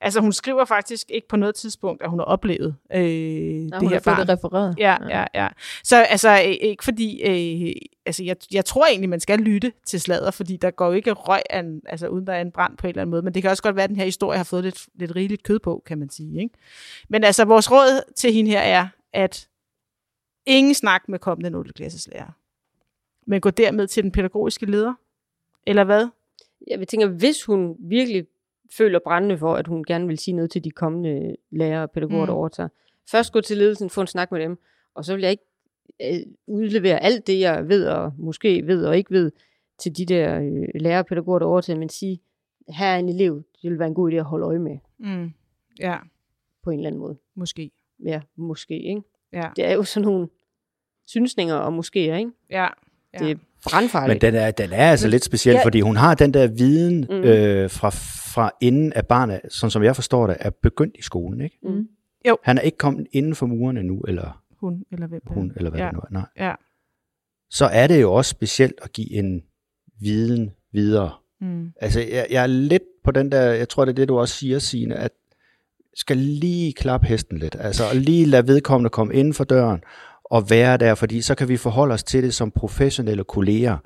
Altså, 0.00 0.20
hun 0.20 0.32
skriver 0.32 0.64
faktisk 0.64 1.10
ikke 1.10 1.28
på 1.28 1.36
noget 1.36 1.54
tidspunkt, 1.54 2.02
at 2.02 2.10
hun 2.10 2.18
har 2.18 2.24
oplevet 2.24 2.76
øh, 2.94 3.00
Når 3.00 3.08
det 3.08 3.80
hun 3.80 3.88
her 3.88 3.94
har 3.96 4.00
fået 4.00 4.04
barn. 4.04 4.26
det 4.26 4.28
refereret. 4.28 4.74
Ja, 4.78 4.96
ja, 5.08 5.24
ja. 5.34 5.48
Så 5.84 5.96
altså, 6.02 6.30
øh, 6.30 6.50
ikke 6.60 6.84
fordi, 6.84 7.22
øh, 7.22 7.72
altså 8.06 8.24
jeg, 8.24 8.36
jeg 8.52 8.64
tror 8.64 8.86
egentlig, 8.86 9.08
man 9.10 9.20
skal 9.20 9.38
lytte 9.38 9.72
til 9.86 10.00
sladder, 10.00 10.30
fordi 10.30 10.56
der 10.56 10.70
går 10.70 10.86
jo 10.86 10.92
ikke 10.92 11.12
røg, 11.12 11.42
an, 11.50 11.80
altså 11.86 12.08
uden 12.08 12.26
der 12.26 12.32
er 12.32 12.40
en 12.40 12.52
brand 12.52 12.76
på 12.76 12.86
en 12.86 12.88
eller 12.88 13.02
anden 13.02 13.10
måde, 13.10 13.22
men 13.22 13.34
det 13.34 13.42
kan 13.42 13.50
også 13.50 13.62
godt 13.62 13.76
være, 13.76 13.84
at 13.84 13.90
den 13.90 13.96
her 13.96 14.04
historie 14.04 14.36
har 14.36 14.44
fået 14.44 14.64
lidt, 14.64 14.86
lidt 14.94 15.16
rigeligt 15.16 15.42
kød 15.42 15.58
på, 15.58 15.82
kan 15.86 15.98
man 15.98 16.10
sige. 16.10 16.42
Ikke? 16.42 16.54
Men 17.08 17.24
altså, 17.24 17.44
vores 17.44 17.70
råd 17.70 18.12
til 18.16 18.32
hende 18.32 18.50
her 18.50 18.60
er, 18.60 18.88
at 19.12 19.48
ingen 20.46 20.74
snak 20.74 21.08
med 21.08 21.18
kommende 21.18 21.50
0. 21.50 21.72
klasses 21.72 22.08
lærer, 22.12 22.30
men 23.26 23.40
gå 23.40 23.50
dermed 23.50 23.86
til 23.86 24.02
den 24.02 24.12
pædagogiske 24.12 24.66
leder, 24.66 24.94
eller 25.66 25.84
hvad? 25.84 26.08
Jeg 26.66 26.78
vil 26.78 26.86
tænke, 26.86 27.06
hvis 27.06 27.44
hun 27.44 27.76
virkelig 27.78 28.26
føler 28.76 28.98
brændende 29.04 29.38
for, 29.38 29.54
at 29.54 29.66
hun 29.66 29.84
gerne 29.84 30.06
vil 30.06 30.18
sige 30.18 30.34
noget 30.34 30.50
til 30.50 30.64
de 30.64 30.70
kommende 30.70 31.36
lærere 31.50 31.82
og 31.82 31.90
pædagoger, 31.90 32.20
mm. 32.22 32.26
der 32.26 32.34
overtager. 32.34 32.68
Først 33.10 33.32
gå 33.32 33.40
til 33.40 33.56
ledelsen, 33.58 33.90
få 33.90 34.00
en 34.00 34.06
snak 34.06 34.32
med 34.32 34.40
dem, 34.40 34.58
og 34.94 35.04
så 35.04 35.14
vil 35.14 35.22
jeg 35.22 35.30
ikke 35.30 35.44
øh, 36.02 36.32
udlevere 36.46 37.02
alt 37.02 37.26
det, 37.26 37.40
jeg 37.40 37.68
ved 37.68 37.86
og 37.86 38.12
måske 38.18 38.66
ved 38.66 38.84
og 38.86 38.96
ikke 38.96 39.10
ved, 39.10 39.32
til 39.78 39.96
de 39.96 40.06
der 40.06 40.40
øh, 40.40 40.68
lærere 40.80 40.98
og 41.00 41.06
pædagoger, 41.06 41.38
der 41.38 41.46
overtager, 41.46 41.78
men 41.78 41.88
sige, 41.88 42.20
her 42.68 42.86
er 42.86 42.98
en 42.98 43.08
elev, 43.08 43.42
det 43.62 43.70
vil 43.70 43.78
være 43.78 43.88
en 43.88 43.94
god 43.94 44.12
idé 44.12 44.14
at 44.14 44.24
holde 44.24 44.46
øje 44.46 44.58
med, 44.58 44.78
Mm. 44.98 45.32
Ja, 45.80 45.98
på 46.62 46.70
en 46.70 46.78
eller 46.78 46.86
anden 46.86 47.00
måde. 47.00 47.16
måske. 47.34 47.70
Ja, 48.04 48.20
måske, 48.36 48.82
ikke? 48.82 49.02
Ja, 49.32 49.48
Det 49.56 49.64
er 49.64 49.72
jo 49.74 49.82
sådan 49.82 50.06
nogle 50.08 50.28
synsninger 51.06 51.54
og 51.54 51.72
måske, 51.72 52.00
ikke? 52.18 52.30
ja. 52.50 52.62
ja. 53.14 53.18
Det 53.18 53.30
er 53.30 53.34
brandfarligt. 53.70 54.22
Men 54.22 54.32
den 54.32 54.40
er, 54.40 54.50
den 54.50 54.72
er 54.72 54.90
altså 54.90 55.08
lidt 55.08 55.24
speciel, 55.24 55.54
Ja. 55.54 55.64
fordi 55.64 55.80
hun 55.80 55.96
har 55.96 56.14
den 56.14 56.34
der 56.34 56.46
viden 56.46 57.06
Mm. 57.10 57.14
øh, 57.16 57.70
fra, 57.70 57.90
fra 58.34 58.50
inden 58.60 58.92
af 58.92 59.06
barnet, 59.06 59.40
sådan 59.48 59.70
som 59.70 59.82
jeg 59.82 59.94
forstår 59.94 60.26
det, 60.26 60.36
er 60.40 60.50
begyndt 60.50 60.96
i 60.98 61.02
skolen. 61.02 61.40
Ikke? 61.40 61.58
Mm. 61.62 61.88
Han 62.42 62.58
er 62.58 62.62
ikke 62.62 62.78
kommet 62.78 63.06
inden 63.12 63.34
for 63.34 63.46
muren 63.46 63.76
endnu, 63.76 64.00
eller 64.00 64.42
Hun, 64.60 64.84
eller 64.92 65.06
hvem 65.06 65.20
det 65.20 65.32
hun, 65.34 65.52
eller 65.56 65.70
hvad 65.70 65.80
ja. 65.80 65.86
det 65.86 65.92
nu 65.94 66.00
er. 66.00 66.06
Nej. 66.10 66.26
Ja. 66.38 66.54
Så 67.50 67.64
er 67.66 67.86
det 67.86 68.00
jo 68.00 68.12
også 68.12 68.28
specielt 68.30 68.74
at 68.82 68.92
give 68.92 69.12
en 69.12 69.42
viden 70.00 70.50
videre. 70.72 71.10
Mm. 71.40 71.72
Altså, 71.80 72.00
jeg, 72.00 72.26
jeg 72.30 72.42
er 72.42 72.46
lidt 72.46 72.82
på 73.04 73.10
den 73.10 73.32
der, 73.32 73.42
jeg 73.42 73.68
tror, 73.68 73.84
det 73.84 73.92
er 73.92 73.94
det, 73.94 74.08
du 74.08 74.18
også 74.18 74.34
siger, 74.34 74.58
Signe, 74.58 74.94
at 74.96 75.10
skal 75.94 76.16
lige 76.16 76.72
klappe 76.72 77.06
hesten 77.06 77.38
lidt. 77.38 77.56
Altså, 77.60 77.88
og 77.88 77.96
lige 77.96 78.24
lade 78.26 78.46
vedkommende 78.46 78.90
komme 78.90 79.14
inden 79.14 79.34
for 79.34 79.44
døren 79.44 79.80
og 80.24 80.50
være 80.50 80.76
der, 80.76 80.94
fordi 80.94 81.22
så 81.22 81.34
kan 81.34 81.48
vi 81.48 81.56
forholde 81.56 81.94
os 81.94 82.02
til 82.02 82.22
det 82.22 82.34
som 82.34 82.50
professionelle 82.50 83.24
kolleger 83.24 83.76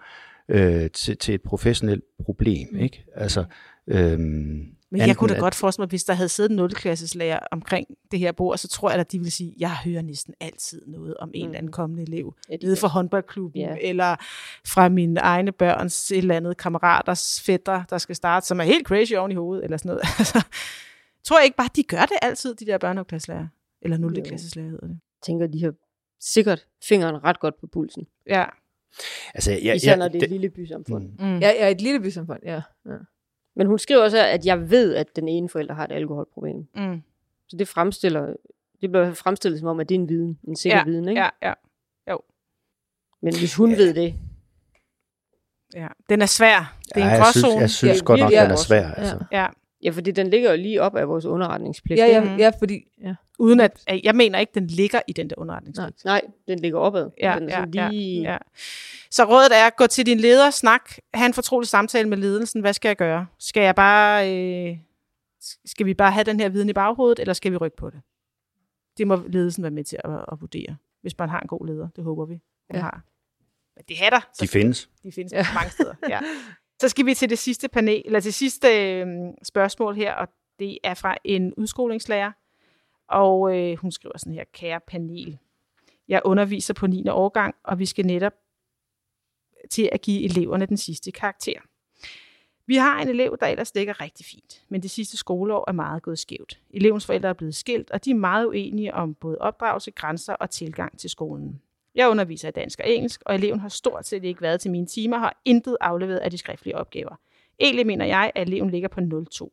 øh, 0.49 0.91
til, 0.91 1.17
til 1.17 1.35
et 1.35 1.43
professionelt 1.43 2.05
problem, 2.25 2.77
ikke? 2.79 3.05
Altså, 3.17 3.45
øhm, 3.89 4.19
Men 4.91 5.01
jeg 5.09 5.17
kunne 5.17 5.35
da 5.35 5.39
godt 5.39 5.55
forestille 5.55 5.83
mig, 5.83 5.89
hvis 5.89 6.05
der 6.05 6.15
havde 6.15 6.29
siddet 6.29 6.51
en 6.51 6.57
0. 6.57 6.71
klasses 6.71 7.15
lærer 7.15 7.39
omkring 7.53 7.87
det 8.11 8.19
her 8.19 8.33
bord, 8.33 8.59
så 8.59 8.69
tror 8.69 8.91
jeg, 8.91 9.01
at 9.01 9.13
de 9.13 9.19
ville 9.19 9.31
sige, 9.31 9.55
jeg 9.59 9.71
hører 9.85 10.03
næsten 10.03 10.35
altid 10.41 10.83
noget 10.87 11.15
om 11.17 11.31
en 11.35 11.47
eller 11.47 11.59
anden 11.59 11.73
kommende 11.73 12.03
elev. 12.03 12.35
Nede 12.63 12.77
fra 12.77 12.89
håndboldklubben, 12.89 13.61
Ja. 13.61 13.77
eller 13.81 14.17
fra 14.67 14.89
mine 14.89 15.21
egne 15.21 15.53
børns 15.53 16.11
et 16.11 16.19
eller 16.19 16.37
andet 16.37 16.57
kammeraters 16.57 17.41
fætter, 17.47 17.83
der 17.91 17.99
skal 17.99 18.17
starte, 18.17 18.47
som 18.47 18.61
er 18.61 18.65
helt 18.65 18.87
crazy 18.87 19.13
oven 19.13 19.33
i 19.33 19.35
hovedet, 19.35 19.65
eller 19.65 19.77
sådan 19.77 19.89
noget. 19.89 20.03
Tror 21.27 21.39
jeg 21.39 21.45
ikke 21.45 21.57
bare, 21.57 21.69
de 21.77 21.83
gør 21.83 22.01
det 22.01 22.17
altid, 22.23 22.55
de 22.55 22.67
der 22.67 22.79
børneopklasselærer. 22.79 23.47
Eller 23.83 23.99
0. 23.99 24.15
Jo. 24.19 24.25
klasses 24.25 24.57
lærer 24.57 24.69
hedder 24.69 24.87
det. 24.87 25.01
tænker, 25.23 25.47
de 25.47 25.65
har 25.65 25.75
sikkert 26.21 26.67
fingeren 26.85 27.25
ret 27.25 27.41
godt 27.41 27.61
på 27.61 27.67
pulsen. 27.67 28.07
Ja. 28.27 28.45
altså, 29.35 29.53
Ja, 29.53 29.59
jeg, 29.63 29.77
Især 29.77 29.91
jeg, 29.91 29.97
når 29.99 30.09
det 30.09 30.23
er 30.23 30.27
et 30.27 30.31
lille 30.31 30.51
bysamfund. 30.51 31.05
Mm. 31.19 31.25
Mm. 31.27 31.39
Ja, 31.39 31.51
ja, 31.51 31.71
et 31.71 31.81
lille 31.81 32.01
bysamfund, 32.01 32.41
ja. 32.45 32.63
ja. 32.87 32.97
Men 33.57 33.67
hun 33.67 33.79
skriver 33.79 34.03
også, 34.03 34.19
at 34.19 34.47
jeg 34.47 34.71
ved, 34.71 34.95
at 34.95 35.17
den 35.17 35.29
ene 35.29 35.49
forælder 35.49 35.75
har 35.75 35.85
et 35.85 35.93
alkoholproblem. 35.93 36.67
Mm. 36.77 37.03
Så 37.49 37.57
det 37.57 37.69
fremstiller, 37.69 38.35
det 38.81 38.91
bliver 38.91 39.15
fremstillet 39.15 39.61
som 39.61 39.69
om, 39.69 39.81
at 39.81 39.89
det 39.89 39.95
er 39.95 39.99
en 39.99 40.09
viden, 40.09 40.39
en 40.49 40.57
sikker 40.57 40.79
Ja, 40.79 40.85
viden, 40.85 41.09
ikke? 41.09 41.21
Ja, 41.43 41.53
ja, 42.07 42.17
Men 43.23 43.39
hvis 43.39 43.55
hun 43.55 43.71
ved 43.71 43.95
det, 43.95 44.15
ja. 45.75 45.89
Den 46.09 46.23
er 46.23 46.27
svær. 46.27 46.77
Det 46.95 47.03
er 47.03 47.07
ja, 47.07 47.15
en 47.15 47.19
jeg 47.19 47.27
synes, 47.33 47.45
gråzone. 47.45 47.61
jeg 47.61 47.71
synes 47.71 48.01
Ja, 48.01 48.05
godt 48.05 48.21
nok, 48.21 48.31
den 48.31 48.39
er 48.39 48.57
svær. 48.57 48.87
Ja. 48.87 48.93
Altså. 48.95 49.25
Ja. 49.33 49.43
ja, 49.43 49.49
fordi 49.95 50.11
den 50.11 50.31
ligger 50.31 50.51
jo 50.51 50.57
lige 50.57 50.83
op 50.83 50.97
af 50.97 51.09
vores 51.09 51.25
underretningspligt. 51.25 51.99
Ja, 52.01 52.07
ja, 52.07 52.37
ja, 52.39 52.51
fordi... 52.59 52.85
Ja. 53.03 53.15
Uden 53.39 53.61
at, 53.61 53.85
jeg 54.05 54.15
mener 54.17 54.39
ikke, 54.39 54.53
den 54.55 54.67
ligger 54.67 55.01
i 55.09 55.13
den 55.13 55.31
der 55.31 55.35
underretningspligt. 55.39 56.05
Nej, 56.05 56.21
den 56.49 56.59
ligger 56.59 56.79
opad. 56.79 57.11
Ja, 57.21 57.37
den 57.41 57.49
er 57.51 57.67
ja, 57.75 57.89
lige... 57.91 58.23
ja, 58.23 58.33
ja. 58.33 58.39
Så 59.11 59.25
rådet 59.25 59.51
er, 59.57 59.71
gå 59.71 59.87
til 59.87 60.07
din 60.07 60.21
leder, 60.21 60.51
snak, 60.51 60.91
have 61.15 61.27
en 61.27 61.35
fortrolig 61.35 61.69
samtale 61.69 62.09
med 62.09 62.17
ledelsen. 62.19 62.61
Hvad 62.61 62.73
skal 62.73 62.89
jeg 62.89 62.97
gøre? 62.97 63.27
Skal 63.39 63.63
jeg 63.63 63.75
bare, 63.75 64.37
øh, 64.37 64.77
skal 65.65 65.87
vi 65.87 65.95
bare 65.95 66.13
have 66.13 66.25
den 66.25 66.41
her 66.41 66.49
viden 66.49 66.69
i 66.69 66.73
baghovedet, 66.73 67.19
eller 67.19 67.33
skal 67.35 67.53
vi 67.53 67.57
rykke 67.57 67.77
på 67.77 67.91
det? 67.91 68.01
Det 68.99 69.07
må 69.07 69.23
ledelsen 69.29 69.63
være 69.63 69.71
med 69.71 69.85
til 69.85 69.99
at, 70.05 70.11
at 70.33 70.41
vurdere, 70.41 70.77
hvis 71.03 71.19
man 71.19 71.29
har 71.29 71.41
en 71.41 71.49
god 71.49 71.67
leder. 71.67 71.89
Det 71.97 72.05
håber 72.05 72.25
vi, 72.25 72.41
man 72.71 72.77
Ja. 72.77 72.81
har. 72.83 73.03
Men 73.77 73.85
det 73.89 73.97
er 74.05 74.11
der. 74.11 74.21
De 74.41 74.49
findes. 74.49 74.89
de 75.03 75.13
findes 75.13 75.33
Ja. 75.33 75.39
ja. 75.39 75.47
mange 75.55 75.71
steder. 75.71 75.95
Ja. 76.09 76.21
Så 76.81 76.89
skal 76.89 77.07
vi 77.07 77.15
til 77.15 77.31
det 77.31 77.39
sidste 77.39 77.69
panel, 77.69 78.03
eller 78.05 78.21
til 78.21 78.33
sidste 78.33 78.69
øh, 78.69 79.07
spørgsmål 79.43 79.95
her, 79.95 80.15
og 80.15 80.29
det 80.59 80.79
er 80.85 80.95
fra 80.95 81.17
en 81.25 81.55
udskolingslærer. 81.55 82.33
Og 83.09 83.59
øh, 83.59 83.77
hun 83.77 83.93
skriver 83.93 84.19
sådan 84.19 84.35
her, 84.35 84.45
kære 84.53 84.81
panel. 84.89 85.39
Jeg 86.09 86.21
underviser 86.25 86.75
på 86.75 86.87
9. 86.87 87.09
årgang, 87.09 87.55
og 87.65 87.79
vi 87.79 87.87
skal 87.87 88.07
netop 88.07 88.33
til 89.71 89.89
at 89.93 90.01
give 90.01 90.25
eleverne 90.25 90.67
den 90.67 90.77
sidste 90.77 91.13
karakter. 91.13 91.61
Vi 92.67 92.77
har 92.77 93.03
en 93.03 93.09
elev, 93.09 93.37
der 93.41 93.47
ellers 93.47 93.75
ligger 93.75 94.01
rigtig 94.01 94.27
fint, 94.27 94.65
men 94.69 94.83
det 94.83 94.91
sidste 94.91 95.17
skoleår 95.17 95.65
er 95.69 95.73
meget 95.73 96.03
gået 96.03 96.19
skævt. 96.19 96.61
Elevens 96.71 97.07
forældre 97.07 97.29
er 97.29 97.33
blevet 97.33 97.55
skilt, 97.55 97.91
og 97.91 98.05
de 98.05 98.11
er 98.11 98.15
meget 98.15 98.47
uenige 98.47 98.95
om 98.95 99.15
både 99.15 99.39
opdragelse, 99.39 99.91
grænser 99.91 100.35
og 100.35 100.51
tilgang 100.51 100.99
til 100.99 101.11
skolen. 101.11 101.61
Jeg 101.97 102.09
underviser 102.09 102.49
i 102.49 102.51
dansk 102.51 102.81
og 102.81 102.91
engelsk, 102.91 103.23
og 103.27 103.35
eleven 103.35 103.61
har 103.61 103.69
stort 103.69 104.07
set 104.07 104.25
ikke 104.25 104.43
været 104.43 104.61
til 104.61 104.71
mine 104.71 104.87
timer 104.87 105.17
og 105.17 105.23
har 105.23 105.41
intet 105.45 105.77
afleveret 105.81 106.19
af 106.19 106.31
de 106.31 106.39
skriftlige 106.39 106.77
opgaver. 106.77 107.17
Egentlig 107.61 107.87
mener 107.87 108.05
jeg, 108.05 108.33
at 108.35 108.49
eleven 108.49 108.71
ligger 108.71 108.89
på 108.89 109.01
0,2. 109.01 109.49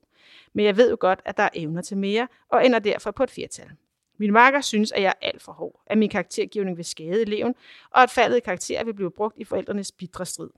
Men 0.54 0.66
jeg 0.66 0.78
ved 0.78 0.90
jo 0.90 0.98
godt, 1.00 1.22
at 1.26 1.38
der 1.38 1.44
er 1.44 1.50
evner 1.54 1.82
til 1.82 1.98
mere, 1.98 2.28
og 2.50 2.66
ender 2.66 2.80
derfor 2.80 3.12
på 3.12 3.24
et 3.24 3.32
firtal. 3.32 3.70
Min 4.18 4.34
marker 4.34 4.62
synes, 4.62 4.92
at 4.92 5.02
jeg 5.02 5.10
er 5.22 5.28
alt 5.28 5.42
for 5.42 5.52
hård, 5.52 5.82
at 5.88 5.98
min 5.98 6.10
karaktergivning 6.10 6.78
vil 6.78 6.86
skade 6.86 7.22
eleven, 7.22 7.56
og 7.92 8.04
at 8.04 8.10
faldet 8.10 8.38
i 8.38 8.40
karakter 8.40 8.84
vil 8.84 8.94
blive 8.94 9.12
brugt 9.12 9.38
i 9.38 9.44
forældrenes 9.44 9.92
bidre 9.92 10.26
strid. 10.26 10.50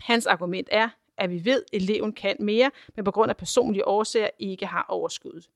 Hans 0.00 0.26
argument 0.26 0.68
er, 0.72 0.88
at 1.16 1.30
vi 1.30 1.44
ved, 1.44 1.62
at 1.72 1.82
eleven 1.82 2.12
kan 2.12 2.36
mere, 2.40 2.70
men 2.96 3.04
på 3.04 3.10
grund 3.10 3.30
af 3.30 3.36
personlige 3.36 3.88
årsager 3.88 4.28
ikke 4.38 4.66
har 4.66 4.86
overskuddet. 4.88 5.48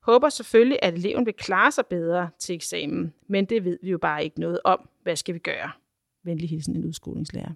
Håber 0.00 0.28
selvfølgelig, 0.28 0.78
at 0.82 0.94
eleven 0.94 1.26
vil 1.26 1.34
klare 1.34 1.72
sig 1.72 1.86
bedre 1.86 2.30
til 2.38 2.54
eksamen, 2.54 3.14
men 3.26 3.44
det 3.44 3.64
ved 3.64 3.78
vi 3.82 3.90
jo 3.90 3.98
bare 3.98 4.24
ikke 4.24 4.40
noget 4.40 4.60
om. 4.64 4.88
Hvad 5.04 5.16
skal 5.16 5.34
vi 5.34 5.38
gøre? 5.38 5.70
Venlig 6.22 6.50
hilsen 6.50 6.76
en 6.76 6.84
udskolingslærer. 6.84 7.52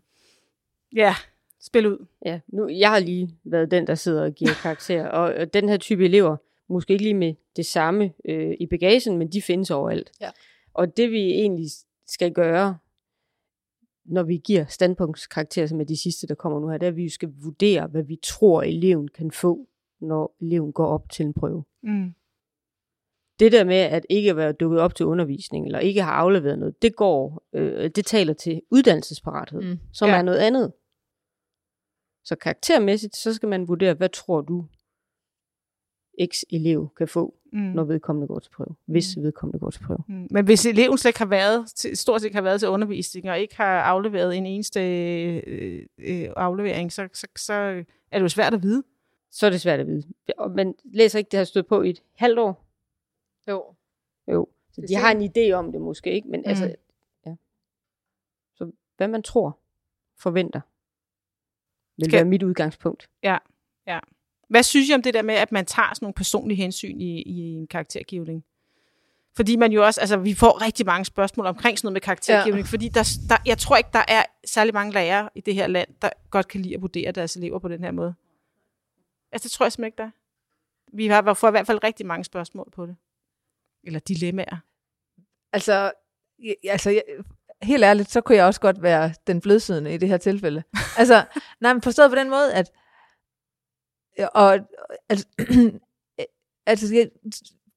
Ja, 0.95 1.15
spil 1.61 1.87
ud. 1.87 2.07
Ja, 2.25 2.41
nu, 2.49 2.69
jeg 2.69 2.91
har 2.91 2.99
lige 2.99 3.39
været 3.45 3.71
den, 3.71 3.87
der 3.87 3.95
sidder 3.95 4.25
og 4.25 4.33
giver 4.33 4.55
karakter, 4.63 5.07
og, 5.07 5.35
og 5.35 5.55
den 5.55 5.69
her 5.69 5.77
type 5.77 6.05
elever, 6.05 6.37
måske 6.69 6.93
ikke 6.93 7.05
lige 7.05 7.15
med 7.15 7.35
det 7.57 7.67
samme 7.67 8.13
øh, 8.25 8.57
i 8.61 8.67
bagagen, 8.67 9.19
men 9.19 9.33
de 9.33 9.43
findes 9.43 9.71
overalt. 9.71 10.13
Ja. 10.21 10.31
Og 10.75 10.97
det 10.97 11.11
vi 11.11 11.21
egentlig 11.21 11.67
skal 12.07 12.33
gøre, 12.33 12.79
når 14.05 14.23
vi 14.23 14.37
giver 14.37 14.65
standpunktskarakterer, 14.67 15.67
som 15.67 15.81
er 15.81 15.85
de 15.85 16.03
sidste, 16.03 16.27
der 16.27 16.35
kommer 16.35 16.61
nu 16.61 16.69
her, 16.69 16.79
det 16.79 16.87
er, 16.87 16.91
at 16.91 16.97
vi 16.97 17.09
skal 17.09 17.33
vurdere, 17.43 17.87
hvad 17.87 18.03
vi 18.03 18.19
tror, 18.23 18.63
eleven 18.63 19.09
kan 19.09 19.31
få, 19.31 19.69
når 20.01 20.37
eleven 20.41 20.73
går 20.73 20.87
op 20.87 21.11
til 21.11 21.27
en 21.27 21.35
prøve. 21.35 21.65
Mm. 21.83 22.15
Det 23.41 23.53
der 23.53 23.65
med, 23.65 23.77
at 23.77 24.07
ikke 24.11 24.37
være 24.37 24.53
dukket 24.53 24.81
op 24.81 24.95
til 24.95 25.07
undervisning, 25.07 25.67
eller 25.67 25.79
ikke 25.79 26.03
har 26.03 26.13
afleveret 26.13 26.59
noget, 26.59 26.83
det 26.83 26.97
går, 26.97 27.43
øh, 27.53 27.91
det 27.97 28.07
taler 28.07 28.33
til 28.33 28.63
uddannelsesparathed, 28.71 29.61
mm. 29.63 29.69
Mm. 29.69 29.79
som 29.93 30.09
Ja. 30.09 30.17
er 30.17 30.23
noget 30.23 30.39
andet. 30.39 30.73
Så 32.25 32.37
karaktermæssigt, 32.37 33.17
så 33.17 33.35
skal 33.35 33.49
man 33.49 33.69
vurdere, 33.69 33.95
hvad 33.95 34.09
tror 34.09 34.41
du, 34.41 34.65
X-elev 36.27 36.89
kan 36.99 37.09
få, 37.09 37.35
Mm. 37.53 37.59
når 37.61 37.85
vedkommende 37.85 38.27
går 38.29 38.39
til 38.39 38.51
prøve. 38.51 38.77
Hvis 38.87 39.17
vedkommende 39.17 39.59
går 39.59 39.71
til 39.71 39.81
prøve. 39.83 39.99
Mm. 40.09 40.27
Men 40.31 40.45
hvis 40.45 40.67
eleven 40.67 40.99
slet 40.99 41.09
ikke 41.09 41.19
har 41.19 41.27
været 41.27 41.67
til, 41.77 41.97
stort 41.97 42.23
set 42.23 42.35
har 42.35 42.43
været 42.43 42.61
til 42.61 42.69
undervisning, 42.69 43.31
og 43.31 43.39
ikke 43.39 43.57
har 43.57 43.81
afleveret 43.81 44.37
en 44.37 44.47
eneste 44.47 44.81
øh, 44.81 45.83
øh, 45.99 46.29
aflevering, 46.37 46.93
så, 46.93 47.09
så, 47.13 47.27
så 47.37 47.53
er 47.53 48.19
det 48.19 48.21
jo 48.23 48.29
svært 48.29 48.55
at 48.55 48.63
vide. 48.63 48.83
Så 49.31 49.47
er 49.47 49.51
det 49.51 49.61
svært 49.61 49.81
at 49.81 49.87
vide. 49.87 50.03
Og 50.39 50.51
man 50.51 50.75
læser 50.95 51.19
ikke, 51.19 51.29
det 51.31 51.39
har 51.39 51.45
stået 51.45 51.67
på 51.67 51.83
i 51.83 51.91
et 51.91 52.03
halvt 52.17 52.39
år. 52.39 52.68
Jo. 53.49 53.75
Jo. 54.29 54.49
Så 54.73 54.81
Det 54.81 54.89
de 54.89 54.95
har 54.95 55.11
en 55.13 55.31
idé 55.37 55.53
om 55.53 55.73
det 55.73 55.81
måske, 55.81 56.13
ikke? 56.13 56.29
Men 56.29 56.41
mm. 56.41 56.49
altså, 56.49 56.75
ja. 57.27 57.35
Så 58.55 58.71
hvad 58.97 59.09
man 59.09 59.23
tror, 59.23 59.59
forventer, 60.17 60.61
vil 61.97 62.05
Skal- 62.05 62.17
være 62.17 62.25
mit 62.25 62.43
udgangspunkt. 62.43 63.09
Hvad 64.49 64.63
synes 64.63 64.89
I 64.89 64.95
om 64.95 65.03
det 65.03 65.15
der 65.15 65.23
med, 65.23 65.35
at 65.35 65.53
man 65.53 65.67
tager 65.67 65.95
sådan 65.95 66.05
nogle 66.05 66.15
personlige 66.15 66.57
hensyn 66.57 67.01
i, 67.01 67.23
i 67.23 67.41
en 67.41 67.67
karaktergivning? 67.67 68.45
Fordi 69.37 69.57
man 69.57 69.73
jo 69.73 69.85
også, 69.85 70.01
altså 70.01 70.17
vi 70.17 70.35
får 70.35 70.63
rigtig 70.63 70.87
mange 70.87 71.05
spørgsmål 71.05 71.47
omkring 71.47 71.79
sådan 71.79 71.87
noget 71.87 71.93
med 71.93 72.01
karaktergivning, 72.01 72.67
ja. 72.67 72.71
fordi 72.71 72.89
der, 72.89 73.19
der, 73.29 73.37
jeg 73.47 73.59
tror 73.59 73.77
ikke, 73.77 73.91
der 73.93 74.05
er 74.09 74.23
særlig 74.45 74.75
mange 74.75 74.93
lærere 74.93 75.31
i 75.35 75.41
det 75.41 75.55
her 75.55 75.67
land, 75.67 75.89
der 76.03 76.11
godt 76.31 76.49
kan 76.49 76.61
lide 76.61 76.75
at 76.75 76.83
vurdere 76.83 77.13
deres 77.13 77.37
elever 77.37 77.59
på 77.59 77.69
den 77.69 77.85
her 77.85 77.91
måde. 77.91 78.15
Altså 79.33 79.49
det 79.49 79.53
tror 79.53 79.67
jeg 79.67 79.73
simpelthen 79.73 79.87
ikke, 79.87 79.97
der 79.97 80.05
er. 80.05 80.11
Vi 80.93 81.07
har 81.07 81.35
får 81.35 81.49
i 81.49 81.51
hvert 81.51 81.67
fald 81.67 81.85
rigtig 81.85 82.07
mange 82.07 82.25
spørgsmål 82.25 82.71
på 82.73 82.87
det. 82.87 82.97
Eller 83.85 84.01
dilemmaer. 84.01 84.57
Altså, 85.53 85.93
ja, 86.45 86.53
altså 86.65 86.91
jeg, 86.91 87.03
helt 87.63 87.85
ærligt, 87.85 88.11
så 88.11 88.21
kunne 88.21 88.37
jeg 88.37 88.47
også 88.47 88.61
godt 88.61 88.83
være 88.83 89.15
den 89.27 89.41
blødsødende 89.41 89.95
i 89.95 89.97
det 89.97 90.09
her 90.09 90.17
tilfælde. 90.17 90.63
altså, 90.99 91.25
nej, 91.61 91.73
men 91.73 91.83
forstået 91.83 92.11
på 92.11 92.17
den 92.17 92.31
måde, 92.31 92.55
at 92.55 92.71
og, 94.35 94.59
altså, 95.09 95.27
altså, 96.67 97.09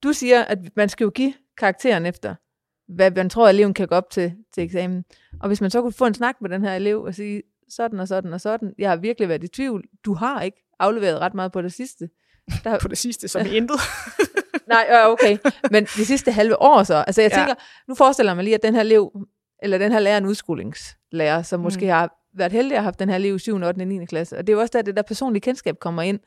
du 0.04 0.14
siger, 0.14 0.44
at 0.44 0.60
man 0.76 0.90
skal 0.90 1.04
jo 1.04 1.10
give 1.10 1.34
karakteren 1.58 2.06
efter, 2.06 2.36
hvad 2.88 3.12
man 3.12 3.30
tror, 3.30 3.48
at 3.48 3.54
eleven 3.54 3.74
kan 3.74 3.88
gå 3.88 3.96
op 3.96 4.10
til, 4.10 4.34
til 4.54 4.64
eksamen. 4.64 5.06
Og 5.42 5.48
hvis 5.48 5.62
man 5.62 5.72
så 5.72 5.82
kunne 5.82 5.94
få 5.94 6.06
en 6.06 6.14
snak 6.14 6.42
med 6.42 6.50
den 6.50 6.64
her 6.64 6.76
elev 6.76 7.02
og 7.02 7.16
sige, 7.16 7.44
sådan 7.70 8.00
og 8.00 8.08
sådan 8.08 8.34
og 8.34 8.42
sådan, 8.42 8.74
jeg 8.78 8.90
har 8.90 8.96
virkelig 8.96 9.30
været 9.30 9.44
i 9.44 9.48
tvivl, 9.48 9.84
du 10.06 10.14
har 10.14 10.42
ikke 10.42 10.64
afleveret 10.80 11.20
ret 11.20 11.34
meget 11.34 11.52
på 11.52 11.62
det 11.62 11.74
sidste. 11.74 12.10
Der... 12.64 12.80
på 12.80 12.88
det 12.88 12.98
sidste, 12.98 13.28
som 13.28 13.46
intet. 13.52 13.80
Nej, 14.72 14.86
ja, 14.90 15.12
okay. 15.12 15.38
Men 15.72 15.84
de 15.84 16.06
sidste 16.06 16.32
halve 16.32 16.62
år 16.62 16.84
så. 16.84 16.96
Altså 17.08 17.22
jeg 17.22 17.32
ja. 17.32 17.38
tænker, 17.38 17.54
nu 17.88 17.96
forestiller 17.96 18.34
mig 18.34 18.44
lige, 18.44 18.56
at 18.56 18.64
den 18.64 18.74
her 18.74 18.82
elev, 18.82 19.12
eller 19.64 19.78
den 19.78 19.92
her 19.92 20.00
lærer 20.00 20.18
en 20.18 20.26
udskolingslærer, 20.26 21.42
som 21.42 21.60
mm. 21.60 21.64
måske 21.64 21.88
har 21.88 22.10
været 22.34 22.52
heldig 22.52 22.72
at 22.72 22.82
have 22.82 22.84
haft 22.84 23.00
den 23.00 23.10
her 23.10 23.16
elev 23.16 23.36
i 23.36 23.40
7., 23.40 23.56
8. 23.56 23.66
og 23.66 23.88
9. 23.88 24.06
klasse. 24.06 24.38
Og 24.38 24.48
det 24.48 24.54
er 24.54 24.58
jo 24.58 24.62
også 24.62 24.72
der, 24.74 24.82
det 24.82 24.96
der 24.96 25.02
personlige 25.02 25.42
kendskab 25.42 25.80
kommer 25.80 26.02
ind. 26.02 26.20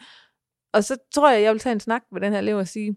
Og 0.73 0.85
så 0.85 0.97
tror 1.15 1.31
jeg, 1.31 1.43
jeg 1.43 1.53
vil 1.53 1.61
tage 1.61 1.73
en 1.73 1.81
snak 1.81 2.03
med 2.13 2.21
den 2.21 2.33
her 2.33 2.39
elev 2.39 2.57
og 2.57 2.69
sige, 2.69 2.97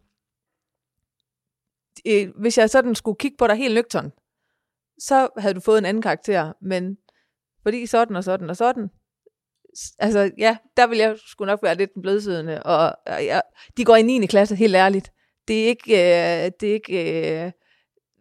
øh, 2.07 2.29
hvis 2.39 2.57
jeg 2.57 2.69
sådan 2.69 2.95
skulle 2.95 3.17
kigge 3.17 3.37
på 3.37 3.47
dig 3.47 3.55
helt 3.55 3.73
nøgtern, 3.73 4.11
så 4.99 5.29
havde 5.37 5.53
du 5.53 5.59
fået 5.59 5.77
en 5.77 5.85
anden 5.85 6.01
karakter, 6.01 6.53
men 6.61 6.97
fordi 7.63 7.85
sådan 7.85 8.15
og 8.15 8.23
sådan 8.23 8.49
og 8.49 8.57
sådan, 8.57 8.89
altså 9.99 10.31
ja, 10.37 10.57
der 10.77 10.87
vil 10.87 10.97
jeg 10.97 11.17
sgu 11.25 11.45
nok 11.45 11.63
være 11.63 11.75
lidt 11.75 11.93
den 11.93 12.01
blødsødende, 12.01 12.63
og 12.63 12.95
ja, 13.07 13.39
de 13.77 13.85
går 13.85 13.95
i 13.95 14.01
9. 14.01 14.25
klasse, 14.25 14.55
helt 14.55 14.75
ærligt. 14.75 15.11
Det 15.47 15.63
er 15.63 15.67
ikke, 15.67 15.93
øh, 15.93 16.51
det 16.59 16.69
er 16.69 16.73
ikke 16.73 17.45
øh, 17.45 17.51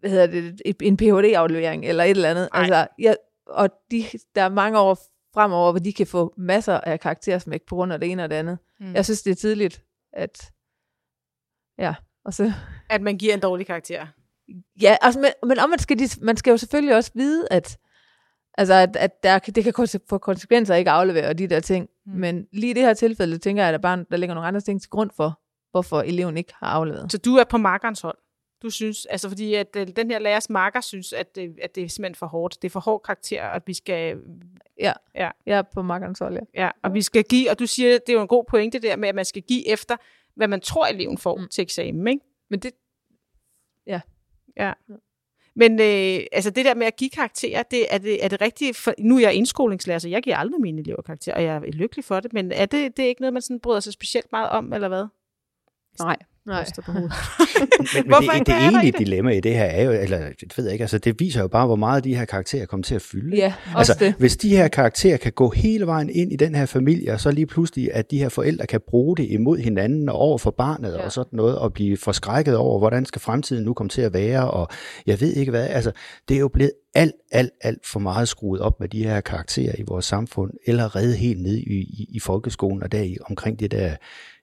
hvad 0.01 0.11
hedder 0.11 0.27
det, 0.27 0.61
en 0.81 0.97
Ph.D.-aflevering 0.97 1.87
eller 1.87 2.05
et 2.05 2.11
eller 2.11 2.31
andet. 2.31 2.49
Ej. 2.55 2.61
Altså, 2.61 2.87
ja, 2.99 3.15
og 3.47 3.71
de, 3.91 4.05
der 4.35 4.43
er 4.43 4.49
mange 4.49 4.79
år 4.79 4.99
fremover, 5.35 5.73
hvor 5.73 5.79
de 5.79 5.93
kan 5.93 6.07
få 6.07 6.35
masser 6.37 6.81
af 6.81 7.01
karaktersmæk 7.01 7.63
på 7.63 7.75
grund 7.75 7.93
af 7.93 8.01
det 8.01 8.11
ene 8.11 8.25
og 8.25 8.31
det 8.31 8.37
andet. 8.37 8.59
Mm. 8.81 8.95
Jeg 8.95 9.05
synes, 9.05 9.23
det 9.23 9.31
er 9.31 9.35
tidligt, 9.35 9.83
at 10.13 10.53
ja, 11.79 11.95
og 12.25 12.35
så... 12.35 12.53
At 12.91 13.03
man 13.03 13.19
giver 13.19 13.35
en 13.35 13.41
dårlig 13.41 13.67
karakter. 13.67 14.07
Ja, 14.83 14.97
altså, 15.01 15.21
men, 15.21 15.31
men 15.49 15.59
om 15.59 15.71
man 15.71 15.79
skal, 15.79 15.99
de, 15.99 16.09
man 16.21 16.37
skal 16.37 16.51
jo 16.51 16.57
selvfølgelig 16.57 16.97
også 16.97 17.11
vide, 17.15 17.49
at, 17.51 17.79
altså, 18.59 18.75
at, 18.75 18.97
at 18.97 19.23
der, 19.23 19.39
det 19.39 19.65
kan 19.65 19.89
få 20.09 20.19
konsekvenser 20.19 20.75
at 20.75 20.79
ikke 20.79 20.91
aflevere 20.91 21.29
og 21.29 21.39
de 21.39 21.47
der 21.47 21.61
ting. 21.61 21.89
Mm. 22.07 22.13
Men 22.13 22.47
lige 22.53 22.71
i 22.71 22.75
det 22.75 22.83
her 22.83 22.95
tilfælde, 22.95 23.39
tænker 23.39 23.63
jeg, 23.63 23.69
at 23.69 23.73
der, 23.73 23.79
bare, 23.79 24.05
der 24.11 24.17
ligger 24.17 24.35
nogle 24.35 24.49
andre 24.49 24.61
ting 24.61 24.81
til 24.81 24.91
grund 24.91 25.11
for, 25.17 25.41
hvorfor 25.71 26.01
eleven 26.01 26.37
ikke 26.37 26.53
har 26.55 26.67
afleveret. 26.67 27.13
Så 27.13 27.19
du 27.19 27.37
er 27.37 27.45
på 27.45 27.57
markerens 27.59 28.01
hold? 28.01 28.19
Du 28.63 28.71
synes, 28.71 29.07
altså 29.07 29.29
fordi 29.29 29.55
at 29.55 29.77
øh, 29.77 29.87
den 29.97 30.11
her 30.11 30.19
lærers 30.19 30.51
marker 30.51 30.81
synes, 30.81 31.13
at 31.13 31.37
det, 31.37 31.59
at 31.63 31.75
det 31.75 31.85
er 31.85 31.89
simpelthen 31.89 32.15
for 32.15 32.27
hårdt. 32.27 32.63
Det 32.63 32.69
er 32.69 32.73
for 32.73 32.81
hård 32.81 33.03
karakter, 33.03 33.43
at 33.43 33.63
vi 33.67 33.75
skal... 33.75 34.19
Ja, 34.81 34.93
ja. 35.15 35.31
jeg 35.47 35.59
er 35.59 35.63
på 35.63 35.83
markerens 35.83 36.19
hold, 36.19 36.35
ja. 36.35 36.65
ja. 36.65 36.71
og 36.83 36.95
vi 36.95 37.03
skal 37.03 37.25
give, 37.25 37.51
og 37.51 37.59
du 37.59 37.67
siger, 37.67 37.93
det 37.99 38.09
er 38.09 38.13
jo 38.13 38.23
en 38.23 38.29
god 38.29 38.45
pointe 38.49 38.79
der 38.79 38.97
med, 38.97 39.09
at 39.09 39.15
man 39.15 39.25
skal 39.25 39.43
give 39.43 39.69
efter, 39.69 39.97
hvad 40.35 40.49
man 40.49 40.61
tror, 40.61 40.87
eleven 40.87 41.19
får 41.19 41.37
mm. 41.37 41.49
til 41.49 41.63
eksamen, 41.63 42.07
ikke? 42.07 42.25
Men 42.51 42.61
det... 42.61 42.73
Ja. 43.87 44.01
Ja. 44.57 44.73
Men 45.57 45.73
øh, 45.73 46.27
altså 46.33 46.51
det 46.51 46.65
der 46.65 46.75
med 46.75 46.87
at 46.87 46.97
give 46.97 47.11
karakterer, 47.11 47.63
det, 47.63 47.95
er, 47.95 47.99
det, 47.99 48.25
er 48.25 48.29
det 48.29 48.41
rigtigt? 48.41 48.77
For, 48.77 48.95
nu 48.99 49.17
er 49.17 49.21
jeg 49.21 49.35
indskolingslærer, 49.35 49.99
så 49.99 50.09
jeg 50.09 50.23
giver 50.23 50.37
aldrig 50.37 50.61
mine 50.61 50.81
elever 50.81 51.03
karakterer, 51.03 51.37
og 51.37 51.43
jeg 51.43 51.57
er 51.57 51.61
lykkelig 51.61 52.05
for 52.05 52.21
det, 52.21 52.33
men 52.33 52.53
er 52.53 52.67
det, 52.67 52.97
det 52.97 53.05
er 53.05 53.09
ikke 53.09 53.21
noget, 53.21 53.33
man 53.33 53.43
sådan 53.43 53.61
bryder 53.61 53.81
sig 53.81 53.93
specielt 53.93 54.33
meget 54.33 54.51
om, 54.51 54.73
eller 54.73 54.89
hvad? 54.89 55.07
Nej. 56.01 56.17
Nej. 56.47 56.67
På 56.85 56.93
men, 56.93 57.09
men 57.95 58.05
det, 58.05 58.31
det, 58.39 58.47
det 58.47 58.55
egentlige 58.55 58.93
dilemma 58.99 59.31
i 59.31 59.41
det 59.41 59.55
her 59.55 59.65
er 59.65 59.83
jo, 59.83 59.91
eller 59.91 60.19
det 60.19 60.59
ved 60.59 60.65
jeg 60.65 60.73
ikke, 60.73 60.83
altså 60.83 60.99
det 60.99 61.21
viser 61.21 61.41
jo 61.41 61.49
bare, 61.49 61.67
hvor 61.67 61.77
meget 61.77 62.05
de 62.05 62.17
her 62.17 62.25
karakterer 62.25 62.67
kommer 62.67 62.85
til 62.85 62.95
at 62.95 63.03
fylde. 63.03 63.37
Ja, 63.37 63.55
altså, 63.77 63.93
også 63.93 64.05
det. 64.05 64.15
Hvis 64.19 64.37
de 64.37 64.57
her 64.57 64.69
karakterer 64.69 65.17
kan 65.17 65.33
gå 65.33 65.51
hele 65.51 65.87
vejen 65.87 66.11
ind 66.11 66.33
i 66.33 66.37
den 66.37 66.55
her 66.55 66.67
familie, 66.67 67.13
og 67.13 67.21
så 67.21 67.31
lige 67.31 67.47
pludselig, 67.47 67.91
at 67.93 68.11
de 68.11 68.19
her 68.19 68.29
forældre 68.29 68.67
kan 68.67 68.81
bruge 68.89 69.17
det 69.17 69.31
imod 69.31 69.59
hinanden 69.59 70.09
og 70.09 70.15
over 70.15 70.39
for 70.39 70.51
barnet 70.51 70.93
ja. 70.93 71.05
og 71.05 71.13
sådan 71.13 71.37
noget, 71.37 71.59
og 71.59 71.73
blive 71.73 71.97
forskrækket 71.97 72.57
over, 72.57 72.79
hvordan 72.79 73.07
skal 73.07 73.21
fremtiden 73.21 73.65
nu 73.65 73.75
komme 73.75 73.91
til 73.91 74.03
at 74.03 74.15
være, 74.15 74.51
og 74.51 74.69
jeg 75.07 75.21
ved 75.21 75.33
ikke 75.33 75.51
hvad, 75.51 75.69
altså 75.69 75.93
det 76.29 76.35
er 76.35 76.41
jo 76.41 76.49
blevet 76.49 76.73
alt, 76.95 77.15
alt, 77.33 77.51
alt 77.61 77.87
for 77.87 78.01
meget 78.01 78.29
skruet 78.29 78.61
op 78.61 78.81
med 78.81 78.89
de 78.89 79.05
her 79.05 79.21
karakterer 79.21 79.75
i 79.79 79.83
vores 79.89 80.05
samfund, 80.05 80.51
eller 80.67 80.97
reddet 80.97 81.17
helt 81.17 81.43
ned 81.43 81.57
i, 81.57 81.79
i, 81.79 82.09
i 82.11 82.21
folkeskolen, 82.21 82.83
og 82.83 82.93
der 82.93 83.03
i, 83.03 83.17
omkring 83.31 83.61
det 83.61 83.71
der 83.71 83.97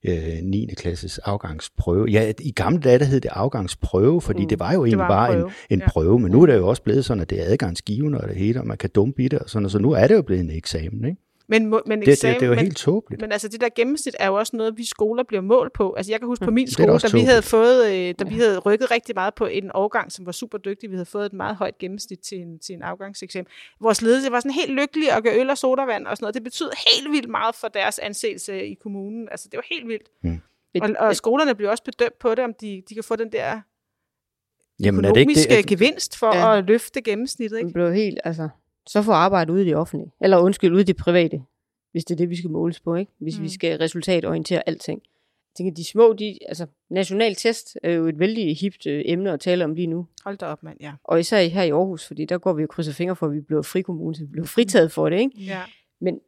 øh, 0.08 0.44
9. 0.44 0.70
klasses 0.78 1.18
afgangsprøve. 1.18 2.06
Ja, 2.06 2.34
i 2.40 2.52
gamle 2.52 2.80
dage 2.80 3.00
der 3.00 3.06
hed 3.06 3.22
det 3.22 3.30
afgangsprøve, 3.34 4.22
fordi 4.22 4.42
mm. 4.42 4.48
det 4.48 4.60
var 4.60 4.74
jo 4.74 4.86
egentlig 4.86 5.00
var 5.00 5.08
bare 5.08 5.40
en, 5.40 5.46
en 5.70 5.80
ja. 5.80 5.90
prøve, 5.90 6.20
men 6.20 6.32
nu 6.32 6.42
er 6.42 6.46
det 6.46 6.56
jo 6.56 6.68
også 6.68 6.84
blevet 6.84 7.06
sådan, 7.06 7.22
at 7.22 7.30
det 7.30 7.42
er 7.42 7.52
adgangsgivende 7.52 8.22
og 8.22 8.30
det 8.30 8.38
hele, 8.38 8.60
og 8.60 8.68
man 8.68 8.78
kan 8.78 8.90
dumpe 8.96 9.24
i 9.24 9.28
det 9.28 9.40
og 9.40 9.50
sådan, 9.50 9.66
og 9.66 9.72
så 9.72 9.80
nu 9.80 9.92
er 9.92 10.08
det 10.08 10.16
jo 10.16 10.22
blevet 10.22 10.42
en 10.44 10.52
eksamen, 10.52 11.06
ikke? 11.06 11.22
Men, 11.62 11.82
men 11.86 12.00
det, 12.00 12.08
eksamen, 12.08 12.34
det, 12.34 12.40
det 12.40 12.46
er 12.46 12.50
jo 12.50 12.56
men, 12.56 12.64
helt 12.64 12.78
tåbeligt. 12.78 13.22
Men 13.22 13.32
altså 13.32 13.48
det 13.48 13.62
der 13.62 13.70
gennemsnit 13.76 14.16
er 14.20 14.28
jo 14.28 14.36
også 14.36 14.56
noget, 14.56 14.78
vi 14.78 14.86
skoler 14.86 15.24
bliver 15.24 15.42
målt 15.42 15.74
på. 15.74 15.94
Altså 15.94 16.12
jeg 16.12 16.20
kan 16.20 16.28
huske 16.28 16.46
på 16.46 16.52
min 16.52 16.72
skole, 16.72 17.00
da 17.00 17.08
vi 17.14 17.22
havde 17.22 17.42
fået, 17.42 17.86
øh, 17.86 18.16
da 18.20 18.24
vi 18.24 18.36
havde 18.36 18.60
rykket 18.60 18.92
rigtig 18.92 19.16
meget 19.16 19.34
på 19.34 19.46
en 19.46 19.72
årgang, 19.74 20.12
som 20.12 20.26
var 20.26 20.32
super 20.32 20.58
dygtig, 20.58 20.90
vi 20.90 20.96
havde 20.96 21.06
fået 21.06 21.26
et 21.26 21.34
meget 21.34 21.56
højt 21.56 21.78
gennemsnit 21.78 22.20
til 22.20 22.38
en, 22.38 22.60
til 22.60 22.76
en 22.76 22.82
afgangseksamen. 22.82 23.48
Vores 23.82 24.02
ledelse 24.02 24.32
var 24.32 24.40
sådan 24.40 24.52
helt 24.52 24.72
lykkelig 24.72 25.12
at 25.12 25.24
gøre 25.24 25.40
øl 25.40 25.50
og 25.50 25.58
sodavand 25.58 26.08
og 26.08 26.18
sådan 26.18 26.24
noget. 26.24 26.34
Det 26.34 26.44
betød 26.44 26.70
helt 26.88 27.12
vildt 27.12 27.30
meget 27.30 27.56
for 27.56 27.68
deres 27.68 28.00
anseelse 28.00 28.66
i 28.66 28.74
kommunen. 28.74 29.28
Altså 29.32 29.48
det 29.52 29.58
var 29.58 29.66
helt 29.72 29.88
vildt. 29.88 30.10
Mm. 30.24 30.42
Og, 30.82 30.90
og 31.00 31.16
skolerne 31.16 31.56
bliver 31.56 31.72
også 31.72 31.84
bedømt 31.84 32.20
på 32.20 32.36
det, 32.36 32.40
om 32.40 32.54
de, 32.62 32.84
de 32.90 32.94
kan 32.94 33.04
få 33.04 33.16
den 33.16 33.32
der 33.32 33.62
Jamen, 34.80 35.06
økonomiske 35.06 35.42
er 35.42 35.50
det 35.50 35.58
ikke 35.58 35.70
det, 35.70 35.74
at... 35.74 35.80
gevinst 35.80 36.18
for 36.18 36.36
ja. 36.36 36.58
at 36.58 36.64
løfte 36.64 37.02
gennemsnittet. 37.02 37.58
Ikke? 37.58 37.68
Det 37.68 37.74
blev 37.74 37.94
helt, 37.94 38.20
altså, 38.24 38.50
så 38.88 39.02
få 39.02 39.12
arbejde 39.12 39.54
ude 39.54 39.62
i 39.62 39.66
det 39.66 39.76
offentlige. 39.76 40.12
Eller 40.22 40.38
undskyld, 40.38 40.74
ude 40.74 40.82
i 40.82 40.86
det 40.86 40.98
private 40.98 41.42
hvis 41.94 42.06
det 42.06 42.16
er 42.16 42.18
det, 42.18 42.30
vi 42.30 42.36
skal 42.36 42.50
måles 42.50 42.80
på, 42.80 42.96
ikke? 42.96 43.12
hvis 43.18 43.38
mm. 43.38 43.44
vi 43.44 43.50
skal 43.50 43.78
resultatorientere 43.78 44.70
alting. 44.70 45.02
Jeg 45.04 45.56
tænker, 45.56 45.74
de 45.74 45.86
små, 45.86 46.14
de, 46.14 46.38
altså 46.48 46.66
national 46.90 47.36
test 47.36 47.78
er 47.84 47.92
jo 47.92 48.08
et 48.08 48.20
vældig 48.20 48.58
hipt 48.58 48.86
øh, 48.88 49.02
emne 49.06 49.32
at 49.32 49.40
tale 49.40 49.64
om 49.64 49.74
lige 49.74 49.88
nu. 49.88 50.08
Hold 50.24 50.38
da 50.38 50.46
op, 50.46 50.64
mand, 50.64 50.78
ja. 50.82 50.94
Og 51.04 51.20
især 51.20 51.42
her 51.42 51.64
i 51.64 51.70
Aarhus, 51.70 52.08
fordi 52.08 52.26
der 52.26 52.38
går 52.38 52.54
vi 52.54 52.62
jo 52.62 52.68
krydser 52.68 52.94
fingre 52.94 53.16
for, 53.16 53.26
at 53.26 53.34
vi 53.34 53.42
bliver 53.42 53.62
frikommune, 53.62 54.16
så 54.16 54.22
vi 54.22 54.28
bliver 54.32 54.46
fritaget 54.46 54.92
for 54.92 55.10
det, 55.10 55.20
ikke? 55.20 55.40
Ja. 55.40 55.62
Men 56.02 56.20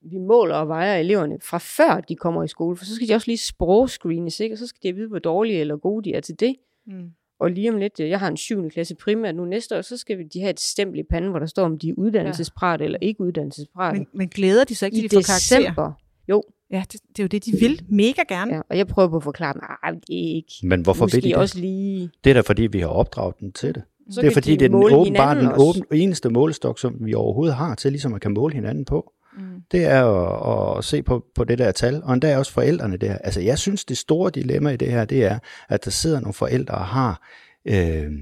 vi 0.00 0.18
måler 0.18 0.54
og 0.54 0.68
vejer 0.68 0.96
eleverne 0.96 1.38
fra 1.40 1.58
før 1.58 2.00
de 2.00 2.16
kommer 2.16 2.44
i 2.44 2.48
skole, 2.48 2.76
for 2.76 2.84
så 2.84 2.94
skal 2.94 3.08
de 3.08 3.14
også 3.14 3.26
lige 3.26 3.38
sprogscreenes, 3.38 4.40
ikke? 4.40 4.54
Og 4.54 4.58
så 4.58 4.66
skal 4.66 4.90
de 4.90 4.94
vide, 4.94 5.08
hvor 5.08 5.18
dårlige 5.18 5.60
eller 5.60 5.76
gode 5.76 6.04
de 6.04 6.14
er 6.14 6.20
til 6.20 6.40
det. 6.40 6.56
Mm. 6.86 7.12
Og 7.42 7.50
lige 7.50 7.70
om 7.70 7.76
lidt, 7.76 8.00
jeg 8.00 8.20
har 8.20 8.28
en 8.28 8.36
7. 8.36 8.70
klasse 8.70 8.94
primært 8.94 9.34
nu 9.34 9.44
næste 9.44 9.76
år, 9.76 9.80
så 9.80 9.96
skal 9.96 10.18
de 10.34 10.40
have 10.40 10.50
et 10.50 10.60
stempel 10.60 11.00
i 11.00 11.02
panden, 11.02 11.30
hvor 11.30 11.38
der 11.38 11.46
står, 11.46 11.64
om 11.64 11.78
de 11.78 11.88
er 11.88 11.94
uddannelsesprat 11.96 12.80
ja. 12.80 12.84
eller 12.84 12.98
ikke 13.00 13.20
uddannelsesprat. 13.20 13.94
Men, 13.94 14.06
men 14.14 14.28
glæder 14.28 14.64
de 14.64 14.74
så 14.74 14.86
ikke, 14.86 14.98
I 14.98 15.00
de 15.00 15.08
får 15.08 15.20
december, 15.20 15.92
jo. 16.28 16.42
Ja, 16.70 16.84
det, 16.92 17.00
det, 17.08 17.18
er 17.18 17.22
jo 17.22 17.26
det, 17.26 17.44
de 17.44 17.52
vil 17.52 17.82
mega 17.88 18.22
gerne. 18.28 18.54
Ja, 18.54 18.60
og 18.70 18.78
jeg 18.78 18.86
prøver 18.86 19.08
på 19.08 19.16
at 19.16 19.22
forklare 19.22 19.52
dem, 19.52 19.60
at 19.82 19.94
det 19.94 20.30
er 20.30 20.34
ikke. 20.34 20.52
Men 20.62 20.82
hvorfor 20.82 21.06
vil 21.06 21.22
de 21.22 21.28
det? 21.28 21.36
også 21.36 21.58
lige... 21.58 22.10
Det 22.24 22.30
er 22.30 22.34
da 22.34 22.40
fordi, 22.40 22.62
vi 22.62 22.80
har 22.80 22.88
opdraget 22.88 23.34
dem 23.40 23.52
til 23.52 23.74
det. 23.74 23.82
Så 24.10 24.20
det 24.20 24.28
er 24.28 24.32
fordi, 24.32 24.50
de 24.50 24.56
det 24.56 24.64
er 24.64 24.68
den, 24.68 24.94
åbenbart 24.94 25.36
den 25.36 25.50
åben, 25.58 25.84
eneste 25.92 26.30
målestok, 26.30 26.78
som 26.78 26.96
vi 27.00 27.14
overhovedet 27.14 27.54
har 27.54 27.74
til, 27.74 27.92
ligesom 27.92 28.14
at 28.14 28.20
kan 28.20 28.32
måle 28.34 28.54
hinanden 28.54 28.84
på. 28.84 29.12
Mm. 29.36 29.62
Det 29.70 29.84
er 29.84 30.04
at, 30.04 30.78
at 30.78 30.84
se 30.84 31.02
på, 31.02 31.24
på 31.34 31.44
det 31.44 31.58
der 31.58 31.72
tal, 31.72 32.02
og 32.02 32.12
endda 32.12 32.38
også 32.38 32.52
forældrene 32.52 32.96
der. 32.96 33.18
Altså 33.18 33.40
jeg 33.40 33.58
synes, 33.58 33.84
det 33.84 33.98
store 33.98 34.30
dilemma 34.30 34.70
i 34.70 34.76
det 34.76 34.90
her, 34.90 35.04
det 35.04 35.24
er, 35.24 35.38
at 35.68 35.84
der 35.84 35.90
sidder 35.90 36.20
nogle 36.20 36.34
forældre 36.34 36.74
og 36.74 36.86
har 36.86 37.28
øh, 37.64 38.12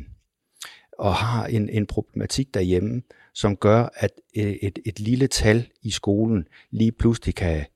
og 1.00 1.14
har 1.14 1.46
en, 1.46 1.68
en 1.68 1.86
problematik 1.86 2.54
derhjemme, 2.54 3.02
som 3.34 3.56
gør, 3.56 3.88
at 3.94 4.10
et, 4.34 4.58
et, 4.62 4.78
et 4.86 5.00
lille 5.00 5.26
tal 5.26 5.68
i 5.82 5.90
skolen 5.90 6.44
lige 6.70 6.92
pludselig 6.92 7.34
kan 7.34 7.66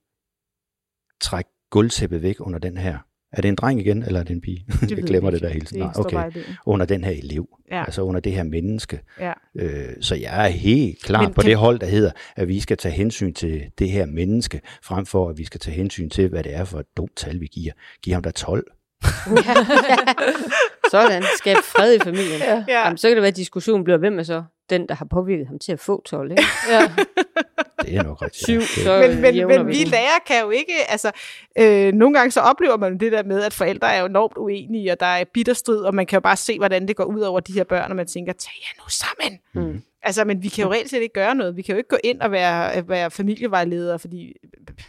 trække 1.20 1.51
gulvtæppet 1.70 2.23
væk 2.23 2.40
under 2.40 2.59
den 2.59 2.77
her. 2.77 2.99
Er 3.37 3.40
det 3.42 3.49
en 3.49 3.55
dreng 3.55 3.81
igen, 3.81 4.03
eller 4.03 4.20
er 4.20 4.25
det 4.25 4.35
en 4.35 4.40
pige? 4.40 4.64
Det 4.81 4.90
jeg 4.97 5.05
glemmer 5.05 5.31
det 5.31 5.42
der 5.42 5.49
hele 5.49 5.66
tiden. 5.66 5.83
Nej, 5.83 5.92
okay. 5.97 6.33
Under 6.66 6.87
den 6.87 7.05
her 7.05 7.12
elev. 7.12 7.49
Ja. 7.70 7.85
Altså 7.85 8.03
under 8.03 8.20
det 8.20 8.33
her 8.33 8.42
menneske. 8.42 9.01
Ja. 9.20 9.33
Øh, 9.55 9.88
så 10.01 10.14
jeg 10.14 10.44
er 10.44 10.49
helt 10.49 11.03
klar 11.03 11.23
Men 11.23 11.33
på 11.33 11.40
kan... 11.40 11.51
det 11.51 11.59
hold, 11.59 11.79
der 11.79 11.87
hedder, 11.87 12.11
at 12.37 12.49
vi 12.49 12.61
skal 12.61 12.77
tage 12.77 12.94
hensyn 12.94 13.35
til 13.35 13.62
det 13.79 13.90
her 13.90 14.07
menneske, 14.07 14.61
frem 14.83 15.07
for 15.07 15.29
at 15.29 15.38
vi 15.38 15.44
skal 15.44 15.61
tage 15.61 15.77
hensyn 15.77 16.11
til, 16.11 16.29
hvad 16.29 16.42
det 16.42 16.55
er 16.55 16.64
for 16.64 16.79
et 16.79 16.97
dumt 16.97 17.16
tal, 17.16 17.40
vi 17.40 17.47
giver. 17.47 17.73
Giv 18.03 18.14
ham 18.14 18.23
da 18.23 18.31
12. 18.31 18.66
Sådan, 20.90 21.23
skab 21.38 21.56
fred 21.56 21.94
i 21.94 21.98
familien. 22.04 22.40
Ja. 22.40 22.65
Jamen, 22.69 22.96
så 22.96 23.09
kan 23.09 23.17
det 23.17 23.23
være, 23.23 23.29
at 23.29 23.37
diskussionen 23.37 23.85
bliver, 23.85 23.98
hvem 23.98 24.19
er 24.19 24.23
så 24.23 24.44
den, 24.71 24.88
der 24.88 24.94
har 24.94 25.06
påvirket 25.11 25.46
ham 25.46 25.59
til 25.59 25.73
at 25.73 25.81
få 25.81 26.02
12, 26.02 26.31
ikke? 26.31 26.42
Ja. 26.71 26.81
det 27.87 27.97
er 27.97 28.03
nok 28.03 28.23
rigtigt. 28.23 28.45
Syv, 28.45 28.61
så 28.61 29.09
men, 29.09 29.21
men, 29.21 29.47
men 29.49 29.67
vi 29.67 29.85
lærere 29.85 30.21
kan 30.27 30.43
jo 30.43 30.51
ikke, 30.51 30.73
altså, 30.89 31.13
øh, 31.59 31.93
nogle 31.93 32.19
gange 32.19 32.31
så 32.31 32.41
oplever 32.41 32.77
man 32.77 33.01
det 33.01 33.13
der 33.13 33.23
med, 33.23 33.43
at 33.43 33.53
forældre 33.53 33.95
er 33.95 34.01
jo 34.01 34.07
enormt 34.07 34.37
uenige, 34.37 34.93
og 34.93 35.01
der 35.01 35.07
er 35.07 35.25
bitterstrid, 35.35 35.79
og 35.79 35.95
man 35.95 36.07
kan 36.07 36.17
jo 36.17 36.21
bare 36.21 36.37
se, 36.37 36.59
hvordan 36.59 36.89
det 36.89 36.97
går 36.97 37.05
ud 37.05 37.21
over 37.21 37.41
de 37.41 37.53
her 37.53 37.65
børn, 37.65 37.91
og 37.91 37.97
man 37.97 38.07
tænker, 38.07 38.33
tag 38.33 38.53
jer 38.61 38.83
nu 38.83 38.89
sammen. 38.89 39.41
Mm. 39.55 39.83
Altså, 40.03 40.25
men 40.25 40.43
vi 40.43 40.49
kan 40.49 40.65
jo 40.65 40.73
reelt 40.73 40.91
set 40.91 41.03
ikke 41.03 41.13
gøre 41.13 41.35
noget. 41.35 41.57
Vi 41.57 41.63
kan 41.63 41.73
jo 41.73 41.77
ikke 41.77 41.89
gå 41.89 41.99
ind 42.05 42.21
og 42.21 42.31
være, 42.31 42.89
være 42.89 43.11
familievejledere, 43.11 43.99
fordi, 43.99 44.33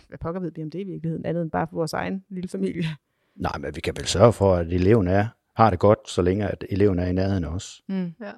hvad 0.08 0.18
pokker 0.18 0.42
ved 0.42 0.52
vi 0.56 0.64
om 0.64 0.72
det 0.72 0.80
i 0.80 0.84
virkeligheden, 0.84 1.26
andet 1.26 1.42
end 1.42 1.52
bare 1.52 1.68
for 1.70 1.76
vores 1.76 1.94
egen 1.94 2.24
lille 2.30 2.50
familie. 2.50 2.84
Nej, 3.36 3.58
men 3.60 3.76
vi 3.76 3.82
kan 3.82 3.96
vel 3.98 4.06
sørge 4.06 4.34
for, 4.34 4.56
at 4.56 4.68
eleven 4.68 5.08
er, 5.08 5.28
har 5.56 5.70
det 5.70 5.80
godt, 5.80 6.10
så 6.10 6.22
længe 6.22 6.48
at 6.48 6.66
eleven 6.70 7.00
er 7.00 7.06
i 7.06 7.12
nærheden 7.12 7.44
af 7.44 7.50
os. 7.50 7.82
Mm. 7.88 8.14
Ja. 8.22 8.32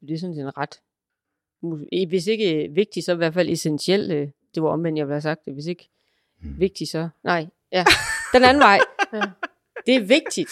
Det 0.00 0.14
er 0.14 0.18
sådan 0.18 0.38
en 0.38 0.58
ret. 0.58 0.80
Hvis 2.08 2.26
ikke 2.26 2.68
vigtigt, 2.74 3.06
så 3.06 3.12
i 3.12 3.16
hvert 3.16 3.34
fald 3.34 3.48
essentielt. 3.48 4.12
øh, 4.12 4.28
Det 4.54 4.62
var 4.62 4.68
omvendt, 4.68 4.98
jeg 4.98 5.06
ville 5.06 5.14
have 5.14 5.20
sagt 5.20 5.44
det. 5.44 5.52
Hvis 5.54 5.66
ikke 5.66 5.88
Mm. 6.42 6.60
vigtigt, 6.60 6.90
så... 6.90 7.08
Nej, 7.24 7.46
ja. 7.72 7.84
Den 8.34 8.44
anden 8.44 8.60
vej. 8.60 8.78
Ja. 9.12 9.20
Det 9.86 9.94
er 9.94 10.00
vigtigt, 10.00 10.50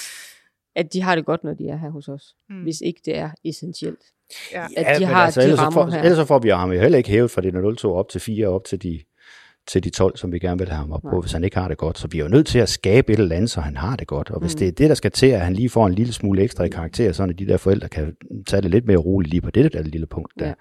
at 0.74 0.92
de 0.92 1.00
har 1.02 1.14
det 1.16 1.24
godt, 1.24 1.44
når 1.44 1.54
de 1.54 1.68
er 1.68 1.76
her 1.76 1.90
hos 1.90 2.08
os. 2.08 2.36
Mm. 2.48 2.62
Hvis 2.62 2.80
ikke 2.80 3.00
det 3.04 3.16
er 3.16 3.30
essentielt. 3.44 4.00
Ja. 4.52 4.66
At 4.76 4.96
de 4.96 5.00
men 5.00 5.08
har 5.08 5.30
de 5.30 5.42
ellers, 5.42 5.58
så 5.58 5.64
rammer 5.64 5.84
får, 5.86 5.90
her. 5.90 6.02
ellers 6.02 6.16
så 6.16 6.24
får 6.24 6.38
vi 6.38 6.48
ham 6.48 6.72
jo 6.72 6.80
heller 6.80 6.98
ikke 6.98 7.10
hævet 7.10 7.30
fra 7.30 7.40
det 7.42 7.76
02 7.78 7.94
op 7.94 8.08
til 8.08 8.20
4 8.20 8.46
op 8.48 8.64
til 8.64 8.82
de, 8.82 9.00
til 9.68 9.84
de 9.84 9.90
12, 9.90 10.16
som 10.16 10.32
vi 10.32 10.38
gerne 10.38 10.58
vil 10.58 10.68
have 10.68 10.76
ham 10.78 10.92
op 10.92 11.02
på, 11.02 11.08
Nej. 11.10 11.20
hvis 11.20 11.32
han 11.32 11.44
ikke 11.44 11.56
har 11.58 11.68
det 11.68 11.78
godt. 11.78 11.98
Så 11.98 12.08
vi 12.08 12.18
er 12.18 12.22
jo 12.22 12.28
nødt 12.28 12.46
til 12.46 12.58
at 12.58 12.68
skabe 12.68 13.12
et 13.12 13.18
eller 13.18 13.36
andet, 13.36 13.50
så 13.50 13.60
han 13.60 13.76
har 13.76 13.96
det 13.96 14.06
godt. 14.06 14.30
Og 14.30 14.40
hvis 14.40 14.54
Mm. 14.54 14.58
det 14.58 14.68
er 14.68 14.72
det, 14.72 14.88
der 14.88 14.94
skal 14.94 15.10
til, 15.10 15.26
at 15.26 15.40
han 15.40 15.52
lige 15.52 15.68
får 15.68 15.86
en 15.86 15.92
lille 15.94 16.12
smule 16.12 16.42
ekstra 16.42 16.64
i 16.64 16.68
karakter, 16.68 17.12
så 17.12 17.26
de 17.26 17.46
der 17.46 17.56
forældre 17.56 17.88
kan 17.88 18.12
tage 18.46 18.62
det 18.62 18.70
lidt 18.70 18.86
mere 18.86 18.96
roligt 18.96 19.30
lige 19.30 19.40
på 19.40 19.50
det 19.50 19.72
der 19.72 19.82
lille 19.82 20.06
punkt, 20.06 20.32
der, 20.38 20.46
Ja. 20.46 20.52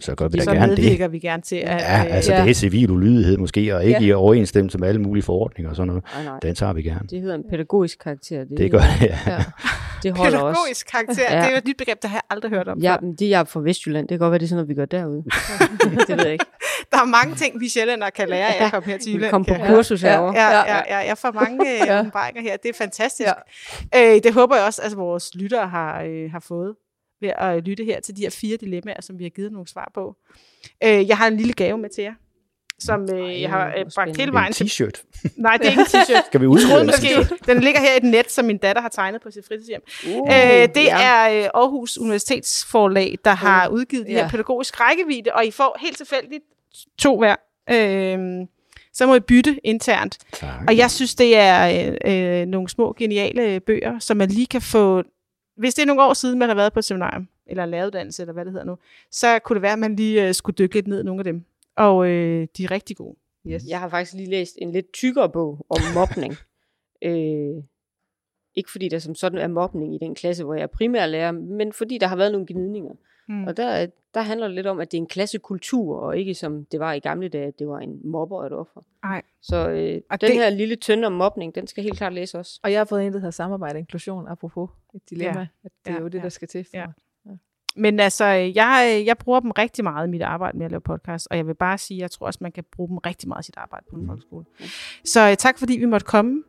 så 0.00 0.14
gør 0.14 0.28
vi 0.28 0.38
da 0.38 0.44
Så 0.44 0.52
gerne 0.52 0.76
det. 0.76 0.78
medvirker 0.84 1.08
vi 1.08 1.18
gerne 1.18 1.42
til, 1.42 1.56
at... 1.56 1.80
Ja, 1.80 2.04
øh, 2.06 2.14
altså 2.16 2.34
Ja. 2.34 2.42
det 2.42 2.50
er 2.50 2.54
civil 2.54 2.90
ulydighed 2.90 3.36
måske, 3.36 3.76
og 3.76 3.84
ikke 3.84 4.00
Ja. 4.00 4.06
i 4.06 4.12
overensstemmelse 4.12 4.78
med 4.78 4.88
alle 4.88 5.00
mulige 5.00 5.22
forordninger 5.22 5.70
og 5.70 5.76
sådan 5.76 5.86
noget. 5.88 6.04
Nej, 6.14 6.24
nej. 6.24 6.38
Den 6.42 6.54
tager 6.54 6.72
vi 6.72 6.82
gerne. 6.82 7.06
Det 7.10 7.20
hedder 7.20 7.34
en 7.34 7.44
pædagogisk 7.50 7.98
karakter. 8.04 8.44
Det, 8.44 8.58
Det 8.58 8.70
gør 8.70 8.78
det, 9.00 9.06
ja. 9.06 9.18
Ja. 9.26 9.44
Det 10.02 10.16
holder 10.18 10.38
også. 10.38 10.58
Pædagogisk 10.60 10.86
karakter, 10.92 11.22
Ja. 11.30 11.36
det 11.38 11.46
er 11.46 11.50
jo 11.50 11.56
et 11.56 11.66
nyt 11.66 11.76
begreb, 11.78 11.98
der 12.02 12.08
har 12.08 12.16
jeg 12.16 12.22
aldrig 12.30 12.50
hørt 12.50 12.68
om 12.68 12.78
Ja, 12.78 12.96
men 13.02 13.12
det 13.12 13.22
er 13.22 13.28
jeg 13.28 13.48
fra 13.48 13.60
Vestjylland. 13.60 14.08
Det 14.08 14.14
kan 14.14 14.18
godt 14.18 14.30
være, 14.30 14.38
det 14.38 14.44
er 14.44 14.48
sådan 14.48 14.56
noget, 14.56 14.68
vi 14.68 14.74
gør 14.74 14.84
derude. 14.84 15.22
det 16.08 16.16
ved 16.16 16.24
jeg 16.24 16.32
ikke. 16.32 16.44
Der 16.92 17.00
er 17.00 17.04
mange 17.04 17.34
ting, 17.34 17.60
vi 17.60 17.68
sjældent 17.68 18.14
kan 18.14 18.28
lære 18.28 18.54
af 18.56 18.64
at 18.64 18.70
komme 18.72 18.86
her 18.92 18.98
til 18.98 19.14
Jylland. 19.14 19.30
kom 19.30 19.44
på 19.44 19.54
kursus 19.66 20.02
Ja. 20.02 20.08
herovre. 20.10 20.34
Ja, 20.34 20.48
Ja, 20.50 20.56
ja, 20.58 20.76
ja. 20.76 20.98
ja, 21.00 21.06
jeg 21.06 21.18
får 21.18 21.30
mange 21.32 21.72
øh, 21.72 21.86
Ja. 21.86 22.00
åbenbaringer 22.00 22.42
her. 22.42 22.56
Det 22.56 22.68
er 22.68 22.72
fantastisk. 22.74 23.28
Ja. 23.94 24.14
Øh, 24.14 24.22
det 24.22 24.32
håber 24.34 24.56
jeg 24.56 24.64
også, 24.64 24.82
at 24.82 24.96
vores 24.96 25.34
lyttere 25.34 25.68
har, 25.68 26.02
øh, 26.02 26.30
har 26.30 26.40
fået 26.48 26.74
ved 27.20 27.32
at 27.38 27.64
lytte 27.64 27.84
her 27.84 28.00
til 28.00 28.16
de 28.16 28.22
her 28.22 28.30
fire 28.30 28.56
dilemmaer, 28.56 29.00
som 29.02 29.18
vi 29.18 29.24
har 29.24 29.30
givet 29.30 29.52
nogle 29.52 29.68
svar 29.68 29.90
på. 29.94 30.14
Øh, 30.84 31.08
jeg 31.08 31.16
har 31.18 31.26
en 31.26 31.36
lille 31.36 31.52
gave 31.52 31.78
med 31.78 31.88
til 31.90 32.04
jer, 32.04 32.14
som 32.78 33.02
øh, 33.12 33.20
Ej, 33.20 33.40
jeg 33.40 33.50
har 33.50 33.66
øh, 33.66 33.72
bragt 33.74 33.92
spændende. 33.92 34.16
hele 34.20 34.28
En 34.28 34.34
vejen 34.34 34.52
til. 34.52 34.64
t-shirt. 34.64 35.04
Nej, 35.36 35.56
det 35.56 35.66
er 35.66 35.70
ikke 35.70 35.80
en 35.80 35.86
t-shirt. 35.86 36.26
Skal 36.26 36.40
vi 36.40 36.44
en 36.46 36.50
måske, 36.86 37.08
den 37.46 37.60
ligger 37.60 37.80
her 37.80 37.92
i 37.92 37.96
et 37.96 38.02
net, 38.02 38.30
som 38.32 38.44
min 38.44 38.58
datter 38.58 38.82
har 38.82 38.88
tegnet 38.88 39.20
på 39.22 39.30
sit 39.30 39.44
fritidshjem. 39.48 39.80
Uh, 40.08 40.28
Øh, 40.28 40.68
det 40.74 40.76
ja. 40.84 41.02
er 41.02 41.38
øh, 41.44 41.48
Aarhus 41.54 41.98
Universitetsforlag, 41.98 43.18
der 43.24 43.30
har 43.34 43.68
udgivet 43.68 44.06
de 44.06 44.12
her 44.12 44.18
Ja. 44.22 44.28
pædagogisk 44.28 44.80
rækkevidde, 44.80 45.30
og 45.34 45.44
I 45.46 45.50
får 45.50 45.76
helt 45.80 45.96
tilfældigt 45.96 46.44
to 46.98 47.18
hver. 47.18 47.36
Øh, 47.70 48.46
så 48.92 49.06
må 49.06 49.14
I 49.14 49.20
bytte 49.20 49.60
internt. 49.64 50.18
Tak. 50.32 50.60
Og 50.68 50.76
jeg 50.76 50.90
synes, 50.90 51.14
det 51.14 51.36
er 51.36 51.88
øh, 52.04 52.40
øh, 52.40 52.46
nogle 52.46 52.68
små 52.68 52.94
geniale 52.98 53.60
bøger, 53.60 53.98
som 53.98 54.16
man 54.16 54.28
lige 54.28 54.46
kan 54.46 54.62
få... 54.62 55.02
Hvis 55.56 55.74
det 55.74 55.82
er 55.82 55.86
nogle 55.86 56.02
år 56.02 56.14
siden, 56.14 56.38
man 56.38 56.48
har 56.48 56.56
været 56.56 56.72
på 56.72 56.78
et 56.78 56.84
seminarium, 56.84 57.28
eller 57.46 57.64
en 57.64 57.70
læreruddannelse, 57.70 58.22
eller 58.22 58.32
hvad 58.32 58.44
det 58.44 58.52
hedder 58.52 58.66
nu, 58.66 58.76
så 59.10 59.38
kunne 59.38 59.54
det 59.54 59.62
være, 59.62 59.72
at 59.72 59.78
man 59.78 59.96
lige 59.96 60.28
øh, 60.28 60.34
skulle 60.34 60.54
dykke 60.54 60.74
lidt 60.74 60.86
ned 60.86 61.00
i 61.00 61.04
nogle 61.04 61.20
af 61.20 61.24
dem. 61.24 61.44
Og 61.76 62.08
øh, 62.08 62.48
de 62.56 62.64
er 62.64 62.70
rigtig 62.70 62.96
gode. 62.96 63.16
Yes. 63.46 63.62
Jeg 63.68 63.80
har 63.80 63.88
faktisk 63.88 64.14
lige 64.14 64.30
læst 64.30 64.54
en 64.58 64.72
lidt 64.72 64.92
tykkere 64.92 65.28
bog 65.28 65.66
om 65.70 65.80
mobning. 65.98 66.36
øh, 67.02 67.62
ikke 68.54 68.70
fordi 68.70 68.88
der 68.88 68.98
som 68.98 69.14
sådan 69.14 69.38
er 69.38 69.48
mobning 69.48 69.94
i 69.94 69.98
den 69.98 70.14
klasse, 70.14 70.44
hvor 70.44 70.54
jeg 70.54 70.62
er 70.62 70.66
primærlærer, 70.66 71.32
men 71.32 71.72
fordi 71.72 71.98
der 71.98 72.06
har 72.06 72.16
været 72.16 72.32
nogle 72.32 72.46
gnidninger. 72.46 72.94
Mm. 73.28 73.44
Og 73.44 73.56
der, 73.56 73.86
der 74.14 74.20
handler 74.20 74.46
det 74.46 74.54
lidt 74.54 74.66
om, 74.66 74.80
at 74.80 74.92
det 74.92 74.98
er 74.98 75.00
en 75.02 75.06
klassekultur, 75.08 75.96
og 76.00 76.18
ikke 76.18 76.34
som 76.34 76.64
det 76.64 76.80
var 76.80 76.92
i 76.92 76.98
gamle 76.98 77.28
dage, 77.28 77.46
at 77.46 77.58
det 77.58 77.68
var 77.68 77.78
en 77.78 78.00
mobber 78.04 78.36
og 78.36 78.46
et 78.46 78.52
offer. 78.52 78.80
Nej. 79.04 79.22
Så 79.42 79.56
øh, 79.70 80.00
Og 80.10 80.20
den 80.20 80.28
det- 80.30 80.36
her 80.38 80.50
lille 80.50 80.76
tønde 80.76 81.06
om 81.06 81.12
mobning, 81.12 81.54
den 81.54 81.66
skal 81.66 81.84
helt 81.84 81.96
klart 81.96 82.12
læse 82.12 82.38
også. 82.38 82.60
Og 82.62 82.72
jeg 82.72 82.80
har 82.80 82.84
fået 82.84 83.06
en, 83.06 83.12
der 83.12 83.18
hedder 83.18 83.30
samarbejde 83.30 83.74
og 83.74 83.78
inklusion, 83.80 84.28
apropos 84.28 84.70
et 84.94 85.10
dilemma, 85.10 85.40
Ja. 85.40 85.46
at 85.64 85.70
det 85.84 85.90
er 85.90 85.94
Ja, 85.94 86.00
jo 86.00 86.08
det, 86.08 86.18
ja. 86.18 86.22
der 86.22 86.28
skal 86.28 86.48
til 86.48 86.64
for 86.64 86.76
Ja. 86.76 86.80
ja. 87.26 87.30
Men 87.76 88.00
altså, 88.00 88.24
jeg, 88.24 89.02
jeg 89.06 89.18
bruger 89.18 89.40
dem 89.40 89.50
rigtig 89.50 89.84
meget 89.84 90.06
i 90.06 90.10
mit 90.10 90.22
arbejde 90.22 90.58
med 90.58 90.64
at 90.66 90.70
lave 90.72 90.80
podcast, 90.80 91.28
og 91.30 91.36
jeg 91.36 91.46
vil 91.46 91.54
bare 91.54 91.78
sige, 91.78 91.98
at 91.98 92.02
jeg 92.02 92.10
tror 92.10 92.26
også, 92.26 92.38
man 92.42 92.52
kan 92.52 92.64
bruge 92.72 92.88
dem 92.88 92.96
rigtig 92.98 93.28
meget 93.28 93.42
i 93.42 93.46
sit 93.46 93.56
arbejde 93.56 93.86
på 93.90 93.96
en 93.96 94.06
folkeskole. 94.06 94.44
Så 95.04 95.30
øh, 95.30 95.36
tak 95.36 95.58
fordi 95.58 95.76
vi 95.78 95.84
måtte 95.86 96.06
komme 96.06 96.42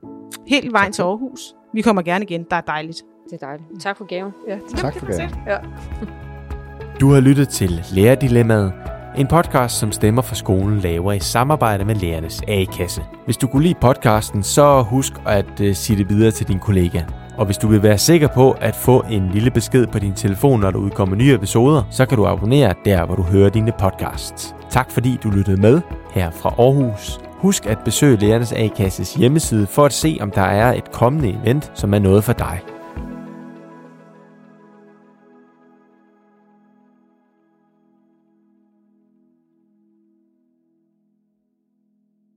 helt 0.47 0.71
vejen 0.73 0.91
til 0.93 1.01
Aarhus. 1.01 1.55
Vi 1.73 1.81
kommer 1.81 2.01
gerne 2.01 2.23
igen. 2.25 2.43
Der 2.49 2.55
er 2.55 2.61
dejligt. 2.61 3.03
Det 3.29 3.33
er 3.33 3.37
dejligt. 3.47 3.69
Tak 3.81 3.97
for 3.97 4.05
gaven. 4.05 4.31
Ja, 4.47 4.59
Tak 4.77 4.93
for 4.95 5.05
det. 5.05 6.21
Du 7.01 7.13
har 7.13 7.19
lyttet 7.19 7.49
til 7.49 7.85
Lærerdilemmaet, 7.91 8.73
en 9.17 9.27
podcast, 9.27 9.79
som 9.79 9.91
Stemmer 9.91 10.21
for 10.21 10.35
skolen 10.35 10.79
laver 10.79 11.13
i 11.13 11.19
samarbejde 11.19 11.85
med 11.85 11.95
Lærernes 11.95 12.41
A-kasse. 12.47 13.01
Hvis 13.25 13.37
du 13.37 13.47
kunne 13.47 13.63
lide 13.63 13.75
podcasten, 13.81 14.43
så 14.43 14.81
husk 14.81 15.13
at 15.25 15.61
øh, 15.61 15.75
sige 15.75 15.97
det 15.97 16.09
videre 16.09 16.31
til 16.31 16.47
din 16.47 16.59
kollega. 16.59 17.01
Og 17.37 17.45
hvis 17.45 17.57
du 17.57 17.67
vil 17.67 17.83
være 17.83 17.97
sikker 17.97 18.27
på 18.27 18.51
at 18.51 18.75
få 18.75 19.05
en 19.09 19.29
lille 19.33 19.51
besked 19.51 19.87
på 19.87 19.99
din 19.99 20.13
telefon, 20.13 20.59
når 20.59 20.71
der 20.71 20.79
udkommer 20.79 21.15
nye 21.15 21.33
episoder, 21.33 21.83
så 21.91 22.05
kan 22.05 22.17
du 22.17 22.27
abonnere 22.27 22.73
der, 22.85 23.05
hvor 23.05 23.15
du 23.15 23.23
hører 23.23 23.49
dine 23.49 23.71
podcasts. 23.79 24.55
Tak 24.69 24.91
fordi 24.91 25.19
du 25.23 25.29
lyttede 25.29 25.61
med 25.61 25.81
her 26.11 26.31
fra 26.31 26.49
Aarhus. 26.49 27.19
Husk 27.31 27.65
at 27.65 27.77
besøge 27.85 28.17
Lærernes 28.17 28.53
A-kasses 28.53 29.13
hjemmeside 29.13 29.67
for 29.67 29.85
at 29.85 29.93
se, 29.93 30.17
om 30.21 30.31
der 30.31 30.41
er 30.41 30.73
et 30.73 30.91
kommende 30.91 31.29
event, 31.29 31.71
som 31.75 31.93
er 31.93 31.99
noget 31.99 32.23
for 32.23 32.33
dig. 32.33 32.59